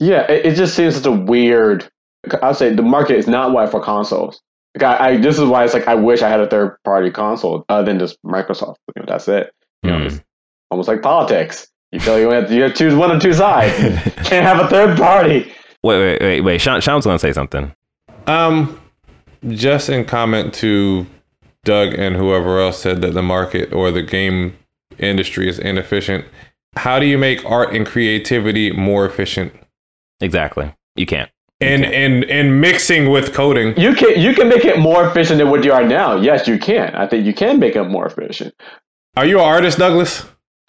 Yeah, 0.00 0.22
it, 0.30 0.46
it 0.46 0.54
just 0.56 0.74
seems 0.74 0.96
such 0.96 1.06
a 1.06 1.12
weird. 1.12 1.88
I'll 2.42 2.54
say 2.54 2.74
the 2.74 2.82
market 2.82 3.16
is 3.16 3.28
not 3.28 3.52
wide 3.52 3.70
for 3.70 3.80
consoles. 3.80 4.40
Like 4.76 5.00
I, 5.00 5.08
I, 5.08 5.16
this 5.16 5.38
is 5.38 5.44
why 5.44 5.64
it's 5.64 5.74
like 5.74 5.88
I 5.88 5.94
wish 5.94 6.22
I 6.22 6.28
had 6.28 6.40
a 6.40 6.48
third 6.48 6.76
party 6.84 7.10
console 7.10 7.64
other 7.68 7.84
than 7.86 7.98
just 7.98 8.22
Microsoft. 8.22 8.76
You 8.94 9.02
know, 9.02 9.06
that's 9.06 9.26
it. 9.28 9.52
You 9.82 9.90
know, 9.90 9.98
Hmm. 10.00 10.06
it's 10.06 10.20
almost 10.70 10.88
like 10.88 11.02
politics. 11.02 11.66
You 11.92 12.00
feel 12.00 12.18
you 12.18 12.30
have 12.30 12.48
to, 12.48 12.54
you 12.54 12.62
have 12.62 12.72
to 12.72 12.76
choose 12.78 12.94
one 12.94 13.10
or 13.10 13.18
two 13.20 13.32
sides. 13.32 13.72
Can't 14.28 14.44
have 14.44 14.58
a 14.64 14.68
third 14.68 14.98
party. 14.98 15.52
Wait, 15.82 15.98
wait, 15.98 16.20
wait, 16.20 16.40
wait. 16.42 16.60
Sean, 16.60 16.80
Sean's 16.80 17.06
gonna 17.06 17.18
say 17.18 17.32
something. 17.32 17.72
Um, 18.26 18.80
just 19.48 19.88
in 19.88 20.04
comment 20.04 20.52
to 20.54 21.06
Doug 21.64 21.94
and 21.94 22.16
whoever 22.16 22.60
else 22.60 22.78
said 22.80 23.00
that 23.02 23.14
the 23.14 23.22
market 23.22 23.72
or 23.72 23.90
the 23.90 24.02
game 24.02 24.56
industry 24.98 25.48
is 25.48 25.58
inefficient. 25.58 26.24
How 26.76 26.98
do 26.98 27.06
you 27.06 27.16
make 27.16 27.44
art 27.44 27.72
and 27.74 27.86
creativity 27.86 28.72
more 28.72 29.06
efficient? 29.06 29.52
Exactly. 30.20 30.74
You 30.96 31.06
can't. 31.06 31.30
And 31.60 31.84
and 31.86 32.24
and 32.24 32.60
mixing 32.60 33.08
with 33.08 33.32
coding. 33.32 33.78
You 33.80 33.94
can 33.94 34.20
you 34.20 34.34
can 34.34 34.48
make 34.48 34.66
it 34.66 34.78
more 34.78 35.06
efficient 35.08 35.38
than 35.38 35.48
what 35.50 35.64
you 35.64 35.72
are 35.72 35.84
now. 35.84 36.16
Yes, 36.16 36.46
you 36.46 36.58
can. 36.58 36.94
I 36.94 37.06
think 37.06 37.24
you 37.24 37.32
can 37.32 37.58
make 37.58 37.76
it 37.76 37.84
more 37.84 38.06
efficient. 38.06 38.54
Are 39.16 39.24
you 39.24 39.38
an 39.38 39.44
artist, 39.44 39.78
Douglas? 39.78 40.26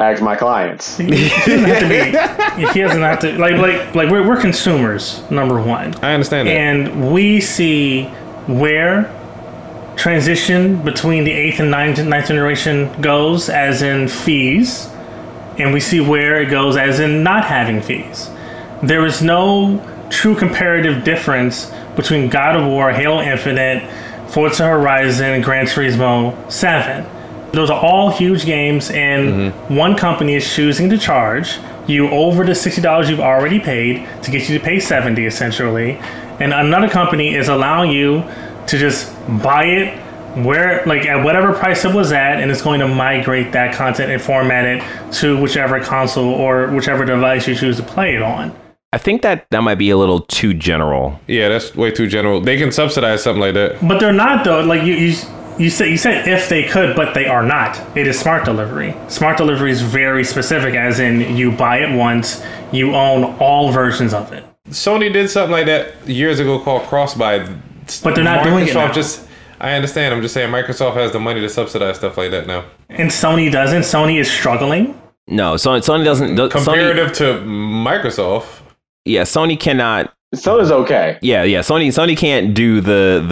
Ask 0.00 0.22
my 0.22 0.36
clients. 0.36 0.98
He 0.98 1.06
doesn't 1.08 1.64
have 1.64 1.80
to 1.80 1.88
be. 1.88 2.68
He 2.72 2.80
doesn't 2.82 3.00
have 3.02 3.18
to. 3.20 3.38
Like, 3.38 3.56
like, 3.56 3.94
like 3.94 4.10
we're, 4.10 4.26
we're 4.26 4.40
consumers. 4.40 5.28
Number 5.30 5.60
one. 5.60 5.94
I 6.04 6.12
understand 6.12 6.48
that. 6.48 6.52
and 6.52 7.12
we 7.12 7.40
see 7.40 8.04
where 8.46 9.12
transition 9.96 10.82
between 10.84 11.24
the 11.24 11.32
eighth 11.32 11.58
and 11.60 11.70
ninth, 11.70 11.98
ninth 12.04 12.28
generation 12.28 13.00
goes 13.00 13.48
as 13.48 13.82
in 13.82 14.06
fees 14.06 14.86
and 15.58 15.72
we 15.72 15.80
see 15.80 16.00
where 16.00 16.40
it 16.40 16.50
goes 16.50 16.76
as 16.76 17.00
in 17.00 17.24
not 17.24 17.44
having 17.44 17.80
fees 17.82 18.30
there 18.82 19.04
is 19.04 19.22
no 19.22 19.82
true 20.10 20.34
comparative 20.34 21.04
difference 21.04 21.72
between 21.96 22.28
god 22.28 22.56
of 22.56 22.66
war 22.66 22.92
halo 22.92 23.20
infinite 23.20 23.82
forza 24.30 24.66
horizon 24.66 25.32
and 25.32 25.44
gran 25.44 25.66
turismo 25.66 26.50
7 26.50 27.04
those 27.52 27.70
are 27.70 27.80
all 27.80 28.10
huge 28.10 28.44
games 28.44 28.90
and 28.90 29.52
mm-hmm. 29.52 29.76
one 29.76 29.96
company 29.96 30.34
is 30.34 30.54
choosing 30.54 30.90
to 30.90 30.98
charge 30.98 31.58
you 31.86 32.08
over 32.10 32.44
the 32.44 32.52
$60 32.52 33.08
you've 33.08 33.20
already 33.20 33.58
paid 33.58 34.06
to 34.22 34.30
get 34.30 34.48
you 34.48 34.58
to 34.58 34.64
pay 34.64 34.78
70 34.78 35.24
essentially. 35.24 35.92
And 36.38 36.52
another 36.52 36.88
company 36.88 37.34
is 37.34 37.48
allowing 37.48 37.90
you 37.90 38.22
to 38.66 38.78
just 38.78 39.12
buy 39.42 39.64
it 39.64 39.98
where 40.44 40.84
like 40.84 41.06
at 41.06 41.24
whatever 41.24 41.54
price 41.54 41.84
it 41.86 41.94
was 41.94 42.12
at 42.12 42.40
and 42.40 42.50
it's 42.50 42.62
going 42.62 42.80
to 42.80 42.86
migrate 42.86 43.52
that 43.52 43.74
content 43.74 44.12
and 44.12 44.20
format 44.20 44.66
it 44.66 45.12
to 45.14 45.40
whichever 45.40 45.80
console 45.80 46.34
or 46.34 46.68
whichever 46.68 47.04
device 47.06 47.48
you 47.48 47.54
choose 47.54 47.78
to 47.78 47.82
play 47.82 48.14
it 48.14 48.22
on. 48.22 48.54
I 48.92 48.98
think 48.98 49.20
that 49.22 49.46
that 49.50 49.60
might 49.62 49.74
be 49.74 49.90
a 49.90 49.96
little 49.98 50.20
too 50.20 50.54
general. 50.54 51.20
Yeah, 51.26 51.50
that's 51.50 51.74
way 51.76 51.90
too 51.90 52.06
general. 52.06 52.40
They 52.40 52.56
can 52.56 52.72
subsidize 52.72 53.22
something 53.22 53.40
like 53.40 53.54
that. 53.54 53.86
But 53.86 54.00
they're 54.00 54.12
not 54.14 54.44
though. 54.44 54.60
Like 54.60 54.82
you, 54.82 54.94
you, 54.94 55.14
you 55.58 55.68
said, 55.68 55.88
you 55.90 55.98
said 55.98 56.26
if 56.26 56.48
they 56.48 56.64
could, 56.64 56.96
but 56.96 57.12
they 57.12 57.26
are 57.26 57.42
not. 57.42 57.78
It 57.96 58.06
is 58.06 58.18
smart 58.18 58.46
delivery. 58.46 58.94
Smart 59.08 59.36
delivery 59.36 59.72
is 59.72 59.82
very 59.82 60.24
specific, 60.24 60.74
as 60.74 61.00
in 61.00 61.36
you 61.36 61.52
buy 61.52 61.78
it 61.80 61.94
once, 61.94 62.42
you 62.72 62.94
own 62.94 63.36
all 63.38 63.72
versions 63.72 64.14
of 64.14 64.32
it. 64.32 64.44
Sony 64.70 65.12
did 65.12 65.28
something 65.28 65.52
like 65.52 65.66
that 65.66 66.06
years 66.08 66.40
ago 66.40 66.58
called 66.58 66.82
cross-buy. 66.84 67.40
But 68.02 68.14
they're 68.14 68.24
not 68.24 68.44
doing 68.44 68.68
it 68.68 68.74
now. 68.74 68.92
Just, 68.92 69.26
I 69.60 69.72
understand. 69.72 70.14
I'm 70.14 70.22
just 70.22 70.32
saying 70.34 70.50
Microsoft 70.50 70.94
has 70.94 71.12
the 71.12 71.20
money 71.20 71.40
to 71.40 71.48
subsidize 71.48 71.96
stuff 71.96 72.16
like 72.16 72.30
that 72.30 72.46
now. 72.46 72.64
And 72.88 73.10
Sony 73.10 73.50
doesn't. 73.52 73.82
Sony 73.82 74.18
is 74.20 74.30
struggling. 74.30 74.98
No, 75.26 75.54
Sony, 75.54 75.80
Sony 75.80 76.04
doesn't. 76.04 76.36
do- 76.36 76.48
Sony, 76.48 76.50
Comparative 76.50 77.12
to 77.14 77.24
Microsoft, 77.44 78.57
yeah, 79.08 79.22
Sony 79.22 79.58
cannot. 79.58 80.12
Sony's 80.34 80.70
okay. 80.70 81.18
Yeah, 81.22 81.42
yeah, 81.42 81.60
Sony 81.60 81.88
Sony 81.88 82.14
can't 82.16 82.52
do 82.52 82.82
the 82.82 83.24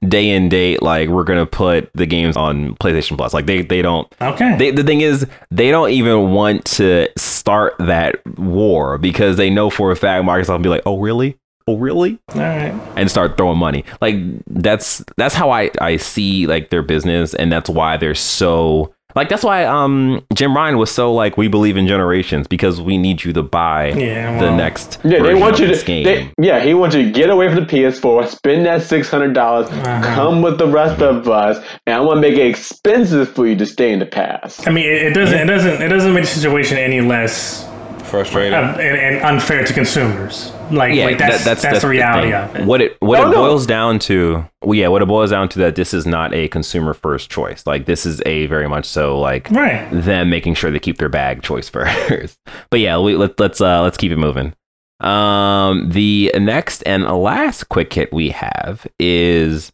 the 0.00 0.06
day 0.06 0.30
and 0.30 0.48
date 0.48 0.80
like 0.80 1.08
we're 1.08 1.24
gonna 1.24 1.44
put 1.44 1.90
the 1.94 2.06
games 2.06 2.36
on 2.36 2.76
PlayStation 2.76 3.16
Plus. 3.16 3.34
Like 3.34 3.46
they 3.46 3.62
they 3.62 3.82
don't. 3.82 4.06
Okay. 4.20 4.56
They, 4.56 4.70
the 4.70 4.84
thing 4.84 5.00
is, 5.00 5.26
they 5.50 5.72
don't 5.72 5.90
even 5.90 6.30
want 6.30 6.64
to 6.66 7.08
start 7.18 7.74
that 7.80 8.24
war 8.38 8.96
because 8.96 9.36
they 9.38 9.50
know 9.50 9.70
for 9.70 9.90
a 9.90 9.96
fact 9.96 10.24
Microsoft 10.24 10.50
will 10.50 10.58
be 10.60 10.68
like, 10.68 10.82
"Oh, 10.86 11.00
really? 11.00 11.36
Oh, 11.66 11.76
really?" 11.76 12.20
all 12.28 12.40
right. 12.40 12.72
and 12.96 13.10
start 13.10 13.36
throwing 13.36 13.58
money. 13.58 13.84
Like 14.00 14.14
that's 14.46 15.04
that's 15.16 15.34
how 15.34 15.50
I 15.50 15.72
I 15.80 15.96
see 15.96 16.46
like 16.46 16.70
their 16.70 16.82
business, 16.82 17.34
and 17.34 17.50
that's 17.50 17.68
why 17.68 17.96
they're 17.96 18.14
so 18.14 18.94
like 19.14 19.28
that's 19.28 19.44
why 19.44 19.64
um 19.64 20.24
Jim 20.34 20.54
Ryan 20.56 20.78
was 20.78 20.90
so 20.90 21.12
like 21.12 21.36
we 21.36 21.48
believe 21.48 21.76
in 21.76 21.86
generations 21.86 22.46
because 22.46 22.80
we 22.80 22.96
need 22.98 23.24
you 23.24 23.32
to 23.32 23.42
buy 23.42 23.88
Yeah, 23.92 24.38
the 24.40 24.50
next 24.54 24.98
Yeah, 25.04 25.22
they 25.22 25.34
want 25.34 25.54
of 25.54 25.60
you 25.60 25.74
to. 25.74 25.84
game. 25.84 26.04
They, 26.04 26.32
yeah, 26.38 26.60
he 26.60 26.74
wants 26.74 26.94
you 26.96 27.04
to 27.04 27.10
get 27.10 27.30
away 27.30 27.48
from 27.48 27.56
the 27.64 27.66
PS4, 27.66 28.28
spend 28.28 28.66
that 28.66 28.82
six 28.82 29.08
hundred 29.10 29.32
dollars, 29.34 29.68
Uh-huh. 29.68 30.14
come 30.14 30.42
with 30.42 30.58
the 30.58 30.66
rest 30.68 31.00
of 31.02 31.28
us, 31.28 31.58
and 31.86 31.94
I 31.94 32.00
want 32.00 32.16
to 32.18 32.20
make 32.22 32.38
it 32.38 32.46
expensive 32.46 33.28
for 33.30 33.46
you 33.46 33.56
to 33.56 33.66
stay 33.66 33.92
in 33.92 33.98
the 33.98 34.06
past. 34.06 34.66
I 34.66 34.70
mean, 34.70 34.84
it, 34.86 35.02
it 35.02 35.14
doesn't. 35.14 35.38
It 35.38 35.46
doesn't. 35.46 35.82
It 35.82 35.88
doesn't 35.88 36.12
make 36.12 36.24
the 36.24 36.30
situation 36.30 36.78
any 36.78 37.00
less 37.00 37.64
frustrating. 38.10 38.52
uh, 38.54 38.76
and, 38.80 38.96
and 39.16 39.24
unfair 39.24 39.64
to 39.64 39.72
consumers. 39.72 40.52
Like, 40.70 40.94
yeah, 40.94 41.04
like 41.06 41.18
that's, 41.18 41.44
that- 41.44 41.58
that's 41.58 41.80
the 41.82 41.88
reality 41.88 42.28
thing. 42.28 42.34
of 42.34 42.56
it. 42.56 42.66
What 42.66 42.80
it 42.80 42.96
what 43.00 43.18
Oh, 43.20 43.26
it 43.26 43.30
no. 43.30 43.36
boils 43.36 43.66
down 43.66 43.98
to, 44.00 44.44
well, 44.62 44.74
yeah, 44.74 44.88
what 44.88 45.02
it 45.02 45.06
boils 45.06 45.30
down 45.30 45.48
to 45.50 45.58
that 45.60 45.74
this 45.76 45.92
is 45.94 46.06
not 46.06 46.32
a 46.34 46.48
consumer 46.48 46.92
first 46.94 47.30
choice. 47.30 47.66
Like 47.66 47.86
this 47.86 48.04
is 48.06 48.20
a 48.26 48.46
very 48.46 48.68
much 48.68 48.84
so 48.86 49.18
like 49.18 49.50
Right. 49.50 49.88
them 49.90 50.28
making 50.30 50.54
sure 50.54 50.70
they 50.70 50.78
keep 50.78 50.98
their 50.98 51.08
bag 51.08 51.42
choice 51.42 51.68
first. 51.68 52.38
but 52.70 52.80
yeah, 52.80 52.98
we, 52.98 53.16
let, 53.16 53.38
let's 53.40 53.60
uh, 53.60 53.82
let's 53.82 53.96
keep 53.96 54.12
it 54.12 54.16
moving. 54.18 54.52
Um, 55.00 55.90
the 55.90 56.30
next 56.38 56.82
and 56.82 57.04
last 57.04 57.68
quick 57.70 57.92
hit 57.92 58.12
we 58.12 58.30
have 58.30 58.86
is 58.98 59.72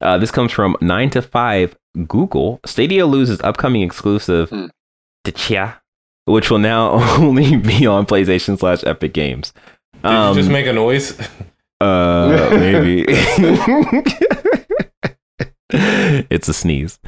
uh, 0.00 0.16
this 0.18 0.30
comes 0.30 0.50
from 0.50 0.76
nine 0.80 1.10
to 1.10 1.20
five 1.22 1.76
Google. 2.08 2.58
Stadia 2.64 3.04
loses 3.06 3.40
upcoming 3.42 3.82
exclusive 3.82 4.48
to 4.48 5.30
Tchia, 5.32 5.76
which 6.24 6.50
will 6.50 6.58
now 6.58 6.92
only 7.20 7.56
be 7.56 7.86
on 7.86 8.06
PlayStation 8.06 8.58
slash 8.58 8.84
Epic 8.84 9.12
Games. 9.12 9.52
Did 10.02 10.06
Um, 10.10 10.36
you 10.36 10.42
just 10.42 10.52
make 10.52 10.66
a 10.66 10.72
noise? 10.72 11.18
uh, 11.80 12.48
maybe. 12.58 13.04
it's 15.70 16.48
a 16.48 16.54
sneeze. 16.54 16.98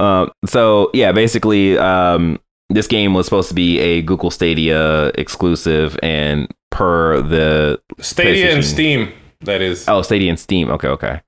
Uh, 0.00 0.26
so 0.46 0.90
yeah, 0.92 1.12
basically, 1.12 1.78
um, 1.78 2.38
this 2.70 2.86
game 2.86 3.14
was 3.14 3.26
supposed 3.26 3.48
to 3.48 3.54
be 3.54 3.78
a 3.78 4.02
Google 4.02 4.30
Stadia 4.30 5.06
exclusive, 5.14 5.98
and 6.02 6.48
per 6.70 7.20
the 7.22 7.80
Stadia 8.00 8.52
and 8.54 8.64
Steam. 8.64 9.12
That 9.42 9.62
is. 9.62 9.88
oh 9.88 10.02
Stadia 10.02 10.30
and 10.30 10.38
Steam, 10.38 10.68
okay, 10.70 10.88
okay, 10.88 11.20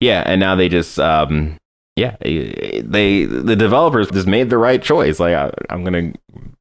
yeah, 0.00 0.22
and 0.26 0.40
now 0.40 0.54
they 0.56 0.68
just 0.70 0.98
um, 0.98 1.58
yeah, 1.98 2.16
they, 2.20 2.82
they 2.84 3.24
the 3.24 3.56
developers 3.56 4.08
just 4.10 4.26
made 4.26 4.50
the 4.50 4.58
right 4.58 4.82
choice. 4.82 5.20
Like 5.20 5.34
I, 5.34 5.50
I'm 5.70 5.84
gonna 5.84 6.12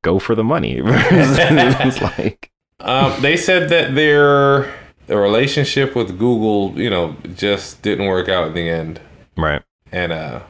go 0.02 0.20
for 0.20 0.36
the 0.36 0.44
money. 0.44 0.82
it's 0.86 2.02
like 2.02 2.52
Um, 2.80 3.14
they 3.22 3.38
said 3.38 3.70
that 3.70 3.96
their 3.96 4.72
the 5.08 5.18
relationship 5.18 5.96
with 5.96 6.20
Google, 6.20 6.80
you 6.80 6.90
know, 6.90 7.16
just 7.36 7.82
didn't 7.82 8.08
work 8.08 8.28
out 8.30 8.48
in 8.50 8.54
the 8.54 8.70
end. 8.70 9.00
right. 9.38 9.62
And 9.92 10.12
uh, 10.12 10.42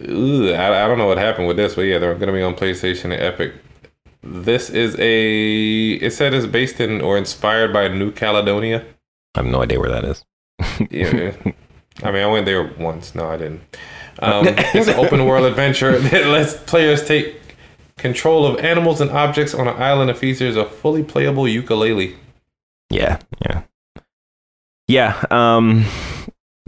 ugh, 0.00 0.54
I, 0.54 0.84
I 0.84 0.88
don't 0.88 0.96
know 0.98 1.06
what 1.06 1.18
happened 1.18 1.46
with 1.46 1.58
this, 1.58 1.74
but 1.74 1.82
yeah, 1.82 1.98
they're 1.98 2.14
going 2.14 2.28
to 2.28 2.32
be 2.32 2.42
on 2.42 2.54
PlayStation 2.54 3.04
and 3.12 3.20
Epic. 3.20 3.52
This 4.22 4.70
is 4.70 4.96
a. 4.98 5.92
It 5.94 6.12
said 6.12 6.32
it's 6.34 6.46
based 6.46 6.80
in 6.80 7.00
or 7.02 7.16
inspired 7.18 7.72
by 7.72 7.88
New 7.88 8.10
Caledonia. 8.10 8.84
I 9.34 9.40
have 9.40 9.46
no 9.46 9.62
idea 9.62 9.78
where 9.78 9.90
that 9.90 10.04
is. 10.04 10.24
Yeah, 10.90 11.32
I 12.02 12.10
mean, 12.10 12.22
I 12.22 12.26
went 12.26 12.46
there 12.46 12.64
once. 12.78 13.14
No, 13.14 13.28
I 13.28 13.36
didn't. 13.36 13.60
Um, 14.18 14.46
it's 14.48 14.88
an 14.88 14.94
open 14.94 15.24
world 15.24 15.44
adventure 15.46 15.98
that 16.10 16.26
lets 16.26 16.56
players 16.56 17.04
take 17.06 17.36
control 17.96 18.46
of 18.46 18.58
animals 18.60 19.00
and 19.00 19.10
objects 19.10 19.54
on 19.54 19.68
an 19.68 19.80
island 19.80 20.08
that 20.08 20.18
features 20.18 20.56
a 20.56 20.64
fully 20.64 21.02
playable 21.02 21.48
ukulele. 21.48 22.16
Yeah, 22.90 23.18
yeah, 23.44 23.62
yeah. 24.86 25.24
Um, 25.30 25.84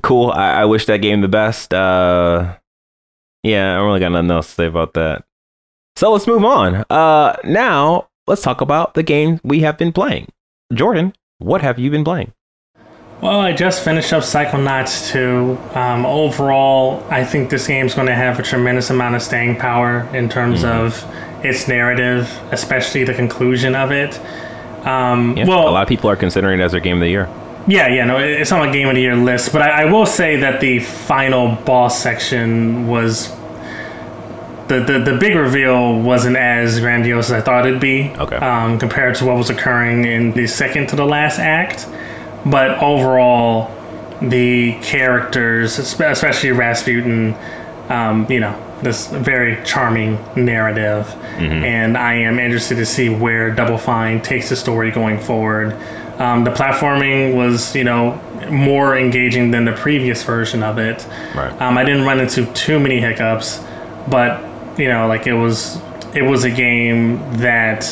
cool. 0.02 0.30
I, 0.30 0.62
I 0.62 0.64
wish 0.66 0.86
that 0.86 0.98
game 0.98 1.20
the 1.20 1.28
best. 1.28 1.72
Uh, 1.72 2.56
yeah, 3.42 3.74
I 3.74 3.78
don't 3.78 3.86
really 3.86 4.00
got 4.00 4.12
nothing 4.12 4.30
else 4.30 4.48
to 4.48 4.54
say 4.54 4.66
about 4.66 4.94
that. 4.94 5.24
So 5.96 6.12
let's 6.12 6.26
move 6.26 6.44
on. 6.44 6.84
Uh, 6.90 7.36
now 7.44 8.08
let's 8.26 8.42
talk 8.42 8.60
about 8.60 8.94
the 8.94 9.02
game 9.02 9.40
we 9.42 9.60
have 9.60 9.78
been 9.78 9.92
playing. 9.92 10.28
Jordan, 10.72 11.14
what 11.38 11.62
have 11.62 11.78
you 11.78 11.90
been 11.90 12.04
playing? 12.04 12.32
Well, 13.20 13.38
I 13.40 13.52
just 13.52 13.84
finished 13.84 14.12
up 14.14 14.22
Psychonauts 14.22 15.10
2. 15.12 15.78
Um, 15.78 16.06
overall, 16.06 17.04
I 17.10 17.22
think 17.22 17.50
this 17.50 17.66
game's 17.66 17.94
going 17.94 18.06
to 18.06 18.14
have 18.14 18.38
a 18.38 18.42
tremendous 18.42 18.88
amount 18.88 19.14
of 19.14 19.20
staying 19.22 19.56
power 19.56 20.08
in 20.14 20.28
terms 20.30 20.62
Mm-hmm. 20.62 20.86
of 20.86 21.44
its 21.44 21.68
narrative, 21.68 22.30
especially 22.50 23.04
the 23.04 23.12
conclusion 23.14 23.74
of 23.74 23.90
it. 23.92 24.18
Um, 24.86 25.36
Yeah, 25.36 25.46
well, 25.46 25.68
a 25.68 25.70
lot 25.70 25.82
of 25.82 25.88
people 25.88 26.08
are 26.08 26.16
considering 26.16 26.60
it 26.60 26.62
as 26.62 26.72
their 26.72 26.80
game 26.80 26.96
of 26.96 27.00
the 27.00 27.08
year. 27.08 27.28
Yeah, 27.66 27.88
yeah, 27.88 28.06
no, 28.06 28.18
it- 28.18 28.40
it's 28.40 28.52
on 28.52 28.66
my 28.66 28.72
game 28.72 28.88
of 28.88 28.94
the 28.94 29.02
year 29.02 29.14
list, 29.16 29.52
but 29.52 29.60
I, 29.60 29.82
I 29.82 29.84
will 29.84 30.06
say 30.06 30.36
that 30.36 30.60
the 30.60 30.78
final 30.80 31.56
boss 31.66 31.98
section 32.02 32.86
was 32.88 33.30
the, 34.68 34.80
the 34.80 34.98
the 35.00 35.16
big 35.18 35.34
reveal 35.34 36.00
wasn't 36.00 36.36
as 36.36 36.78
grandiose 36.80 37.26
as 37.26 37.32
I 37.32 37.40
thought 37.40 37.66
it'd 37.66 37.80
be. 37.80 38.12
Okay. 38.18 38.36
Um, 38.36 38.78
compared 38.78 39.14
to 39.16 39.26
what 39.26 39.36
was 39.36 39.50
occurring 39.50 40.04
in 40.04 40.32
the 40.32 40.46
second 40.46 40.88
to 40.90 40.96
the 40.96 41.04
last 41.04 41.38
act, 41.38 41.86
but 42.46 42.78
overall, 42.82 43.70
the 44.20 44.74
characters, 44.80 45.78
especially 45.78 46.50
Razputin, 46.50 47.34
um, 47.90 48.30
you 48.30 48.40
know, 48.40 48.54
this 48.82 49.08
very 49.08 49.62
charming 49.64 50.18
narrative, 50.36 51.06
and 51.38 51.96
I 51.96 52.14
am 52.14 52.38
interested 52.38 52.76
to 52.76 52.86
see 52.86 53.08
where 53.08 53.50
Double 53.50 53.78
Fine 53.78 54.22
takes 54.22 54.48
the 54.48 54.56
story 54.56 54.90
going 54.90 55.18
forward. 55.18 55.74
Um, 56.18 56.44
the 56.44 56.50
platforming 56.50 57.34
was, 57.34 57.74
you 57.74 57.84
know, 57.84 58.20
more 58.50 58.96
engaging 58.96 59.50
than 59.50 59.64
the 59.64 59.72
previous 59.72 60.22
version 60.22 60.62
of 60.62 60.78
it. 60.78 61.06
Right. 61.34 61.52
Um, 61.60 61.78
I 61.78 61.84
didn't 61.84 62.04
run 62.04 62.20
into 62.20 62.46
too 62.52 62.78
many 62.78 63.00
hiccups, 63.00 63.60
but 64.08 64.42
you 64.78 64.88
know, 64.88 65.06
like 65.06 65.26
it 65.26 65.34
was, 65.34 65.78
it 66.14 66.22
was 66.22 66.44
a 66.44 66.50
game 66.50 67.18
that 67.38 67.84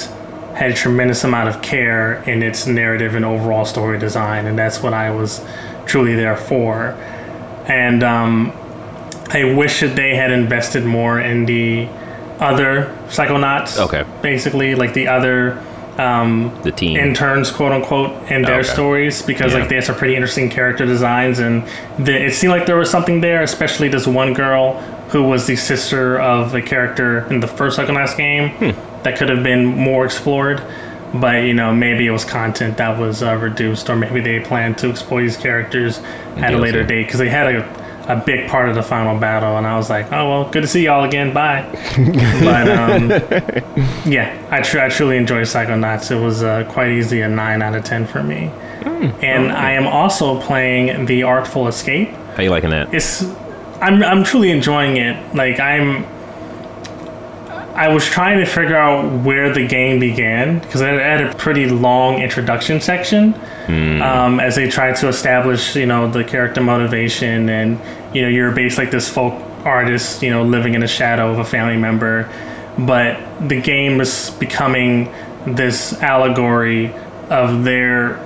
had 0.59 0.73
a 0.73 0.75
tremendous 0.75 1.23
amount 1.23 1.49
of 1.49 1.63
care 1.63 2.15
in 2.25 2.43
its 2.43 2.67
narrative 2.67 3.15
and 3.15 3.25
overall 3.25 3.65
story 3.65 3.97
design, 3.99 4.47
and 4.47 4.59
that's 4.59 4.83
what 4.83 4.93
I 4.93 5.11
was 5.11 5.41
truly 5.87 6.17
there 6.17 6.37
for. 6.37 6.89
And 7.69 8.03
um, 8.03 8.53
I 9.31 9.55
wish 9.55 9.81
that 9.81 9.95
they 9.95 10.17
had 10.17 10.33
invested 10.33 10.85
more 10.85 11.21
in 11.21 11.45
the 11.47 11.87
other 12.41 12.93
Psychonauts. 13.09 13.79
Okay. 13.79 14.05
Basically, 14.21 14.75
like 14.75 14.95
the 14.95 15.07
other 15.07 15.63
um, 15.97 16.53
The 16.65 16.73
team. 16.73 16.97
interns, 16.97 17.51
quote 17.53 17.73
unquote, 17.73 18.11
and 18.31 18.45
their 18.45 18.61
Okay. 18.61 18.69
stories 18.69 19.23
because 19.23 19.53
Yeah. 19.53 19.61
like 19.61 19.69
they 19.69 19.77
had 19.77 19.85
some 19.85 19.95
pretty 19.97 20.15
interesting 20.17 20.49
character 20.51 20.87
designs, 20.87 21.39
and 21.39 21.63
the, 22.01 22.27
it 22.27 22.35
seemed 22.35 22.53
like 22.53 22.67
there 22.67 22.77
was 22.77 22.91
something 22.91 23.21
there, 23.21 23.43
especially 23.43 23.89
this 23.89 24.07
one 24.09 24.33
girl 24.35 24.81
who 25.11 25.23
was 25.23 25.47
the 25.47 25.57
sister 25.57 26.19
of 26.21 26.55
a 26.55 26.63
character 26.63 27.27
in 27.31 27.41
the 27.41 27.47
first 27.49 27.79
Psychonauts 27.79 28.17
game 28.17 28.51
Hmm. 28.51 28.71
That 29.03 29.19
could 29.19 29.29
have 29.29 29.43
been 29.43 29.65
more 29.65 30.05
explored. 30.05 30.63
But 31.15 31.45
you 31.45 31.55
know, 31.55 31.73
maybe 31.75 32.07
it 32.07 32.11
was 32.11 32.25
content 32.25 32.77
that 32.77 32.99
was 32.99 33.23
uh, 33.23 33.37
reduced, 33.37 33.89
or 33.89 33.97
maybe 33.97 34.21
they 34.21 34.41
planned 34.41 34.77
to 34.79 34.91
explore 34.91 35.23
these 35.23 35.37
characters 35.39 36.01
at 36.37 36.53
a 36.53 36.59
later 36.59 36.85
date 36.85 37.07
because 37.07 37.19
they 37.19 37.31
had 37.31 37.55
a, 37.55 38.13
a 38.13 38.17
big 38.17 38.47
part 38.49 38.69
of 38.69 38.75
the 38.75 38.83
final 38.83 39.19
battle, 39.19 39.57
and 39.57 39.67
I 39.67 39.75
was 39.79 39.89
like, 39.89 40.13
oh 40.13 40.29
well, 40.29 40.51
good 40.51 40.63
to 40.63 40.69
see 40.69 40.85
y'all 40.85 41.05
again, 41.05 41.33
bye. 41.33 41.63
but 42.45 42.69
um, 42.69 43.09
yeah, 44.11 44.47
I, 44.51 44.61
tr- 44.61 44.81
I 44.81 44.91
truly 44.91 45.17
enjoyed 45.17 45.45
Psychonauts. 45.47 46.11
It 46.11 46.23
was 46.23 46.43
uh, 46.43 46.65
quite 46.71 46.91
easy 46.91 47.23
a 47.23 47.29
nine 47.29 47.63
out 47.63 47.75
of 47.75 47.85
ten 47.85 48.07
for 48.07 48.23
me. 48.23 48.51
and 49.23 49.51
I 49.51 49.73
am 49.73 49.87
also 49.87 50.39
playing 50.43 51.07
The 51.07 51.23
Artful 51.23 51.69
Escape. 51.69 52.11
How 52.37 52.43
you 52.43 52.51
liking 52.51 52.71
that? 52.71 52.93
it's 52.93 53.23
I'm 53.81 54.03
I'm 54.03 54.25
truly 54.25 54.51
enjoying 54.51 54.99
it. 54.99 55.35
Like 55.35 55.59
I'm 55.59 56.05
I 57.79 57.87
was 57.87 58.05
trying 58.05 58.41
to 58.41 58.45
figure 58.45 58.77
out 58.77 59.23
where 59.25 59.53
the 59.53 59.65
game 59.65 60.01
began 60.01 60.59
because 60.59 60.81
it 60.81 61.01
had 61.01 61.21
a 61.21 61.33
pretty 61.37 61.67
long 61.69 62.21
introduction 62.21 62.81
section 62.81 63.35
um, 64.03 64.41
as 64.41 64.57
they 64.57 64.69
tried 64.69 64.97
to 64.97 65.07
establish, 65.09 65.77
you 65.77 65.87
know, 65.87 66.11
the 66.11 66.25
character 66.25 66.61
motivation 66.61 67.49
and 67.49 67.79
you 68.15 68.23
know 68.23 68.29
you're 68.29 68.51
based 68.51 68.79
like 68.79 68.91
this 68.91 69.09
folk 69.09 69.35
artist, 69.65 70.23
you 70.23 70.31
know, 70.31 70.43
living 70.43 70.75
in 70.75 70.81
the 70.81 70.89
shadow 70.89 71.31
of 71.31 71.39
a 71.39 71.45
family 71.45 71.77
member, 71.77 72.29
but 72.81 73.17
the 73.49 73.61
game 73.61 74.01
is 74.01 74.31
becoming 74.41 75.13
this 75.47 75.93
allegory 76.03 76.93
of 77.31 77.63
their 77.63 78.19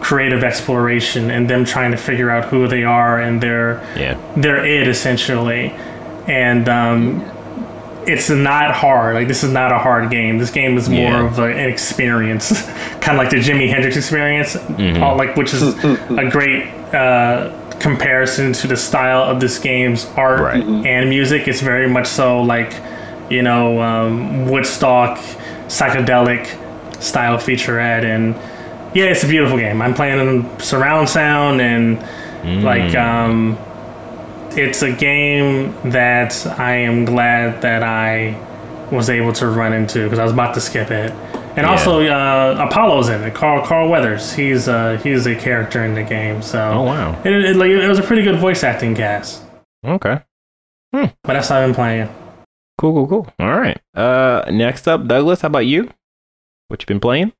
creative 0.00 0.42
exploration 0.42 1.30
and 1.30 1.48
them 1.48 1.64
trying 1.64 1.92
to 1.92 1.96
figure 1.96 2.30
out 2.30 2.46
who 2.46 2.66
they 2.66 2.82
are 2.82 3.20
and 3.20 3.40
their 3.40 3.80
Yeah. 3.96 4.18
their 4.36 4.64
it 4.64 4.88
essentially. 4.88 5.70
And 6.26 6.68
um, 6.68 7.22
it's 8.06 8.30
not 8.30 8.72
hard. 8.74 9.14
Like 9.14 9.28
this 9.28 9.42
is 9.44 9.52
not 9.52 9.72
a 9.72 9.78
hard 9.78 10.10
game. 10.10 10.38
This 10.38 10.50
game 10.50 10.76
is 10.76 10.88
more 10.88 11.10
Yeah. 11.12 11.26
of 11.26 11.38
a, 11.38 11.44
an 11.46 11.68
experience. 11.68 12.62
Kind 13.00 13.18
of 13.18 13.24
like 13.24 13.30
the 13.30 13.36
jimi 13.36 13.68
hendrix 13.68 13.96
experience 13.96 14.56
all, 15.02 15.16
like 15.16 15.36
which 15.36 15.52
is 15.54 15.62
mm, 15.62 15.72
mm, 15.74 15.96
mm. 16.08 16.26
a 16.26 16.30
great 16.30 16.66
uh, 16.94 17.50
comparison 17.80 18.52
to 18.52 18.66
the 18.66 18.76
style 18.76 19.22
of 19.22 19.38
this 19.40 19.58
game's 19.58 20.06
art 20.16 20.40
Right. 20.40 20.62
Mm-hmm. 20.62 20.86
and 20.86 21.08
music. 21.10 21.46
It's 21.48 21.60
very 21.60 21.88
much 21.88 22.06
so 22.06 22.42
like 22.42 22.72
you 23.30 23.42
know 23.42 23.80
um, 23.82 24.46
woodstock 24.48 25.18
psychedelic 25.68 26.46
style 27.02 27.38
featurette. 27.38 28.04
And 28.04 28.34
yeah 28.94 29.04
it's 29.06 29.24
a 29.24 29.28
beautiful 29.28 29.58
game. 29.58 29.82
I'm 29.82 29.94
playing 29.94 30.20
in 30.20 30.58
surround 30.60 31.08
sound 31.08 31.60
and 31.60 31.98
like 32.62 32.94
um 32.94 33.58
it's 34.56 34.82
a 34.82 34.92
game 34.92 35.74
that 35.90 36.46
I 36.58 36.72
am 36.76 37.04
glad 37.04 37.62
that 37.62 37.82
I 37.82 38.34
was 38.90 39.10
able 39.10 39.32
to 39.34 39.48
run 39.48 39.72
into 39.72 40.04
because 40.04 40.18
I 40.18 40.24
was 40.24 40.32
about 40.32 40.54
to 40.54 40.60
skip 40.60 40.90
it. 40.90 41.10
And 41.56 41.64
also, 41.64 42.00
uh, 42.06 42.66
Apollo's 42.68 43.08
in 43.08 43.22
it. 43.22 43.34
Carl 43.34 43.64
Carl 43.64 43.88
Weathers. 43.88 44.32
He's 44.34 44.68
uh, 44.68 44.98
he's 45.02 45.26
a 45.26 45.34
character 45.34 45.84
in 45.84 45.94
the 45.94 46.02
game. 46.02 46.42
So 46.42 46.58
Oh 46.70 46.82
wow. 46.82 47.20
it, 47.24 47.32
it, 47.32 47.56
like, 47.56 47.70
it 47.70 47.88
was 47.88 47.98
a 47.98 48.02
pretty 48.02 48.22
good 48.22 48.38
voice 48.38 48.62
acting 48.62 48.94
cast. 48.94 49.42
Okay. 49.84 50.20
But 50.92 51.12
that's 51.24 51.48
how 51.48 51.58
I've 51.60 51.68
been 51.68 51.74
playing. 51.74 52.08
Cool, 52.78 52.92
cool, 52.92 53.06
cool. 53.06 53.34
All 53.38 53.58
right. 53.58 53.78
Uh, 53.94 54.44
next 54.50 54.86
up, 54.86 55.06
Douglas. 55.06 55.40
How 55.42 55.46
about 55.48 55.66
you? 55.66 55.90
What 56.68 56.82
you 56.82 56.86
been 56.86 57.00
playing? 57.00 57.32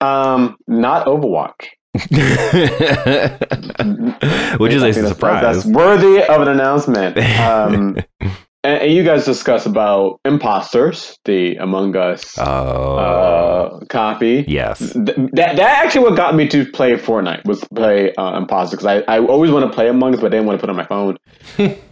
Um, 0.00 0.56
not 0.66 1.06
Overwatch. 1.06 1.66
Which 4.58 4.72
is 4.72 4.82
a 4.82 4.92
surprise. 4.92 5.42
That's 5.42 5.66
worthy 5.66 6.22
of 6.22 6.42
an 6.42 6.48
announcement. 6.48 7.18
Um, 7.18 7.96
and, 8.64 8.82
and 8.82 8.92
you 8.92 9.04
guys 9.04 9.24
discuss 9.24 9.66
about 9.66 10.20
imposters, 10.24 11.18
the 11.24 11.56
Among 11.56 11.96
Us 11.96 12.38
oh, 12.38 12.96
uh, 12.96 13.84
copy. 13.86 14.44
yes. 14.46 14.78
Th- 14.78 15.06
that 15.06 15.56
that 15.56 15.84
actually 15.84 16.04
what 16.04 16.16
got 16.16 16.34
me 16.34 16.48
to 16.48 16.70
play 16.70 16.94
Fortnite 16.94 17.44
was 17.44 17.62
play 17.74 18.12
uh, 18.14 18.36
Imposter 18.36 18.76
because 18.76 18.86
I, 18.86 18.98
I 19.08 19.20
always 19.20 19.50
want 19.50 19.70
to 19.70 19.74
play 19.74 19.88
Among 19.88 20.14
Us 20.14 20.20
but 20.20 20.26
I 20.26 20.30
didn't 20.30 20.46
want 20.46 20.60
to 20.60 20.66
put 20.66 20.70
it 20.70 20.70
on 20.70 20.76
my 20.76 20.86
phone. 20.86 21.16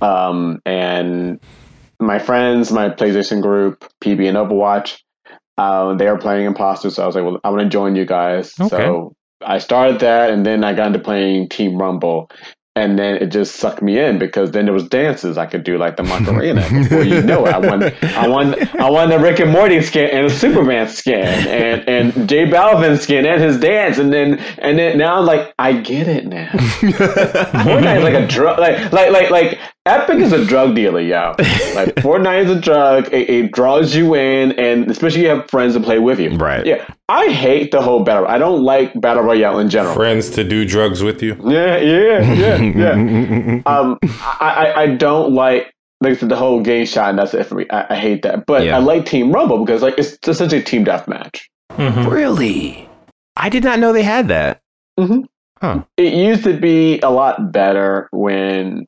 um, 0.02 0.60
and 0.66 1.40
my 2.00 2.18
friends, 2.18 2.72
my 2.72 2.90
PlayStation 2.90 3.40
group, 3.40 3.84
PB 4.02 4.28
and 4.28 4.36
Overwatch, 4.36 4.98
uh, 5.58 5.94
they 5.94 6.06
are 6.06 6.18
playing 6.18 6.46
Imposter, 6.46 6.90
so 6.90 7.02
I 7.02 7.06
was 7.06 7.14
like, 7.14 7.24
well, 7.24 7.40
I 7.42 7.50
want 7.50 7.62
to 7.62 7.68
join 7.68 7.96
you 7.96 8.04
guys. 8.04 8.52
Okay. 8.60 8.68
So 8.68 9.14
I 9.44 9.58
started 9.58 10.00
that, 10.00 10.30
and 10.30 10.44
then 10.44 10.64
I 10.64 10.72
got 10.72 10.88
into 10.88 10.98
playing 10.98 11.48
Team 11.48 11.78
Rumble. 11.78 12.30
And 12.74 12.98
then 12.98 13.16
it 13.16 13.28
just 13.28 13.56
sucked 13.56 13.80
me 13.80 13.98
in 13.98 14.18
because 14.18 14.50
then 14.50 14.66
there 14.66 14.74
was 14.74 14.86
dances 14.86 15.38
I 15.38 15.46
could 15.46 15.64
do 15.64 15.78
like 15.78 15.96
the 15.96 16.02
Macarena. 16.02 16.60
Before 16.70 17.04
you 17.04 17.22
know 17.22 17.46
it, 17.46 17.54
I 17.54 17.58
won, 17.58 17.82
I 18.02 18.28
won, 18.28 18.78
I 18.78 18.90
won 18.90 19.08
the 19.08 19.18
Rick 19.18 19.40
and 19.40 19.50
Morty 19.50 19.80
skin 19.80 20.10
and 20.12 20.26
a 20.26 20.30
Superman 20.30 20.86
skin 20.86 21.24
and 21.24 21.88
and 21.88 22.28
J 22.28 22.44
Balvin 22.44 22.98
skin 23.00 23.24
and 23.24 23.42
his 23.42 23.58
dance. 23.58 23.96
And 23.96 24.12
then 24.12 24.38
and 24.58 24.78
then 24.78 24.98
now 24.98 25.16
I'm 25.16 25.24
like, 25.24 25.54
I 25.58 25.72
get 25.72 26.06
it 26.06 26.26
now. 26.26 26.48
Fortnite 26.50 27.96
is 27.96 28.04
like 28.04 28.12
a 28.12 28.26
drug, 28.26 28.58
like 28.58 28.92
like 28.92 29.10
like 29.10 29.30
like 29.30 29.58
Epic 29.86 30.18
is 30.18 30.32
a 30.32 30.44
drug 30.44 30.74
dealer, 30.74 31.00
yo. 31.00 31.34
Like 31.74 31.94
Fortnite 32.04 32.44
is 32.44 32.50
a 32.50 32.60
drug. 32.60 33.06
It, 33.12 33.30
it 33.30 33.52
draws 33.52 33.94
you 33.94 34.14
in, 34.14 34.52
and 34.52 34.90
especially 34.90 35.22
you 35.22 35.28
have 35.28 35.48
friends 35.48 35.74
to 35.74 35.80
play 35.80 35.98
with 35.98 36.18
you. 36.18 36.36
Right. 36.36 36.66
Yeah. 36.66 36.84
I 37.08 37.28
hate 37.28 37.70
the 37.70 37.80
whole 37.80 38.02
battle. 38.02 38.26
I 38.28 38.38
don't 38.38 38.62
like 38.62 39.00
battle 39.00 39.22
royale 39.22 39.58
in 39.60 39.70
general. 39.70 39.94
Friends 39.94 40.28
to 40.30 40.42
do 40.44 40.64
drugs 40.66 41.02
with 41.02 41.22
you. 41.22 41.36
Yeah, 41.44 41.76
yeah, 41.78 42.32
yeah, 42.34 42.56
yeah. 43.56 43.62
um, 43.66 43.98
I, 44.02 44.72
I, 44.74 44.82
I 44.82 44.86
don't 44.96 45.32
like 45.34 45.72
like 46.02 46.12
I 46.12 46.16
said, 46.16 46.28
the 46.28 46.36
whole 46.36 46.60
game 46.60 46.84
shot, 46.84 47.08
and 47.10 47.18
that's 47.18 47.32
it 47.32 47.46
for 47.46 47.54
me. 47.54 47.66
I, 47.70 47.94
I 47.94 47.96
hate 47.96 48.22
that, 48.22 48.44
but 48.44 48.64
Yeah. 48.64 48.76
I 48.76 48.80
like 48.80 49.06
Team 49.06 49.32
Rumble 49.32 49.64
because 49.64 49.80
like 49.82 49.94
it's 49.96 50.18
essentially 50.26 50.60
a 50.60 50.64
team 50.64 50.84
deathmatch. 50.84 51.40
Mhm. 51.72 52.10
Really? 52.10 52.88
I 53.36 53.48
did 53.48 53.64
not 53.64 53.78
know 53.78 53.92
they 53.92 54.02
had 54.02 54.28
that. 54.28 54.60
It 55.96 56.12
used 56.12 56.44
to 56.44 56.58
be 56.58 57.00
a 57.00 57.08
lot 57.10 57.50
better 57.52 58.08
when, 58.12 58.86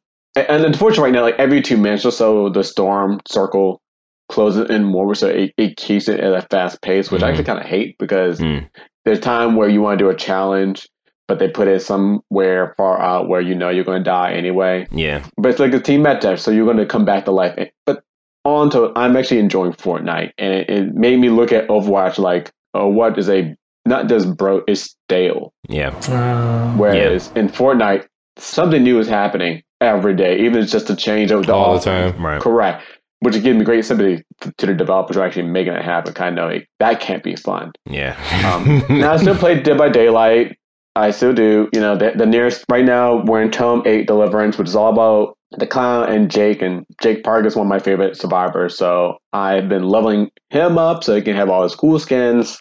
and 0.49 0.65
unfortunately, 0.65 1.05
right 1.05 1.13
now, 1.13 1.23
like 1.23 1.39
every 1.39 1.63
two 1.63 1.77
minutes 1.77 2.05
or 2.05 2.13
so, 2.13 2.49
the 2.49 2.63
storm 2.65 3.21
circle 3.29 3.81
closes 4.29 4.69
in 4.69 4.85
more, 4.85 5.15
so 5.15 5.29
it, 5.29 5.53
it 5.57 5.77
keeps 5.77 6.09
it 6.09 6.21
at 6.21 6.33
a 6.33 6.43
fast 6.51 6.83
pace, 6.83 7.11
which 7.11 7.23
I 7.23 7.27
Mhm. 7.27 7.31
actually 7.31 7.45
kind 7.45 7.59
of 7.61 7.65
hate 7.67 7.97
because 7.99 8.39
Mm. 8.41 8.67
there's 9.05 9.21
time 9.21 9.57
where 9.57 9.69
you 9.69 9.81
want 9.81 9.99
to 9.99 10.05
do 10.05 10.11
a 10.11 10.15
challenge, 10.15 10.87
but 11.27 11.39
they 11.39 11.49
put 11.49 11.67
it 11.69 11.81
somewhere 11.81 12.75
far 12.77 13.01
out 13.01 13.29
where 13.29 13.41
you 13.41 13.55
know 13.55 13.71
you're 13.71 13.85
going 13.85 14.01
to 14.05 14.05
die 14.05 14.33
anyway. 14.33 14.87
Yeah. 14.93 15.23
But 15.39 15.51
it's 15.51 15.59
like 15.61 15.73
a 15.73 15.81
team 15.81 16.03
match, 16.03 16.39
so 16.41 16.51
you're 16.51 16.67
going 16.67 16.77
to 16.77 16.87
come 16.87 17.05
back 17.07 17.25
to 17.25 17.31
life. 17.31 17.71
But 17.87 18.03
on 18.45 18.69
to, 18.71 18.93
I'm 18.97 19.17
actually 19.17 19.41
enjoying 19.41 19.73
Fortnite, 19.73 20.33
and 20.39 20.53
it, 20.53 20.69
it 20.71 20.95
made 20.95 21.19
me 21.19 21.31
look 21.31 21.53
at 21.53 21.69
Overwatch 21.69 22.19
like, 22.19 22.51
oh, 22.75 22.87
what 22.89 23.19
is 23.19 23.29
a 23.31 23.55
not 23.87 24.09
just 24.09 24.37
bro, 24.37 24.63
it's 24.69 24.95
stale. 25.07 25.55
Yeah. 25.71 25.95
Uh, 26.11 26.75
Whereas 26.77 27.33
in 27.35 27.49
Fortnite, 27.49 28.05
something 28.37 28.83
new 28.83 28.99
is 28.99 29.09
happening 29.09 29.63
every 29.81 30.15
day, 30.15 30.39
even 30.39 30.59
if 30.59 30.65
it's 30.65 30.73
just 30.73 30.91
a 30.91 30.97
change 30.97 31.31
of 31.31 31.47
the 31.47 31.55
all 31.55 31.75
the 31.75 31.85
time. 31.85 32.25
Right. 32.25 32.41
Correct. 32.41 32.83
Which 33.21 33.35
gives 33.43 33.59
me 33.59 33.65
great 33.65 33.85
sympathy 33.85 34.23
to 34.59 34.67
the 34.67 34.75
developers 34.75 35.17
who 35.17 35.23
are 35.23 35.27
actually 35.27 35.49
making 35.49 35.73
it 35.73 35.85
happen. 35.85 36.15
Kind 36.15 36.39
of 36.39 36.51
like 36.51 36.69
that 36.79 37.01
can't 37.01 37.23
be 37.23 37.35
fun. 37.35 37.73
Yeah. 37.85 38.17
Um, 38.47 38.85
now 38.99 39.13
I 39.13 39.17
still 39.17 39.37
play 39.37 39.61
Dead 39.61 39.77
by 39.77 39.89
Daylight. 39.89 40.57
I 40.95 41.11
still 41.11 41.33
do. 41.33 41.69
You 41.73 41.81
know, 41.81 41.97
the, 41.97 42.13
the 42.17 42.27
nearest 42.27 42.65
right 42.69 42.85
now 42.85 43.23
we're 43.25 43.43
in 43.43 43.51
Tome 43.51 43.83
Eight 43.87 44.07
Deliverance, 44.07 44.57
which 44.57 44.69
is 44.69 44.77
all 44.77 44.93
about 44.93 45.37
the 45.57 45.67
clown 45.67 46.09
and 46.09 46.31
Jake. 46.31 46.63
And 46.63 46.87
Jake 47.03 47.25
Park 47.25 47.45
is 47.47 47.57
one 47.57 47.67
of 47.67 47.71
my 47.71 47.81
favorite 47.81 48.17
survivors. 48.17 48.77
So 48.77 49.19
I've 49.33 49.69
been 49.69 49.89
leveling 49.89 50.31
him 50.51 50.79
up 50.79 51.03
so 51.03 51.17
he 51.17 51.23
can 51.23 51.35
have 51.35 51.49
all 51.49 51.65
his 51.65 51.75
cool 51.75 51.99
skins. 51.99 52.61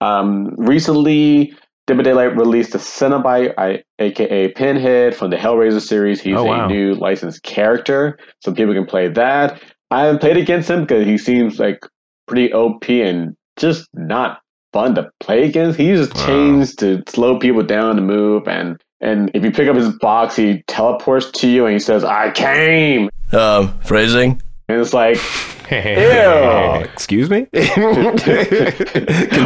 Um, 0.00 0.54
recently, 0.56 1.54
Dead 1.86 1.96
by 1.96 2.02
Daylight 2.02 2.36
released 2.36 2.74
a 2.74 2.78
Cenobite, 2.78 3.54
I, 3.56 3.84
aka 4.00 4.48
Pinhead, 4.52 5.14
from 5.14 5.30
the 5.30 5.36
Hellraiser 5.36 5.80
series. 5.80 6.20
He's 6.20 6.34
Oh, 6.36 6.44
wow. 6.44 6.64
a 6.64 6.68
new 6.68 6.94
licensed 6.94 7.44
character, 7.44 8.18
so 8.40 8.52
people 8.52 8.74
can 8.74 8.86
play 8.86 9.06
that. 9.08 9.62
I 9.92 10.02
haven't 10.06 10.18
played 10.20 10.36
against 10.36 10.68
him 10.68 10.80
because 10.80 11.06
he 11.06 11.16
seems 11.16 11.60
like 11.60 11.78
pretty 12.26 12.52
OP 12.52 12.88
and 13.00 13.36
just 13.56 13.86
not 13.94 14.40
fun 14.72 14.96
to 14.96 15.08
play 15.20 15.44
against. 15.44 15.78
He 15.78 15.86
uses 15.86 16.12
Wow. 16.12 16.26
chains 16.26 16.74
to 16.76 17.04
slow 17.06 17.38
people 17.38 17.62
down 17.62 17.94
to 17.96 18.02
move, 18.02 18.48
and 18.48 18.80
and 19.00 19.30
if 19.34 19.44
you 19.44 19.52
pick 19.52 19.68
up 19.68 19.76
his 19.76 19.90
box, 20.00 20.34
he 20.34 20.64
teleports 20.66 21.30
to 21.30 21.48
you 21.48 21.66
and 21.66 21.72
he 21.74 21.78
says, 21.78 22.02
"I 22.02 22.30
came," 22.32 23.10
Um, 23.32 23.74
phrasing? 23.84 24.42
And 24.68 24.80
it's 24.80 24.92
like, 24.94 25.16
ew. 25.70 26.84
excuse 26.92 27.28
me? 27.30 27.46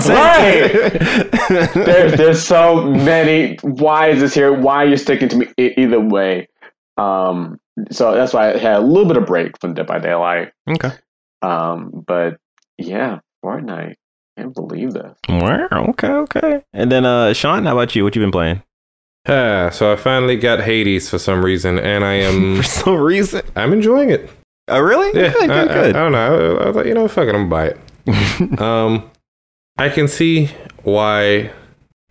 Right. 0.09 0.71
there's 1.75 2.13
there's 2.17 2.43
so 2.43 2.83
many. 2.91 3.57
Why 3.63 4.09
is 4.09 4.21
this 4.21 4.35
here? 4.35 4.53
Why 4.53 4.85
are 4.85 4.87
you 4.89 4.97
sticking 4.97 5.29
to 5.29 5.37
me? 5.37 5.47
E- 5.59 5.75
either 5.77 6.01
way, 6.01 6.49
um, 6.97 7.59
so 7.91 8.15
that's 8.15 8.33
why 8.33 8.53
I 8.53 8.59
had 8.59 8.77
a 8.77 8.81
little 8.81 9.07
bit 9.07 9.17
of 9.17 9.27
break 9.27 9.59
from 9.61 9.75
Dead 9.75 9.87
by 9.87 9.99
Daylight. 9.99 10.53
Okay. 10.69 10.91
Um, 11.43 12.05
but 12.07 12.39
yeah, 12.79 13.21
Fortnite. 13.45 13.95
Can't 14.39 14.55
believe 14.55 14.93
this. 14.93 15.13
Wow. 15.29 15.69
Okay. 15.91 16.09
Okay. 16.09 16.63
And 16.73 16.91
then, 16.91 17.05
uh, 17.05 17.33
Sean, 17.35 17.65
how 17.67 17.73
about 17.73 17.95
you? 17.95 18.05
What 18.05 18.15
you 18.17 18.23
been 18.23 18.31
playing? 18.31 18.63
Ah, 19.29 19.69
so 19.71 19.93
I 19.93 19.97
finally 19.97 20.37
got 20.37 20.61
Hades 20.61 21.11
for 21.11 21.19
some 21.19 21.45
reason, 21.45 21.79
and 21.79 22.05
I 22.05 22.15
am 22.15 22.57
For 22.59 22.63
some 22.63 22.97
reason. 22.97 23.43
I'm 23.57 23.73
enjoying 23.73 24.09
it. 24.11 24.31
Oh, 24.71 24.81
really? 24.81 25.21
Yeah, 25.21 25.33
Good. 25.33 25.43
I, 25.43 25.47
Good. 25.65 25.71
I- 25.71 25.75
good. 25.75 25.97
I, 25.97 25.99
don't 25.99 26.13
know. 26.13 26.57
I, 26.59 26.69
I 26.69 26.73
thought, 26.73 26.87
you 26.87 26.95
know, 26.95 27.09
fuck 27.09 27.27
it, 27.29 27.35
I'm 27.35 27.49
gonna 27.49 27.75
buy 27.75 27.75
it. 28.55 28.61
um, 28.61 29.11
I 29.79 29.89
can 29.89 30.09
see 30.09 30.51
why 30.83 31.51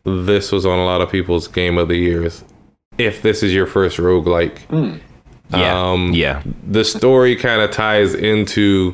this 0.03 0.51
was 0.51 0.65
on 0.65 0.79
a 0.79 0.85
lot 0.85 1.01
of 1.01 1.09
people's 1.11 1.47
game 1.47 1.77
of 1.77 1.87
the 1.87 1.95
years. 1.97 2.43
If 2.97 3.21
this 3.21 3.43
is 3.43 3.53
your 3.53 3.65
first 3.65 3.97
roguelike, 3.97 4.59
yeah. 5.51 5.91
um, 5.91 6.11
yeah. 6.13 6.43
the 6.67 6.83
story 6.83 7.35
kind 7.35 7.61
of 7.61 7.71
ties 7.71 8.13
into, 8.13 8.93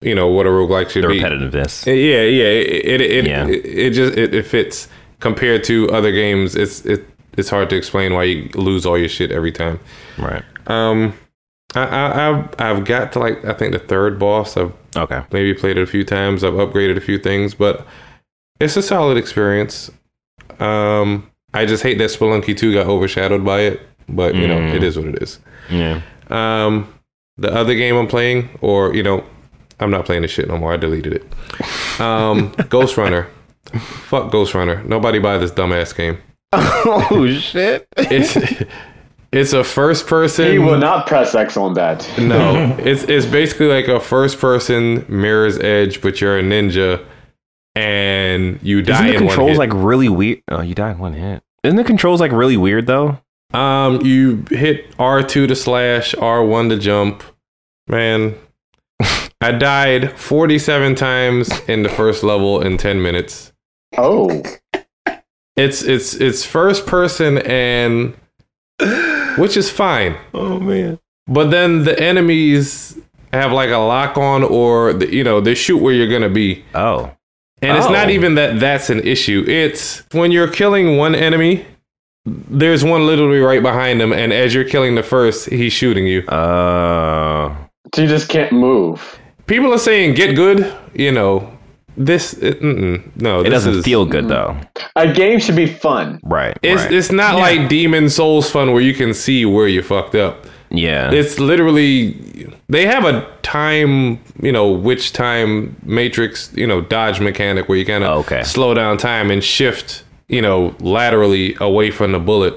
you 0.00 0.14
know, 0.14 0.28
what 0.28 0.46
a 0.46 0.50
roguelike 0.50 0.90
should 0.90 1.04
The 1.04 1.08
be. 1.08 1.20
repetitiveness. 1.20 1.84
Yeah, 1.86 2.22
yeah. 2.22 2.44
It 2.44 2.84
it 2.86 3.00
it, 3.00 3.26
Yeah. 3.26 3.46
it, 3.48 3.64
it 3.66 3.90
just 3.90 4.16
it, 4.16 4.34
it 4.34 4.46
fits 4.46 4.88
compared 5.18 5.64
to 5.64 5.90
other 5.90 6.12
games. 6.12 6.54
It's 6.54 6.84
it 6.86 7.06
it's 7.36 7.50
hard 7.50 7.70
to 7.70 7.76
explain 7.76 8.14
why 8.14 8.24
you 8.24 8.48
lose 8.54 8.86
all 8.86 8.96
your 8.98 9.08
shit 9.08 9.30
every 9.32 9.52
time. 9.52 9.80
Right. 10.18 10.44
Um, 10.66 11.14
I, 11.74 11.80
I 11.82 12.28
I've 12.28 12.54
I've 12.60 12.84
got 12.84 13.12
to 13.12 13.18
like 13.20 13.44
I 13.44 13.52
think 13.52 13.72
the 13.72 13.78
third 13.78 14.18
boss. 14.18 14.56
I've 14.56 14.72
Okay. 14.96 15.22
maybe 15.32 15.54
played 15.54 15.78
it 15.78 15.82
a 15.82 15.86
few 15.86 16.04
times. 16.04 16.42
I've 16.42 16.54
upgraded 16.54 16.96
a 16.96 17.00
few 17.00 17.16
things, 17.18 17.54
but 17.54 17.86
it's 18.58 18.76
a 18.76 18.82
solid 18.82 19.16
experience. 19.16 19.88
Um, 20.58 21.30
I 21.54 21.64
just 21.64 21.82
hate 21.84 21.98
that 21.98 22.10
Spelunky 22.10 22.56
2 22.56 22.74
got 22.74 22.86
overshadowed 22.86 23.44
by 23.44 23.60
it, 23.60 23.80
but 24.08 24.34
you 24.34 24.46
know, 24.48 24.58
Mm. 24.58 24.74
it 24.74 24.82
is 24.82 24.98
what 24.98 25.06
it 25.08 25.22
is. 25.22 25.38
Yeah. 25.70 26.00
Um, 26.28 26.92
the 27.38 27.52
other 27.54 27.74
game 27.74 27.94
I'm 27.96 28.08
playing, 28.08 28.48
or 28.60 28.92
you 28.94 29.02
know, 29.04 29.24
I'm 29.78 29.90
not 29.90 30.04
playing 30.04 30.22
this 30.22 30.30
shit 30.32 30.48
no 30.48 30.58
more. 30.58 30.72
I 30.72 30.76
deleted 30.76 31.12
it. 31.14 31.22
Um, 32.00 32.50
Ghostrunner. 32.68 33.26
Fuck 33.78 34.32
Ghostrunner. 34.32 34.84
Nobody 34.84 35.18
buy 35.20 35.38
this 35.38 35.52
dumbass 35.52 35.96
game. 35.96 36.18
oh 36.52 37.28
shit. 37.40 37.86
It's 37.96 38.36
it's 39.32 39.52
a 39.52 39.62
first 39.64 40.06
person. 40.06 40.50
He 40.50 40.58
will 40.58 40.78
not 40.78 41.06
press 41.06 41.34
X 41.34 41.56
on 41.56 41.74
that. 41.74 42.08
No, 42.18 42.76
it's 42.80 43.04
it's 43.04 43.26
basically 43.26 43.68
like 43.68 43.88
a 43.88 44.00
first 44.00 44.38
person 44.38 45.04
Mirror's 45.08 45.58
Edge, 45.58 46.00
but 46.02 46.20
you're 46.20 46.38
a 46.38 46.42
ninja, 46.42 47.04
and 47.74 48.58
you 48.62 48.82
die 48.82 48.94
Isn't 48.94 49.06
the 49.06 49.14
in 49.14 49.24
one 49.24 49.28
controls 49.28 49.50
hit. 49.52 49.58
like 49.58 49.72
really 49.72 50.08
weird? 50.08 50.42
Oh, 50.50 50.60
you 50.62 50.74
die 50.74 50.90
in 50.92 50.98
one 50.98 51.14
hit. 51.14 51.42
Isn't 51.62 51.76
the 51.76 51.84
controls 51.84 52.20
like 52.20 52.32
really 52.32 52.56
weird 52.56 52.86
though? 52.86 53.20
um, 53.52 54.00
you 54.02 54.44
hit 54.50 54.94
R 54.98 55.22
two 55.22 55.46
to 55.46 55.56
slash, 55.56 56.14
R 56.14 56.44
one 56.44 56.68
to 56.68 56.78
jump. 56.78 57.22
Man, 57.88 58.36
I 59.40 59.50
died 59.52 60.18
47 60.18 60.94
times 60.94 61.50
in 61.68 61.82
the 61.82 61.88
first 61.88 62.22
level 62.22 62.60
in 62.60 62.76
10 62.76 63.02
minutes. 63.02 63.52
Oh, 63.98 64.42
It's 65.56 65.82
it's 65.82 66.14
it's 66.14 66.44
first 66.44 66.86
person 66.86 67.38
and 67.38 68.14
which 69.38 69.56
is 69.56 69.70
fine. 69.70 70.16
Oh 70.34 70.58
man. 70.60 70.98
But 71.26 71.50
then 71.50 71.84
the 71.84 71.98
enemies 71.98 72.98
have 73.32 73.52
like 73.52 73.70
a 73.70 73.76
lock 73.78 74.16
on 74.18 74.42
or 74.42 74.92
the, 74.92 75.12
you 75.14 75.22
know, 75.22 75.40
they 75.40 75.54
shoot 75.54 75.78
where 75.78 75.94
you're 75.94 76.08
going 76.08 76.22
to 76.22 76.28
be. 76.28 76.64
Oh. 76.74 77.12
And 77.62 77.76
it's 77.76 77.88
not 77.88 78.08
Oh. 78.08 78.10
even 78.10 78.34
that 78.36 78.58
that's 78.58 78.90
an 78.90 79.00
issue. 79.00 79.44
It's 79.46 80.02
when 80.12 80.32
you're 80.32 80.48
killing 80.48 80.96
one 80.96 81.14
enemy, 81.14 81.66
there's 82.26 82.82
one 82.84 83.06
literally 83.06 83.38
right 83.38 83.62
behind 83.62 84.00
him 84.02 84.12
and 84.12 84.32
as 84.32 84.54
you're 84.54 84.64
killing 84.64 84.94
the 84.94 85.02
first, 85.02 85.48
he's 85.50 85.72
shooting 85.72 86.06
you. 86.06 86.22
Uh. 86.26 87.54
so 87.94 88.02
you 88.02 88.08
just 88.08 88.28
can't 88.28 88.52
move. 88.52 89.18
People 89.46 89.72
are 89.72 89.78
saying 89.78 90.14
get 90.14 90.34
good, 90.34 90.72
you 90.94 91.12
know. 91.12 91.56
This 91.96 92.34
uh, 92.34 92.46
it, 92.46 92.62
no, 92.62 93.40
It 93.40 93.44
this 93.44 93.52
doesn't 93.52 93.74
is, 93.76 93.84
feel 93.84 94.06
good 94.06 94.28
though. 94.28 94.58
A 94.96 95.12
game 95.12 95.38
should 95.40 95.56
be 95.56 95.66
fun. 95.66 96.20
Right. 96.22 96.56
It's 96.62 96.82
right. 96.82 96.92
it's 96.92 97.12
not 97.12 97.36
like 97.38 97.68
Demon's 97.68 98.14
Souls 98.14 98.50
fun 98.50 98.72
where 98.72 98.82
you 98.82 98.94
can 98.94 99.12
see 99.14 99.44
where 99.44 99.68
you 99.68 99.82
fucked 99.82 100.14
up. 100.14 100.46
yeah. 100.70 101.10
It's 101.12 101.38
literally 101.38 102.48
they 102.68 102.86
have 102.86 103.04
a 103.04 103.26
time, 103.42 104.20
you 104.40 104.52
know, 104.52 104.70
which 104.70 105.12
time 105.12 105.76
matrix, 105.82 106.52
you 106.54 106.66
know, 106.66 106.80
dodge 106.80 107.20
mechanic 107.20 107.68
where 107.68 107.76
you 107.76 107.84
kind 107.84 108.04
of 108.04 108.10
Oh, 108.10 108.18
okay. 108.20 108.42
slow 108.44 108.72
down 108.74 108.96
time 108.96 109.30
and 109.30 109.42
shift, 109.42 110.04
you 110.28 110.40
know, 110.40 110.74
laterally 110.80 111.56
away 111.60 111.90
from 111.90 112.12
the 112.12 112.20
bullet. 112.20 112.54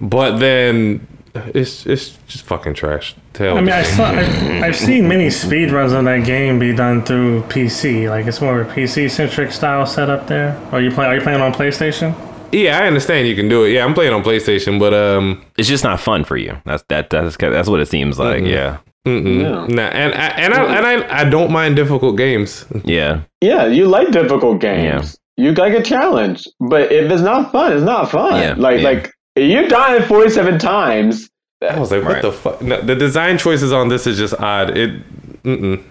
But 0.00 0.38
then 0.38 1.06
it's 1.54 1.86
it's 1.86 2.18
just 2.26 2.44
fucking 2.44 2.74
trash. 2.74 3.14
Tell 3.36 3.58
I 3.58 3.60
mean, 3.60 3.70
I 3.70 3.82
saw, 3.82 4.04
I've, 4.06 4.62
I've 4.64 4.76
seen 4.76 5.06
many 5.08 5.28
speed 5.30 5.70
runs 5.70 5.92
of 5.92 6.04
that 6.06 6.24
game 6.24 6.58
be 6.58 6.74
done 6.74 7.02
through 7.04 7.42
PC. 7.44 8.08
Like 8.08 8.26
it's 8.26 8.40
more 8.40 8.60
of 8.62 8.70
a 8.70 8.72
PC 8.72 9.10
centric 9.10 9.52
style 9.52 9.84
setup 9.86 10.26
there. 10.26 10.56
Are 10.72 10.80
you 10.80 10.90
play? 10.90 11.06
Are 11.06 11.14
you 11.16 11.20
playing 11.20 11.40
on 11.42 11.52
PlayStation? 11.52 12.14
yeah, 12.52 12.78
I 12.80 12.86
understand 12.86 13.28
you 13.28 13.34
can 13.36 13.48
do 13.48 13.64
it. 13.64 13.70
Yeah, 13.72 13.84
I'm 13.84 13.92
playing 13.92 14.14
on 14.14 14.22
PlayStation, 14.22 14.78
but 14.78 14.94
um, 14.94 15.44
it's 15.58 15.68
just 15.68 15.84
not 15.84 16.00
fun 16.00 16.24
for 16.24 16.36
you. 16.38 16.56
That's 16.64 16.82
that. 16.88 17.10
That's 17.10 17.36
that's 17.36 17.68
what 17.68 17.80
it 17.80 17.88
seems 17.88 18.18
like. 18.18 18.42
Mhm. 18.42 18.48
Yeah. 18.50 18.78
mm-mm, 19.06 19.42
Yeah. 19.42 19.66
nah, 19.74 19.88
and 19.88 20.14
I, 20.14 20.26
and 20.28 20.54
I 20.54 20.76
and 20.76 20.86
I, 20.86 21.20
I 21.20 21.24
don't 21.28 21.50
mind 21.50 21.76
difficult 21.76 22.16
games. 22.16 22.64
Yeah. 22.84 23.20
Yeah, 23.42 23.66
you 23.66 23.86
like 23.86 24.10
difficult 24.12 24.60
games. 24.60 25.18
You 25.36 25.52
like 25.52 25.74
a 25.74 25.82
challenge. 25.82 26.48
But 26.58 26.90
if 26.90 27.10
it's 27.12 27.20
not 27.22 27.52
fun, 27.52 27.74
it's 27.74 27.84
not 27.84 28.10
fun. 28.10 28.40
Yeah, 28.40 28.54
Like 28.56 28.78
yeah. 28.80 28.88
like 28.88 29.12
you 29.36 29.68
dying 29.68 30.02
47 30.04 30.58
times. 30.58 31.28
I 31.62 31.78
was 31.80 31.90
like, 31.90 32.02
what 32.04 32.12
Right. 32.14 32.22
the 32.22 32.32
fuck? 32.32 32.60
No, 32.62 32.80
the 32.80 32.94
design 32.94 33.38
choices 33.38 33.72
on 33.72 33.88
this 33.88 34.06
is 34.06 34.18
just 34.18 34.34
odd. 34.40 34.76
It, 34.76 34.90
mm-mm. 35.42 35.82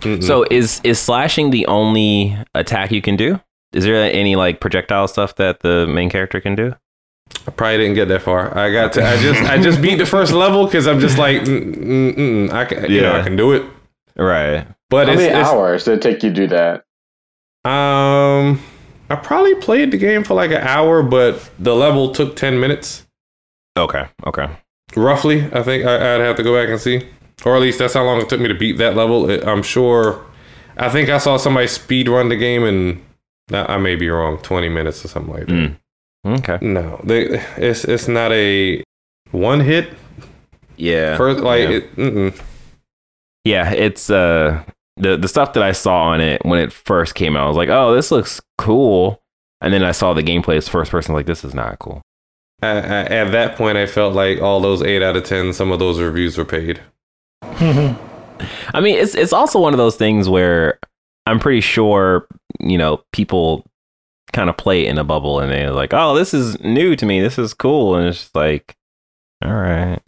Mm-mm. 0.00 0.22
So 0.22 0.44
is 0.50 0.80
is 0.84 0.98
slashing 0.98 1.50
the 1.50 1.66
only 1.66 2.36
attack 2.54 2.90
you 2.92 3.02
can 3.02 3.16
do? 3.16 3.40
Is 3.72 3.84
there 3.84 3.96
any 4.12 4.36
like 4.36 4.60
projectile 4.60 5.08
stuff 5.08 5.36
that 5.36 5.60
the 5.60 5.86
main 5.86 6.10
character 6.10 6.40
can 6.40 6.54
do? 6.54 6.74
I 7.46 7.50
probably 7.52 7.78
didn't 7.78 7.94
get 7.94 8.08
that 8.08 8.22
far. 8.22 8.56
I 8.56 8.72
got 8.72 8.92
to. 8.94 9.06
I 9.06 9.16
just. 9.20 9.42
I 9.50 9.58
just 9.60 9.80
beat 9.80 9.96
the 9.96 10.06
first 10.06 10.32
level 10.32 10.64
because 10.66 10.86
I'm 10.86 11.00
just 11.00 11.16
like, 11.18 11.42
mm, 11.42 11.74
mm, 11.76 12.14
mm, 12.16 12.52
I 12.52 12.64
can. 12.64 12.90
You 12.90 13.02
know, 13.02 13.12
I 13.14 13.22
can 13.22 13.36
do 13.36 13.52
it. 13.52 13.64
Right. 14.16 14.66
But 14.90 15.06
How 15.06 15.12
it's, 15.14 15.22
many 15.22 15.38
it's 15.40 15.48
hours 15.48 15.84
did 15.84 15.98
it 15.98 16.02
take 16.02 16.22
you 16.22 16.30
to 16.30 16.34
do 16.34 16.46
that? 16.48 16.84
um. 17.64 18.60
I 19.08 19.16
probably 19.16 19.56
played 19.56 19.90
the 19.90 19.98
game 19.98 20.22
for 20.22 20.34
like 20.34 20.50
an 20.52 20.62
hour, 20.62 21.02
but 21.02 21.50
the 21.58 21.74
level 21.74 22.12
took 22.12 22.36
ten 22.36 22.60
minutes, 22.60 23.06
Okay. 23.76 24.06
Okay. 24.24 24.48
Roughly. 24.96 25.44
I 25.52 25.62
think 25.62 25.84
I, 25.84 26.14
I'd 26.14 26.20
have 26.20 26.36
to 26.36 26.42
go 26.42 26.54
back 26.60 26.68
and 26.68 26.80
see, 26.80 27.06
or 27.44 27.56
at 27.56 27.62
least 27.62 27.78
that's 27.78 27.94
how 27.94 28.04
long 28.04 28.20
it 28.20 28.28
took 28.28 28.40
me 28.40 28.48
to 28.48 28.54
beat 28.54 28.78
that 28.78 28.96
level. 28.96 29.28
It, 29.30 29.46
I'm 29.46 29.62
sure. 29.62 30.24
I 30.76 30.88
think 30.88 31.08
I 31.10 31.18
saw 31.18 31.36
somebody 31.36 31.66
speed 31.66 32.08
run 32.08 32.28
the 32.28 32.36
game, 32.36 32.64
and 32.64 33.02
I 33.52 33.74
I 33.74 33.78
may 33.78 33.96
be 33.96 34.08
wrong. 34.08 34.38
Twenty 34.38 34.68
minutes 34.68 35.04
or 35.04 35.08
something 35.08 35.32
like 35.32 35.46
that. 35.46 35.52
Mm. 35.52 35.76
Okay. 36.26 36.58
No, 36.60 37.00
they, 37.04 37.40
it's 37.56 37.84
it's 37.84 38.08
not 38.08 38.32
a 38.32 38.82
one 39.30 39.60
hit. 39.60 39.90
Yeah. 40.76 41.16
First, 41.16 41.40
like 41.40 41.68
yeah. 41.68 41.80
it. 41.96 42.34
Yeah, 43.44 43.70
it's 43.70 44.10
uh 44.10 44.62
the 44.96 45.16
the 45.16 45.28
stuff 45.28 45.54
that 45.54 45.62
I 45.62 45.72
saw 45.72 46.02
on 46.02 46.20
it 46.20 46.44
when 46.44 46.58
it 46.58 46.72
first 46.72 47.14
came 47.14 47.36
out. 47.36 47.44
I 47.44 47.48
was 47.48 47.56
like, 47.56 47.70
oh, 47.70 47.94
this 47.94 48.10
looks 48.10 48.40
cool, 48.58 49.22
and 49.60 49.72
then 49.72 49.82
I 49.82 49.92
saw 49.92 50.12
the 50.12 50.22
gameplay 50.22 50.56
as 50.56 50.68
first 50.68 50.90
person. 50.90 51.14
Like, 51.14 51.26
this 51.26 51.44
is 51.44 51.54
not 51.54 51.78
cool. 51.78 52.02
I, 52.62 52.68
I, 52.68 52.72
at 53.04 53.30
that 53.32 53.56
point, 53.56 53.78
I 53.78 53.86
felt 53.86 54.14
like 54.14 54.40
all 54.40 54.60
those 54.60 54.82
eight 54.82 55.02
out 55.02 55.16
of 55.16 55.24
ten, 55.24 55.52
some 55.52 55.72
of 55.72 55.78
those 55.78 55.98
reviews 56.00 56.36
were 56.36 56.44
paid. 56.44 56.80
I 57.42 58.80
mean, 58.80 58.96
it's 58.98 59.14
it's 59.14 59.32
also 59.32 59.60
one 59.60 59.74
of 59.74 59.78
those 59.78 59.96
things 59.96 60.28
where 60.28 60.78
I'm 61.26 61.38
pretty 61.38 61.60
sure 61.60 62.26
you 62.58 62.78
know 62.78 63.02
people 63.12 63.66
kind 64.32 64.48
of 64.48 64.56
play 64.56 64.86
in 64.86 64.96
a 64.98 65.04
bubble 65.04 65.40
and 65.40 65.50
they're 65.50 65.72
like, 65.72 65.92
oh, 65.92 66.14
this 66.14 66.32
is 66.32 66.58
new 66.60 66.94
to 66.96 67.04
me. 67.06 67.20
This 67.20 67.38
is 67.38 67.52
cool, 67.54 67.96
and 67.96 68.08
it's 68.08 68.18
just 68.20 68.34
like, 68.34 68.76
all 69.44 69.52
right, 69.52 70.00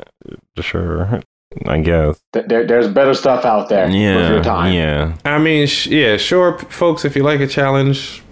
sure, 0.60 1.20
I 1.66 1.80
guess. 1.80 2.20
There, 2.32 2.66
there's 2.66 2.88
better 2.88 3.14
stuff 3.14 3.44
out 3.44 3.68
there 3.68 3.88
Yeah, 3.90 4.30
your 4.30 4.42
time. 4.42 4.72
yeah, 4.72 5.16
I 5.24 5.38
mean, 5.38 5.66
sh- 5.66 5.88
yeah, 5.88 6.16
sure, 6.16 6.52
p- 6.58 6.66
folks. 6.66 7.04
If 7.04 7.16
you 7.16 7.22
like 7.22 7.40
a 7.40 7.46
challenge, 7.46 8.22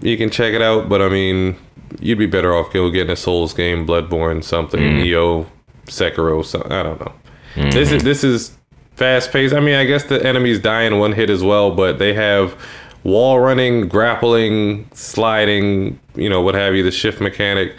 you 0.00 0.16
can 0.16 0.30
check 0.30 0.54
it 0.54 0.62
out. 0.62 0.88
But 0.88 1.02
I 1.02 1.08
mean, 1.08 1.56
you'd 2.00 2.18
be 2.18 2.26
better 2.26 2.54
off 2.54 2.72
go 2.72 2.90
getting 2.90 3.10
a 3.12 3.16
Souls 3.16 3.52
game, 3.54 3.86
Bloodborne, 3.86 4.44
something, 4.44 4.80
Mm. 4.80 5.02
Nioh, 5.04 5.46
Sekiro. 5.86 6.44
something. 6.44 6.70
I 6.72 6.82
don't 6.82 7.00
know. 7.00 7.12
Mhm. 7.56 7.72
This 7.72 7.90
is 7.92 8.02
this 8.04 8.22
is 8.24 8.52
fast 8.94 9.32
paced. 9.32 9.54
I 9.54 9.60
mean, 9.60 9.74
I 9.74 9.84
guess 9.84 10.04
the 10.04 10.24
enemies 10.24 10.58
die 10.60 10.82
in 10.82 10.98
one 10.98 11.12
hit 11.12 11.30
as 11.30 11.42
well, 11.42 11.70
but 11.70 11.98
they 11.98 12.14
have 12.14 12.54
wall 13.02 13.40
running, 13.40 13.88
grappling, 13.88 14.86
sliding, 14.92 15.98
you 16.14 16.28
know, 16.28 16.40
what 16.42 16.54
have 16.54 16.74
you, 16.74 16.82
the 16.82 16.90
shift 16.90 17.20
mechanic. 17.20 17.74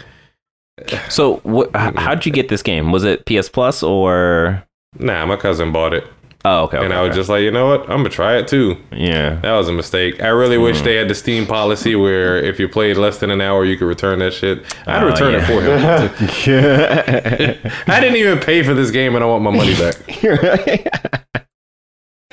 So, 1.08 1.36
what? 1.44 1.70
how'd 1.74 2.26
you 2.26 2.32
get 2.32 2.48
this 2.48 2.62
game? 2.62 2.90
Was 2.92 3.04
it 3.04 3.24
PS 3.26 3.48
Plus 3.48 3.82
or? 3.82 4.62
Nah, 4.98 5.24
my 5.26 5.36
cousin 5.36 5.70
bought 5.72 5.94
it, 5.94 6.04
Oh, 6.44 6.64
okay. 6.64 6.78
and 6.78 6.86
okay, 6.86 6.94
I 6.96 7.00
was 7.02 7.10
okay. 7.10 7.16
just 7.18 7.28
like, 7.28 7.42
you 7.42 7.52
know 7.52 7.68
what, 7.68 7.82
I'm 7.82 7.98
gonna 7.98 8.08
try 8.08 8.36
it 8.36 8.48
too. 8.48 8.76
yeah. 8.90 9.36
That 9.42 9.52
was 9.56 9.68
a 9.68 9.72
mistake. 9.72 10.20
I 10.20 10.26
really 10.28 10.58
wish 10.58 10.80
they 10.82 10.96
had 10.96 11.06
the 11.08 11.14
Steam 11.14 11.46
policy 11.46 11.94
where 11.94 12.36
if 12.36 12.58
you 12.58 12.68
played 12.68 12.96
less 12.96 13.18
than 13.18 13.30
an 13.30 13.40
hour, 13.40 13.64
you 13.64 13.76
could 13.76 13.86
return 13.86 14.18
that 14.18 14.32
shit. 14.32 14.64
I'd 14.86 15.04
Oh, 15.04 15.06
return 15.06 15.34
yeah. 15.34 15.40
it 15.40 15.46
for 15.46 15.62
him. 15.62 15.78
I 17.86 18.00
didn't 18.00 18.16
even 18.16 18.40
pay 18.40 18.64
for 18.64 18.74
this 18.74 18.90
game, 18.90 19.14
and 19.14 19.22
I 19.22 19.26
want 19.28 19.44
my 19.44 19.50
money 19.50 19.76
back. 19.76 19.94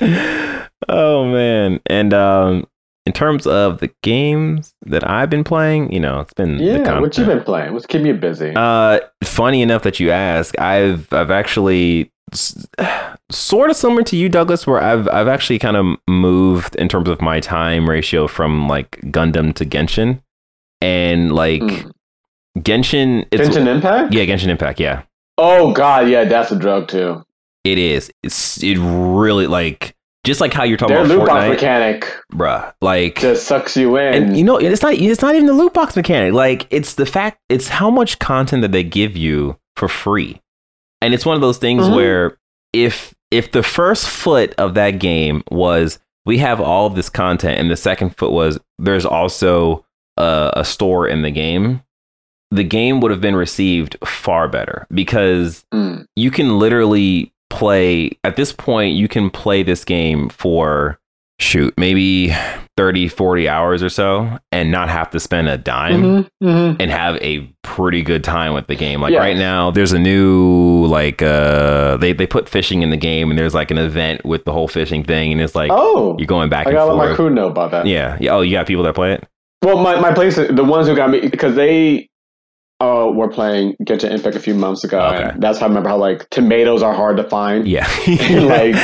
oh 0.88 1.24
man, 1.26 1.80
and 1.86 2.12
um, 2.14 2.66
in 3.06 3.12
terms 3.12 3.46
of 3.46 3.78
the 3.80 3.90
games 4.02 4.72
that 4.86 5.08
I've 5.08 5.30
been 5.30 5.44
playing, 5.44 5.92
you 5.92 6.00
know, 6.00 6.20
it's 6.20 6.32
been 6.32 6.56
the 6.58 6.64
Yeah, 6.64 6.78
what 6.78 6.84
content. 6.86 7.18
you 7.18 7.24
been 7.26 7.44
playing? 7.44 7.72
What's 7.74 7.86
keeping 7.86 8.06
you 8.06 8.14
busy? 8.14 8.52
Uh, 8.56 9.00
funny 9.24 9.60
enough 9.62 9.82
that 9.82 10.00
you 10.00 10.10
ask, 10.10 10.58
I've 10.58 11.12
I've 11.12 11.30
actually 11.30 12.02
s- 12.02 12.08
sort 13.30 13.70
of 13.70 13.76
similar 13.76 14.02
to 14.04 14.16
you, 14.16 14.28
Douglas, 14.28 14.66
where 14.66 14.82
I've 14.82 15.08
I've 15.08 15.28
actually 15.28 15.58
kind 15.58 15.76
of 15.76 15.96
moved 16.08 16.76
in 16.76 16.88
terms 16.88 17.08
of 17.08 17.20
my 17.20 17.40
time 17.40 17.88
ratio 17.88 18.26
from 18.28 18.68
like 18.68 19.00
Gundam 19.06 19.54
to 19.54 19.64
Genshin, 19.66 20.22
and 20.80 21.32
like 21.32 21.62
Hmm. 21.62 21.90
Genshin, 22.58 23.26
it's 23.30 23.48
Genshin 23.48 23.66
Impact? 23.68 24.12
yeah, 24.12 24.24
Genshin 24.24 24.48
Impact, 24.48 24.80
yeah, 24.80 25.02
Oh 25.38 25.72
god, 25.72 26.08
yeah, 26.08 26.24
that's 26.24 26.50
a 26.50 26.58
drug 26.58 26.88
too. 26.88 27.24
it 27.64 27.78
is. 27.78 28.10
It's 28.22 28.62
it 28.62 28.76
really 28.78 29.46
like 29.46 29.94
just 30.24 30.40
like 30.40 30.52
how 30.52 30.64
you're 30.64 30.76
talking 30.76 30.96
Their 30.96 31.04
about 31.06 31.18
loot 31.18 31.26
box 31.26 31.48
mechanic 31.48 32.12
bruh. 32.32 32.74
Like, 32.82 33.20
just 33.20 33.46
sucks 33.46 33.76
you 33.76 33.96
in. 33.96 34.14
and 34.14 34.36
you 34.36 34.44
know, 34.44 34.56
it's 34.58 34.82
not 34.82 34.94
it's 34.94 35.22
not 35.22 35.34
even 35.34 35.46
the 35.46 35.52
loot 35.54 35.72
box 35.72 35.96
mechanic. 35.96 36.34
Like, 36.34 36.66
it's 36.70 36.94
the 36.94 37.06
fact 37.06 37.38
it's 37.48 37.68
how 37.68 37.88
much 37.90 38.18
content 38.18 38.62
that 38.62 38.72
they 38.72 38.82
give 38.82 39.16
you 39.16 39.58
for 39.76 39.88
free, 39.88 40.40
and 41.02 41.14
it's 41.14 41.26
one 41.26 41.34
of 41.34 41.40
those 41.40 41.58
things 41.58 41.84
Mhm. 41.86 41.96
where 41.96 42.36
if 42.72 43.14
if 43.30 43.52
the 43.52 43.62
first 43.62 44.08
foot 44.08 44.54
of 44.58 44.74
that 44.74 44.98
game 44.98 45.42
was 45.50 45.98
we 46.26 46.38
have 46.38 46.60
all 46.60 46.86
of 46.86 46.94
this 46.96 47.08
content, 47.08 47.58
and 47.58 47.70
the 47.70 47.76
second 47.76 48.16
foot 48.16 48.32
was 48.32 48.58
there's 48.78 49.06
also 49.06 49.84
a, 50.16 50.52
a 50.56 50.64
store 50.64 51.06
in 51.08 51.22
the 51.22 51.30
game, 51.30 51.82
the 52.50 52.64
game 52.64 53.00
would 53.00 53.10
have 53.10 53.20
been 53.20 53.36
received 53.36 53.96
far 54.04 54.48
better 54.48 54.86
because 54.92 55.64
Mm. 55.72 56.06
you 56.16 56.30
can 56.30 56.58
literally 56.58 57.32
play 57.48 58.10
at 58.22 58.36
this 58.36 58.52
point 58.52 58.94
you 58.96 59.08
can 59.08 59.28
play 59.30 59.62
this 59.64 59.84
game 59.84 60.28
for 60.28 60.98
shoot 61.40 61.72
maybe 61.78 62.34
30 62.76 63.08
40 63.08 63.48
hours 63.48 63.82
or 63.82 63.88
so 63.88 64.38
and 64.52 64.70
not 64.70 64.90
have 64.90 65.08
to 65.10 65.18
spend 65.18 65.48
a 65.48 65.56
dime 65.56 66.02
Mhm, 66.02 66.28
mhm. 66.42 66.76
and 66.78 66.90
have 66.90 67.16
a 67.16 67.50
pretty 67.62 68.02
good 68.02 68.22
time 68.22 68.52
with 68.52 68.66
the 68.66 68.74
game 68.74 69.00
like 69.00 69.12
Yeah. 69.14 69.20
right 69.20 69.36
now 69.36 69.70
there's 69.70 69.92
a 69.92 69.98
new 69.98 70.84
like 70.86 71.22
uh 71.22 71.96
they, 71.96 72.12
they 72.12 72.26
put 72.26 72.46
fishing 72.48 72.82
in 72.82 72.90
the 72.90 72.96
game 72.98 73.30
and 73.30 73.38
there's 73.38 73.54
like 73.54 73.70
an 73.70 73.78
event 73.78 74.22
with 74.24 74.44
the 74.44 74.52
whole 74.52 74.68
fishing 74.68 75.02
thing 75.02 75.32
and 75.32 75.40
it's 75.40 75.54
like 75.54 75.70
Oh, 75.72 76.14
you're 76.18 76.26
going 76.26 76.50
back 76.50 76.66
I 76.66 76.70
and 76.70 76.76
gotta 76.78 76.92
let 76.92 77.08
my 77.10 77.14
crew 77.16 77.30
know 77.30 77.48
about 77.48 77.70
that. 77.70 77.86
yeah 77.86 78.18
yeah 78.20 78.32
oh 78.34 78.42
you 78.42 78.52
got 78.52 78.66
people 78.66 78.82
that 78.84 78.94
play 78.94 79.14
it 79.14 79.24
Well, 79.62 79.78
my, 79.78 79.98
my 79.98 80.12
place, 80.12 80.36
the 80.36 80.64
ones 80.64 80.88
who 80.88 80.94
got 80.96 81.08
me, 81.10 81.28
because 81.28 81.54
they 81.54 82.08
uh, 82.80 83.10
were 83.12 83.28
playing 83.28 83.76
Genshin 83.84 84.10
Impact 84.10 84.36
a 84.36 84.40
few 84.40 84.54
months 84.54 84.84
ago. 84.84 85.00
Okay. 85.00 85.30
And 85.30 85.42
that's 85.42 85.58
how 85.58 85.66
I 85.66 85.68
remember 85.68 85.88
how 85.90 85.98
like 85.98 86.28
tomatoes 86.30 86.82
are 86.82 86.94
hard 86.94 87.16
to 87.18 87.24
find. 87.24 87.66
yeah 87.68 87.86
like, 88.42 88.74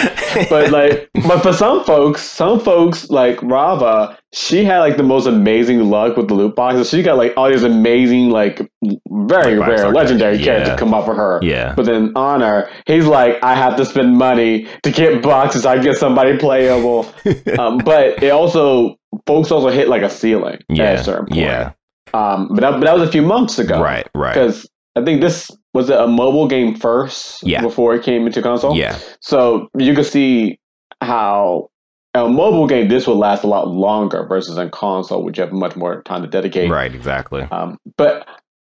but 0.50 0.70
like, 0.70 1.08
but 1.26 1.40
for 1.40 1.52
some 1.52 1.84
folks, 1.84 2.22
some 2.22 2.60
folks 2.60 3.08
like 3.10 3.40
Rava, 3.42 4.18
she 4.32 4.64
had 4.64 4.80
like 4.80 4.96
the 4.98 5.02
most 5.02 5.26
amazing 5.26 5.88
luck 5.88 6.16
with 6.16 6.28
the 6.28 6.34
loot 6.34 6.54
boxes. 6.54 6.90
She 6.90 7.02
got 7.02 7.16
like 7.16 7.32
all 7.36 7.48
these 7.50 7.62
amazing, 7.62 8.30
like 8.30 8.60
very 9.08 9.56
Like 9.56 9.68
rare 9.68 9.88
legendary 9.90 10.38
characters. 10.38 10.44
characters 10.44 10.78
come 10.78 10.92
up 10.94 11.04
for 11.06 11.14
her. 11.14 11.40
yeah 11.42 11.74
But 11.74 11.86
then 11.86 12.12
Honor, 12.16 12.68
he's 12.86 13.06
like, 13.06 13.42
I 13.42 13.54
have 13.54 13.76
to 13.76 13.84
spend 13.86 14.16
money 14.18 14.68
to 14.82 14.90
get 14.90 15.22
boxes. 15.22 15.64
I 15.64 15.78
get 15.78 15.96
somebody 15.96 16.36
playable. 16.36 17.06
um, 17.58 17.78
but 17.78 18.22
it 18.22 18.30
also, 18.30 18.96
folks 19.26 19.50
also 19.50 19.68
hit 19.70 19.88
like 19.88 20.02
a 20.02 20.10
ceiling 20.10 20.54
at 20.54 20.62
a 20.68 20.74
yeah 20.74 21.02
certain 21.02 21.26
point. 21.26 21.40
yeah 21.40 21.72
Um, 22.14 22.48
but 22.48 22.60
that, 22.60 22.70
but 22.72 22.80
that 22.80 22.98
was 22.98 23.08
a 23.08 23.12
few 23.12 23.22
months 23.22 23.58
ago. 23.58 23.80
right 23.80 24.06
right 24.14 24.34
Because 24.34 24.68
I 24.96 25.04
think 25.04 25.20
this 25.20 25.50
was 25.74 25.90
it 25.90 25.98
a 26.00 26.06
mobile 26.06 26.48
game 26.48 26.74
first 26.74 27.42
Yeah. 27.42 27.60
before 27.60 27.94
it 27.94 28.02
came 28.02 28.26
into 28.26 28.40
console. 28.42 28.76
yeah 28.76 28.98
So 29.20 29.68
you 29.76 29.94
can 29.94 30.04
see 30.04 30.58
how 31.02 31.68
a 32.14 32.26
mobile 32.28 32.66
game 32.66 32.88
this 32.88 33.06
will 33.06 33.18
last 33.18 33.44
a 33.44 33.46
lot 33.46 33.68
longer 33.68 34.24
versus 34.26 34.56
on 34.56 34.70
console, 34.70 35.22
which 35.22 35.36
you 35.36 35.44
have 35.44 35.52
much 35.52 35.76
more 35.76 36.02
time 36.02 36.22
to 36.22 36.28
dedicate. 36.28 36.70
right 36.70 36.94
exactly 36.94 37.42
Um, 37.50 37.78
but 37.98 38.26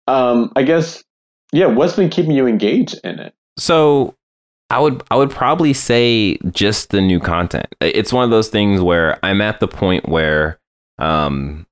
um, 0.09 0.51
I 0.57 0.63
guess 0.63 1.03
yeah, 1.53 1.67
what's 1.67 1.95
been 1.95 2.09
keeping 2.11 2.33
you 2.33 2.47
engaged 2.47 2.99
in 3.05 3.21
it? 3.21 3.33
So 3.57 4.15
I 4.69 4.81
would 4.81 5.01
I 5.13 5.17
would 5.17 5.31
probably 5.31 5.73
say 5.73 6.39
just 6.51 6.91
the 6.91 7.01
new 7.01 7.21
content. 7.21 7.67
It's 7.81 8.13
one 8.13 8.25
of 8.25 8.31
those 8.31 8.49
things 8.49 8.81
where 8.81 9.17
I'm 9.23 9.41
at 9.41 9.61
the 9.61 9.69
point 9.69 10.09
where 10.09 10.59
um 10.99 11.67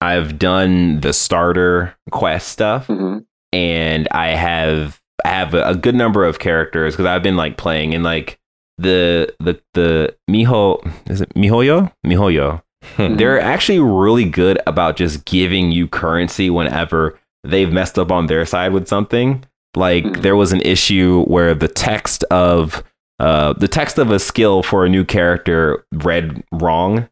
I've 0.00 0.38
done 0.38 1.00
the 1.00 1.12
starter 1.12 1.94
quest 2.10 2.48
stuff 2.48 2.86
hmm 2.86 3.18
and 3.52 4.06
I 4.10 4.28
have 4.28 5.00
I 5.24 5.28
have 5.30 5.54
a, 5.54 5.70
a 5.70 5.74
good 5.74 5.94
number 5.94 6.24
of 6.24 6.38
characters 6.38 6.94
because 6.94 7.06
I've 7.06 7.22
been 7.22 7.36
like 7.36 7.56
playing 7.56 7.94
in 7.94 8.02
like 8.02 8.38
the 8.76 9.34
the 9.40 9.60
the 9.74 10.14
Miho 10.30 10.80
is 11.10 11.20
it 11.22 11.34
Mihoyo? 11.34 11.90
Mihoyo. 12.06 12.62
Hmm. 12.96 13.16
They're 13.16 13.40
actually 13.40 13.80
really 13.80 14.24
good 14.28 14.60
about 14.66 14.96
just 14.96 15.24
giving 15.24 15.72
you 15.72 15.88
currency 15.88 16.48
whenever 16.50 17.18
they've 17.42 17.72
messed 17.72 17.98
up 17.98 18.12
on 18.12 18.26
their 18.26 18.44
side 18.46 18.72
with 18.72 18.86
something. 18.86 19.44
Like 19.74 20.04
Mhm. 20.04 20.22
there 20.22 20.36
was 20.36 20.52
an 20.52 20.60
issue 20.60 21.24
where 21.24 21.54
the 21.54 21.68
text 21.68 22.22
of 22.24 22.84
uh, 23.18 23.54
the 23.54 23.66
text 23.66 23.98
of 23.98 24.10
a 24.12 24.18
skill 24.20 24.62
for 24.62 24.84
a 24.84 24.88
new 24.88 25.04
character 25.04 25.84
read 25.92 26.44
wrong, 26.52 27.08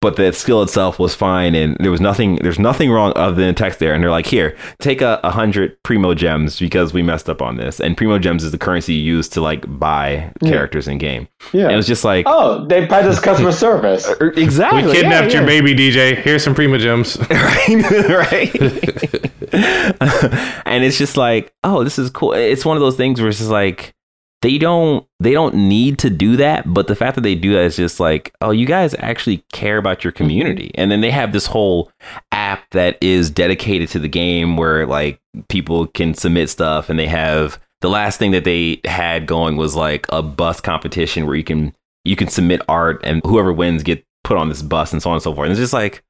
but 0.00 0.16
the 0.16 0.32
skill 0.32 0.62
itself 0.62 0.98
was 0.98 1.14
fine, 1.14 1.54
and 1.54 1.76
there 1.80 1.90
was 1.90 2.00
nothing. 2.00 2.36
There's 2.36 2.58
nothing 2.58 2.90
wrong 2.90 3.12
other 3.16 3.34
than 3.34 3.48
the 3.48 3.52
text 3.52 3.78
there. 3.80 3.94
And 3.94 4.02
they're 4.02 4.10
like, 4.10 4.26
"Here, 4.26 4.56
take 4.80 5.00
a, 5.00 5.20
a 5.24 5.30
hundred 5.30 5.82
Primogems 5.82 6.60
because 6.60 6.92
we 6.92 7.02
messed 7.02 7.28
up 7.28 7.42
on 7.42 7.56
this." 7.56 7.80
And 7.80 7.96
Primogems 7.96 8.42
is 8.42 8.52
the 8.52 8.58
currency 8.58 8.94
you 8.94 9.14
use 9.16 9.28
to 9.30 9.40
like 9.40 9.64
buy 9.78 10.32
Yeah. 10.40 10.50
characters 10.50 10.86
in 10.88 10.98
game. 10.98 11.28
Yeah. 11.52 11.64
And 11.64 11.72
it 11.72 11.76
was 11.76 11.86
just 11.86 12.04
like, 12.04 12.24
oh, 12.28 12.66
they 12.66 12.86
practice 12.86 13.18
customer 13.20 13.52
service. 13.66 14.06
Uh, 14.06 14.16
er, 14.20 14.32
exactly. 14.36 14.84
we 14.84 14.92
kidnapped 14.92 15.32
yeah, 15.32 15.38
your 15.40 15.46
baby 15.46 15.74
DJ. 15.74 16.16
Here's 16.16 16.44
some 16.44 16.54
Primogems. 16.54 17.18
right 17.30 18.52
right 19.52 19.98
and 20.66 20.84
it's 20.84 20.98
just 20.98 21.16
like 21.16 21.52
oh 21.64 21.82
this 21.84 21.98
is 21.98 22.10
cool 22.10 22.32
it's 22.34 22.64
one 22.64 22.76
of 22.76 22.80
those 22.82 22.96
things 22.96 23.18
where 23.20 23.28
it's 23.30 23.38
just 23.38 23.50
like 23.50 23.94
they 24.42 24.58
don't 24.58 25.06
they 25.20 25.32
don't 25.32 25.54
need 25.54 25.98
to 25.98 26.10
do 26.10 26.36
that 26.36 26.72
but 26.72 26.86
the 26.86 26.94
fact 26.94 27.14
that 27.14 27.22
they 27.22 27.34
do 27.34 27.52
that 27.52 27.64
is 27.64 27.76
just 27.76 27.98
like 27.98 28.34
oh 28.40 28.50
you 28.50 28.66
guys 28.66 28.94
actually 28.98 29.44
care 29.52 29.78
about 29.78 30.04
your 30.04 30.12
mm-hmm. 30.12 30.24
community 30.24 30.70
and 30.74 30.90
then 30.90 31.00
they 31.00 31.10
have 31.10 31.32
this 31.32 31.46
whole 31.46 31.90
app 32.32 32.68
that 32.70 32.96
is 33.00 33.30
dedicated 33.30 33.88
to 33.88 33.98
the 33.98 34.08
game 34.08 34.56
where 34.56 34.86
like 34.86 35.20
people 35.48 35.86
can 35.88 36.14
submit 36.14 36.48
stuff 36.48 36.88
and 36.88 36.98
they 36.98 37.08
have 37.08 37.60
the 37.80 37.90
last 37.90 38.18
thing 38.18 38.32
that 38.32 38.44
they 38.44 38.80
had 38.84 39.26
going 39.26 39.56
was 39.56 39.76
like 39.76 40.06
a 40.10 40.22
bus 40.22 40.60
competition 40.60 41.26
where 41.26 41.36
you 41.36 41.44
can 41.44 41.74
you 42.04 42.16
can 42.16 42.28
submit 42.28 42.62
art 42.68 43.00
and 43.04 43.20
whoever 43.24 43.52
wins 43.52 43.82
get 43.82 44.04
put 44.24 44.36
on 44.36 44.48
this 44.48 44.62
bus 44.62 44.92
and 44.92 45.02
so 45.02 45.10
on 45.10 45.16
and 45.16 45.22
so 45.22 45.34
forth 45.34 45.46
and 45.46 45.52
it's 45.52 45.60
just 45.60 45.72
like 45.72 46.02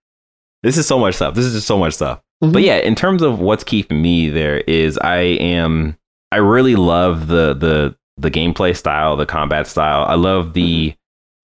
this 0.62 0.76
is 0.76 0.86
so 0.86 0.98
much 0.98 1.14
stuff. 1.14 1.34
This 1.34 1.44
is 1.44 1.54
just 1.54 1.66
so 1.66 1.78
much 1.78 1.94
stuff. 1.94 2.20
Mm-hmm. 2.42 2.52
But 2.52 2.62
yeah, 2.62 2.76
in 2.76 2.94
terms 2.94 3.22
of 3.22 3.40
what's 3.40 3.64
keeping 3.64 4.02
me 4.02 4.28
there 4.28 4.58
is 4.58 4.98
I 4.98 5.18
am 5.18 5.96
I 6.32 6.36
really 6.36 6.76
love 6.76 7.28
the 7.28 7.54
the 7.54 7.96
the 8.18 8.30
gameplay 8.30 8.76
style, 8.76 9.16
the 9.16 9.26
combat 9.26 9.66
style. 9.66 10.04
I 10.08 10.14
love 10.14 10.52
the 10.54 10.94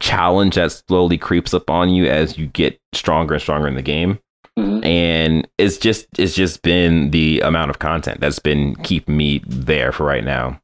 challenge 0.00 0.56
that 0.56 0.72
slowly 0.72 1.16
creeps 1.16 1.54
up 1.54 1.70
on 1.70 1.88
you 1.88 2.06
as 2.06 2.36
you 2.36 2.46
get 2.48 2.78
stronger 2.92 3.34
and 3.34 3.42
stronger 3.42 3.68
in 3.68 3.74
the 3.74 3.82
game. 3.82 4.18
Mhm. 4.58 4.84
And 4.84 5.48
it's 5.58 5.78
just 5.78 6.06
it's 6.18 6.34
just 6.34 6.62
been 6.62 7.10
the 7.10 7.40
amount 7.40 7.70
of 7.70 7.78
content 7.78 8.20
that's 8.20 8.38
been 8.38 8.76
keeping 8.76 9.16
me 9.16 9.42
there 9.46 9.92
for 9.92 10.04
right 10.04 10.24
now. 10.24 10.60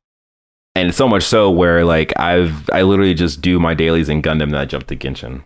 And 0.76 0.94
so 0.94 1.08
much 1.08 1.24
so 1.24 1.50
where 1.50 1.84
like 1.84 2.12
I've 2.18 2.68
I 2.72 2.82
literally 2.82 3.14
just 3.14 3.40
do 3.40 3.58
my 3.58 3.74
dailies 3.74 4.08
in 4.08 4.22
Gundam 4.22 4.44
and 4.44 4.56
I 4.58 4.64
jump 4.64 4.86
to 4.88 4.96
Genshin. 4.96 5.44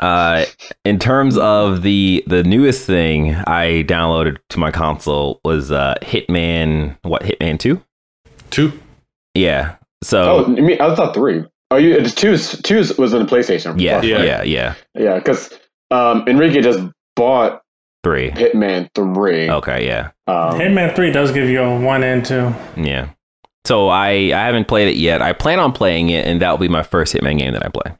Uh, 0.00 0.44
in 0.84 0.98
terms 0.98 1.38
of 1.38 1.82
the 1.82 2.24
the 2.26 2.42
newest 2.42 2.84
thing 2.84 3.36
I 3.46 3.84
downloaded 3.86 4.38
to 4.50 4.58
my 4.58 4.72
console 4.72 5.40
was 5.44 5.70
uh, 5.70 5.94
Hitman. 6.02 6.96
What 7.02 7.22
Hitman 7.22 7.60
Two? 7.60 7.80
Two. 8.50 8.72
Yeah. 9.34 9.76
Oh, 10.12 10.44
So 10.44 10.50
you 10.56 10.62
mean, 10.62 10.80
I 10.80 10.94
thought 10.94 11.14
three. 11.14 11.44
Oh, 11.70 11.76
you 11.76 11.94
it's 11.96 12.14
two. 12.14 12.32
is- 12.32 12.60
Two 12.62 12.78
is- 12.78 12.96
was 12.98 13.14
on 13.14 13.24
the 13.24 13.30
PlayStation. 13.30 13.80
yeah, 13.80 14.00
yeah, 14.02 14.22
Yeah. 14.22 14.42
yeah, 14.42 14.74
yeah. 14.94 15.14
Because 15.18 15.50
um, 15.90 16.24
Enrique 16.28 16.60
just 16.60 16.80
bought 17.16 17.62
Three. 18.04 18.30
Hitman 18.32 18.88
Three. 18.94 19.48
Okay. 19.50 19.86
Yeah. 19.86 20.10
Um, 20.26 20.58
Hitman 20.60 20.94
3 20.94 21.10
does 21.10 21.32
give 21.32 21.48
you 21.48 21.62
a 21.62 21.80
1 21.80 22.02
and 22.02 22.22
2. 22.24 22.54
Yeah. 22.76 23.08
So 23.66 23.88
I 23.88 24.08
I 24.34 24.44
haven't 24.44 24.68
played 24.68 24.88
it 24.88 24.96
yet. 24.96 25.22
I 25.22 25.32
plan 25.32 25.58
on 25.58 25.72
playing 25.72 26.10
it, 26.10 26.26
and 26.26 26.42
that 26.42 26.50
will 26.50 26.58
be 26.58 26.68
my 26.68 26.82
first 26.82 27.14
Hitman 27.14 27.38
game 27.38 27.54
that 27.54 27.64
I 27.64 27.68
play. 27.70 27.96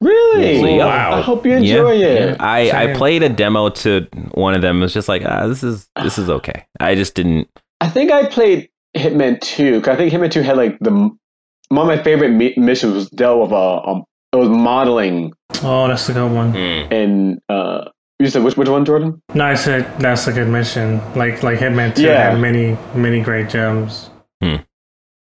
really? 0.00 0.76
Yeah. 0.76 1.16
I 1.16 1.20
hope 1.22 1.44
you 1.44 1.52
enjoy 1.54 1.92
yeah, 1.92 2.06
it. 2.06 2.28
yeah. 2.30 2.36
I, 2.38 2.90
I 2.92 2.94
played 2.94 3.22
a 3.24 3.28
demo 3.28 3.68
to 3.70 4.06
one 4.34 4.54
of 4.54 4.62
them. 4.62 4.78
It 4.78 4.82
was 4.82 4.94
just 4.94 5.08
like, 5.08 5.22
ah, 5.24 5.48
this 5.48 5.64
is 5.64 5.88
this 6.02 6.18
is 6.18 6.30
okay. 6.30 6.66
I 6.78 6.94
just 6.94 7.14
didn't. 7.14 7.48
I 7.80 7.88
think 7.88 8.10
I 8.12 8.26
played 8.26 8.68
Hitman 8.96 9.40
Two. 9.40 9.80
'cause 9.80 9.94
I 9.94 9.96
think 9.96 10.12
Hitman 10.12 10.30
Two 10.30 10.42
had 10.42 10.56
like 10.56 10.78
the 10.80 10.90
one 10.90 11.90
of 11.90 11.96
my 11.96 12.02
favorite 12.02 12.30
mi- 12.30 12.54
missions 12.56 12.94
was 12.94 13.10
dealt 13.10 13.40
with 13.42 13.52
a 13.52 13.82
um, 13.88 14.04
it 14.32 14.36
was 14.36 14.48
modeling 14.48 15.32
Oh, 15.62 15.88
that's 15.88 16.08
a 16.08 16.12
good 16.12 16.30
one. 16.32 16.54
and 16.56 17.38
uh 17.48 17.84
you 18.18 18.26
said 18.28 18.42
which 18.42 18.56
which 18.56 18.68
one 18.68 18.84
Jordan? 18.84 19.22
No, 19.34 19.44
I 19.44 19.54
said 19.54 19.86
that's 20.00 20.26
a 20.26 20.32
good 20.32 20.48
mission. 20.48 21.00
Like 21.14 21.42
like 21.42 21.58
Hitman 21.58 21.94
2 21.94 22.02
Yeah. 22.02 22.30
had 22.30 22.40
many, 22.40 22.76
many 22.94 23.20
great 23.20 23.48
gems. 23.48 24.10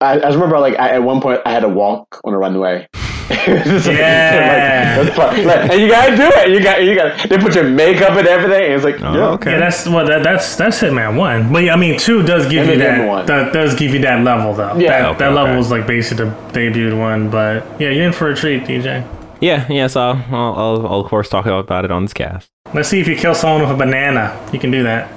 I, 0.01 0.13
I 0.13 0.17
just 0.19 0.35
remember 0.37 0.59
like 0.61 0.79
I, 0.79 0.91
at 0.91 1.03
one 1.03 1.21
point 1.21 1.41
I 1.45 1.51
had 1.53 1.61
to 1.61 1.69
walk 1.69 2.21
on 2.25 2.33
a 2.33 2.39
runway. 2.39 2.87
It's 3.31 3.87
like- 3.87 3.97
Yeah. 3.99 4.97
like, 4.99 5.15
that's 5.15 5.17
fun. 5.17 5.45
Like, 5.47 5.71
and 5.71 5.81
you 5.81 5.89
gotta 5.89 6.17
do 6.17 6.23
it. 6.23 6.49
You 6.51 6.63
got 6.63 6.83
you 6.85 6.95
got 6.95 7.29
they 7.29 7.39
put 7.39 7.55
your 7.55 7.65
makeup 7.65 8.11
and 8.17 8.27
everything. 8.27 8.65
And 8.65 8.73
it's 8.75 8.85
like 8.85 9.01
Oh, 9.03 9.13
yeah, 9.15 9.29
okay. 9.31 9.53
Yeah, 9.53 9.59
that's 9.61 9.87
well, 9.87 10.07
that, 10.07 10.23
that's 10.23 10.57
that's 10.57 10.81
Hitman 10.81 11.17
one. 11.17 11.53
But 11.53 11.65
yeah, 11.65 11.75
I 11.75 11.77
mean, 11.77 11.99
two 11.99 12.23
does 12.23 12.49
give 12.49 12.63
And 12.69 12.73
you 12.73 12.79
that, 12.87 13.07
one. 13.07 13.27
that 13.27 13.53
does 13.53 13.75
give 13.75 13.93
you 13.93 14.01
that 14.01 14.23
level 14.25 14.55
though. 14.55 14.77
Yeah. 14.79 15.03
that, 15.03 15.09
Okay, 15.11 15.19
that 15.21 15.33
level 15.33 15.51
okay. 15.51 15.57
was 15.59 15.71
like 15.71 15.87
basically 15.87 16.27
the 16.27 16.31
debuted 16.53 16.99
one. 16.99 17.31
But 17.31 17.65
yeah, 17.81 17.91
you're 17.91 18.05
in 18.07 18.13
for 18.13 18.29
a 18.31 18.35
treat, 18.37 18.65
DJ. 18.65 19.07
Yeah, 19.41 19.67
yeah. 19.71 19.87
So 19.87 20.01
I'll, 20.01 20.25
I'll, 20.33 20.87
I'll 20.87 21.01
of 21.01 21.07
course 21.07 21.29
talk 21.29 21.47
about 21.47 21.85
it 21.85 21.91
on 21.91 22.03
this 22.05 22.13
cast. 22.13 22.49
Let's 22.75 22.89
see 22.89 23.01
if 23.01 23.07
you 23.09 23.17
kill 23.17 23.35
someone 23.35 23.61
with 23.63 23.71
a 23.71 23.77
banana. 23.79 24.39
You 24.53 24.59
can 24.59 24.71
do 24.71 24.83
that. 24.83 25.11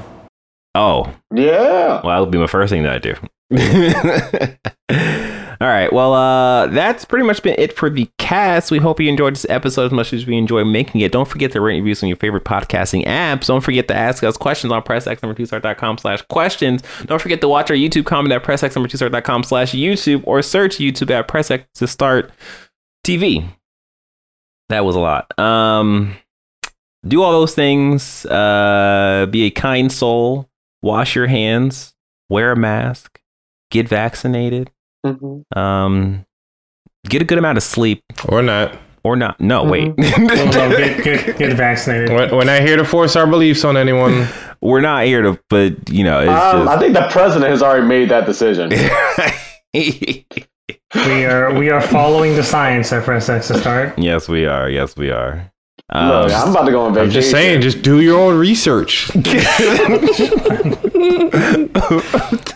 Oh, 0.75 1.13
yeah. 1.33 1.99
well, 2.01 2.03
that'll 2.03 2.25
be 2.27 2.37
my 2.37 2.47
first 2.47 2.71
thing 2.71 2.83
that 2.83 2.93
I 2.93 2.99
do. 2.99 3.15
All 5.61 5.67
right. 5.67 5.93
Well, 5.93 6.15
uh, 6.15 6.65
that's 6.67 7.05
pretty 7.05 7.23
much 7.23 7.43
been 7.43 7.53
it 7.59 7.77
for 7.77 7.87
the 7.87 8.09
cast. 8.17 8.71
We 8.71 8.79
hope 8.79 8.99
you 8.99 9.07
enjoyed 9.07 9.35
this 9.35 9.45
episode 9.47 9.85
as 9.85 9.91
much 9.91 10.11
as 10.11 10.25
we 10.25 10.35
enjoy 10.35 10.63
making 10.63 11.01
it. 11.01 11.11
Don't 11.11 11.27
forget 11.27 11.51
to 11.51 11.61
rate 11.61 11.75
reviews 11.75 12.01
on 12.01 12.09
your 12.09 12.15
favorite 12.15 12.45
podcasting 12.45 13.05
apps. 13.05 13.45
Don't 13.45 13.61
forget 13.61 13.87
to 13.89 13.95
ask 13.95 14.23
us 14.23 14.37
questions 14.37 14.73
on 14.73 14.81
pressx2start.com 14.81 15.99
slash 15.99 16.23
questions. 16.23 16.81
Don't 17.05 17.21
forget 17.21 17.41
to 17.41 17.47
watch 17.47 17.69
our 17.69 17.77
YouTube 17.77 18.07
comment 18.07 18.33
at 18.33 18.43
pressx2start.com 18.43 19.43
slash 19.43 19.73
YouTube 19.73 20.23
or 20.25 20.41
search 20.41 20.77
YouTube 20.77 21.11
at 21.11 21.27
pressx 21.27 21.63
to 21.75 21.85
start 21.85 22.31
TV. 23.05 23.47
That 24.69 24.83
was 24.83 24.95
a 24.95 24.99
lot. 24.99 25.37
Um, 25.37 26.15
do 27.07 27.21
all 27.21 27.33
those 27.33 27.53
things. 27.53 28.25
Uh, 28.25 29.27
be 29.29 29.43
a 29.43 29.51
kind 29.51 29.91
soul. 29.91 30.49
Wash 30.81 31.15
your 31.15 31.27
hands. 31.27 31.93
Wear 32.29 32.53
a 32.53 32.55
mask. 32.55 33.21
Get 33.69 33.87
vaccinated. 33.87 34.71
Mhm. 35.05 35.43
Um, 35.57 36.25
get 37.07 37.21
a 37.21 37.25
good 37.25 37.37
amount 37.37 37.57
of 37.57 37.63
sleep 37.63 38.03
Or 38.27 38.41
not. 38.41 38.77
or 39.03 39.15
not. 39.15 39.39
No, 39.41 39.63
wait. 39.63 39.93
Well, 39.97 40.13
well, 40.17 40.69
get, 40.77 41.03
get, 41.03 41.37
get 41.37 41.53
vaccinated. 41.53 42.09
We're, 42.09 42.29
we're 42.35 42.43
not 42.43 42.61
here 42.61 42.77
to 42.77 42.85
force 42.85 43.15
our 43.15 43.25
beliefs 43.27 43.63
on 43.65 43.77
anyone. 43.77 44.27
We're 44.63 44.81
not 44.81 45.05
here 45.05 45.23
to, 45.23 45.39
but 45.49 45.89
you 45.89 46.03
know, 46.03 46.19
Um, 46.19 46.67
I 46.69 46.77
think 46.77 46.93
the 46.93 47.07
president 47.09 47.49
has 47.49 47.63
already 47.63 47.87
made 47.87 48.09
that 48.09 48.27
decision. 48.27 48.71
We 49.73 51.25
are 51.25 51.53
we 51.57 51.69
are 51.71 51.81
following 51.81 52.35
the 52.35 52.43
science 52.43 52.91
at 52.91 53.03
Press 53.05 53.27
X 53.29 53.47
to 53.47 53.57
start. 53.57 53.97
yes, 53.97 54.27
we 54.29 54.45
are. 54.45 54.69
Yes, 54.69 54.95
we 54.97 55.09
are. 55.09 55.49
Um, 55.89 56.09
Look, 56.09 56.31
I'm 56.33 56.49
about 56.51 56.65
to 56.65 56.71
go 56.71 56.81
on 56.85 56.93
vacation. 56.93 57.07
I'm 57.09 57.13
just 57.13 57.31
saying, 57.31 57.61
just 57.61 57.81
do 57.81 58.01
your 58.01 58.19
own 58.19 58.37
research. 58.37 59.09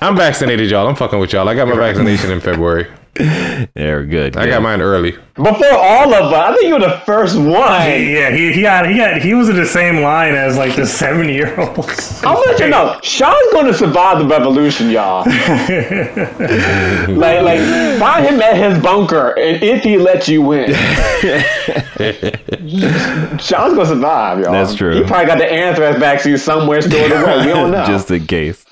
I'm 0.02 0.16
vaccinated, 0.16 0.70
y'all. 0.70 0.88
I'm 0.88 0.96
fucking 0.96 1.20
with 1.20 1.34
y'all. 1.34 1.48
I 1.48 1.56
got 1.56 1.68
my 1.68 1.76
vaccination 1.76 2.32
in 2.32 2.40
February. 2.40 2.88
they're 3.14 4.06
good. 4.06 4.38
I 4.38 4.48
got 4.48 4.62
mine 4.62 4.82
early. 4.82 5.16
Before 5.36 5.74
all 5.74 6.14
of 6.14 6.32
us, 6.32 6.34
I 6.34 6.54
think 6.54 6.68
you 6.68 6.76
were 6.76 6.80
the 6.80 7.02
first 7.06 7.36
one. 7.36 7.50
Yeah, 7.52 8.32
he 8.32 8.54
he 8.54 8.62
got 8.62 8.88
he 8.90 8.96
got 8.96 9.22
he 9.22 9.34
was 9.34 9.50
in 9.50 9.58
the 9.58 9.66
same 9.66 10.02
line 10.02 10.34
as 10.34 10.58
like 10.58 10.78
the 10.78 10.86
seven 10.86 11.28
year 11.28 11.60
olds. 11.60 12.24
I'll 12.24 12.40
let 12.40 12.58
you 12.58 12.70
know, 12.70 12.98
Sean's 13.04 13.52
going 13.52 13.66
to 13.66 13.74
survive 13.74 14.20
the 14.20 14.28
revolution, 14.28 14.90
y'all. 14.90 15.26
like, 17.18 17.42
like, 17.42 17.60
find 18.00 18.26
him 18.26 18.40
at 18.40 18.56
his 18.56 18.82
bunker, 18.82 19.38
and 19.38 19.62
if 19.62 19.84
he 19.84 19.98
lets 19.98 20.30
you 20.30 20.42
win, 20.42 20.74
Sean's 23.38 23.74
going 23.74 23.88
to 23.88 23.88
survive, 23.88 24.40
y'all. 24.40 24.54
That's 24.54 24.74
true. 24.74 24.96
He 24.96 25.04
probably 25.04 25.26
got 25.26 25.38
the 25.38 25.52
anthrax 25.52 26.00
vaccine 26.00 26.38
somewhere 26.38 26.82
stored 26.82 27.12
away. 27.12 27.46
We 27.46 27.52
don't 27.52 27.72
know. 27.72 27.86
Just 27.86 28.10
in 28.10 28.26
case. 28.26 28.66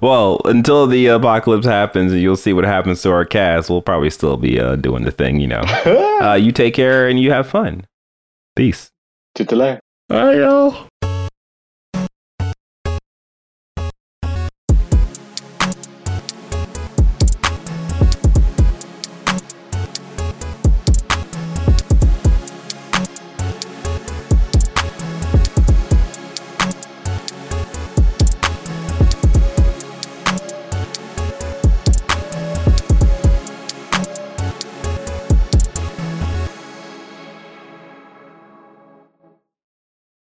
well, 0.00 0.40
until 0.44 0.86
the 0.86 1.06
apocalypse 1.06 1.66
happens 1.66 2.12
and 2.12 2.20
you'll 2.20 2.36
see 2.36 2.52
what 2.52 2.64
happens 2.64 3.02
to 3.02 3.10
our 3.10 3.24
cast, 3.24 3.68
we'll 3.70 3.82
probably 3.82 4.10
still 4.10 4.36
be 4.36 4.60
uh, 4.60 4.76
doing 4.76 5.02
the 5.04 5.10
thing, 5.10 5.23
you 5.32 5.46
know. 5.46 5.60
uh, 6.22 6.34
you 6.34 6.52
take 6.52 6.74
care 6.74 7.08
and 7.08 7.18
you 7.18 7.30
have 7.32 7.48
fun. 7.48 7.86
Peace. 8.56 8.90
Tutele. 9.36 9.78
All 10.10 10.26
right, 10.26 10.36
y'all. 10.36 10.88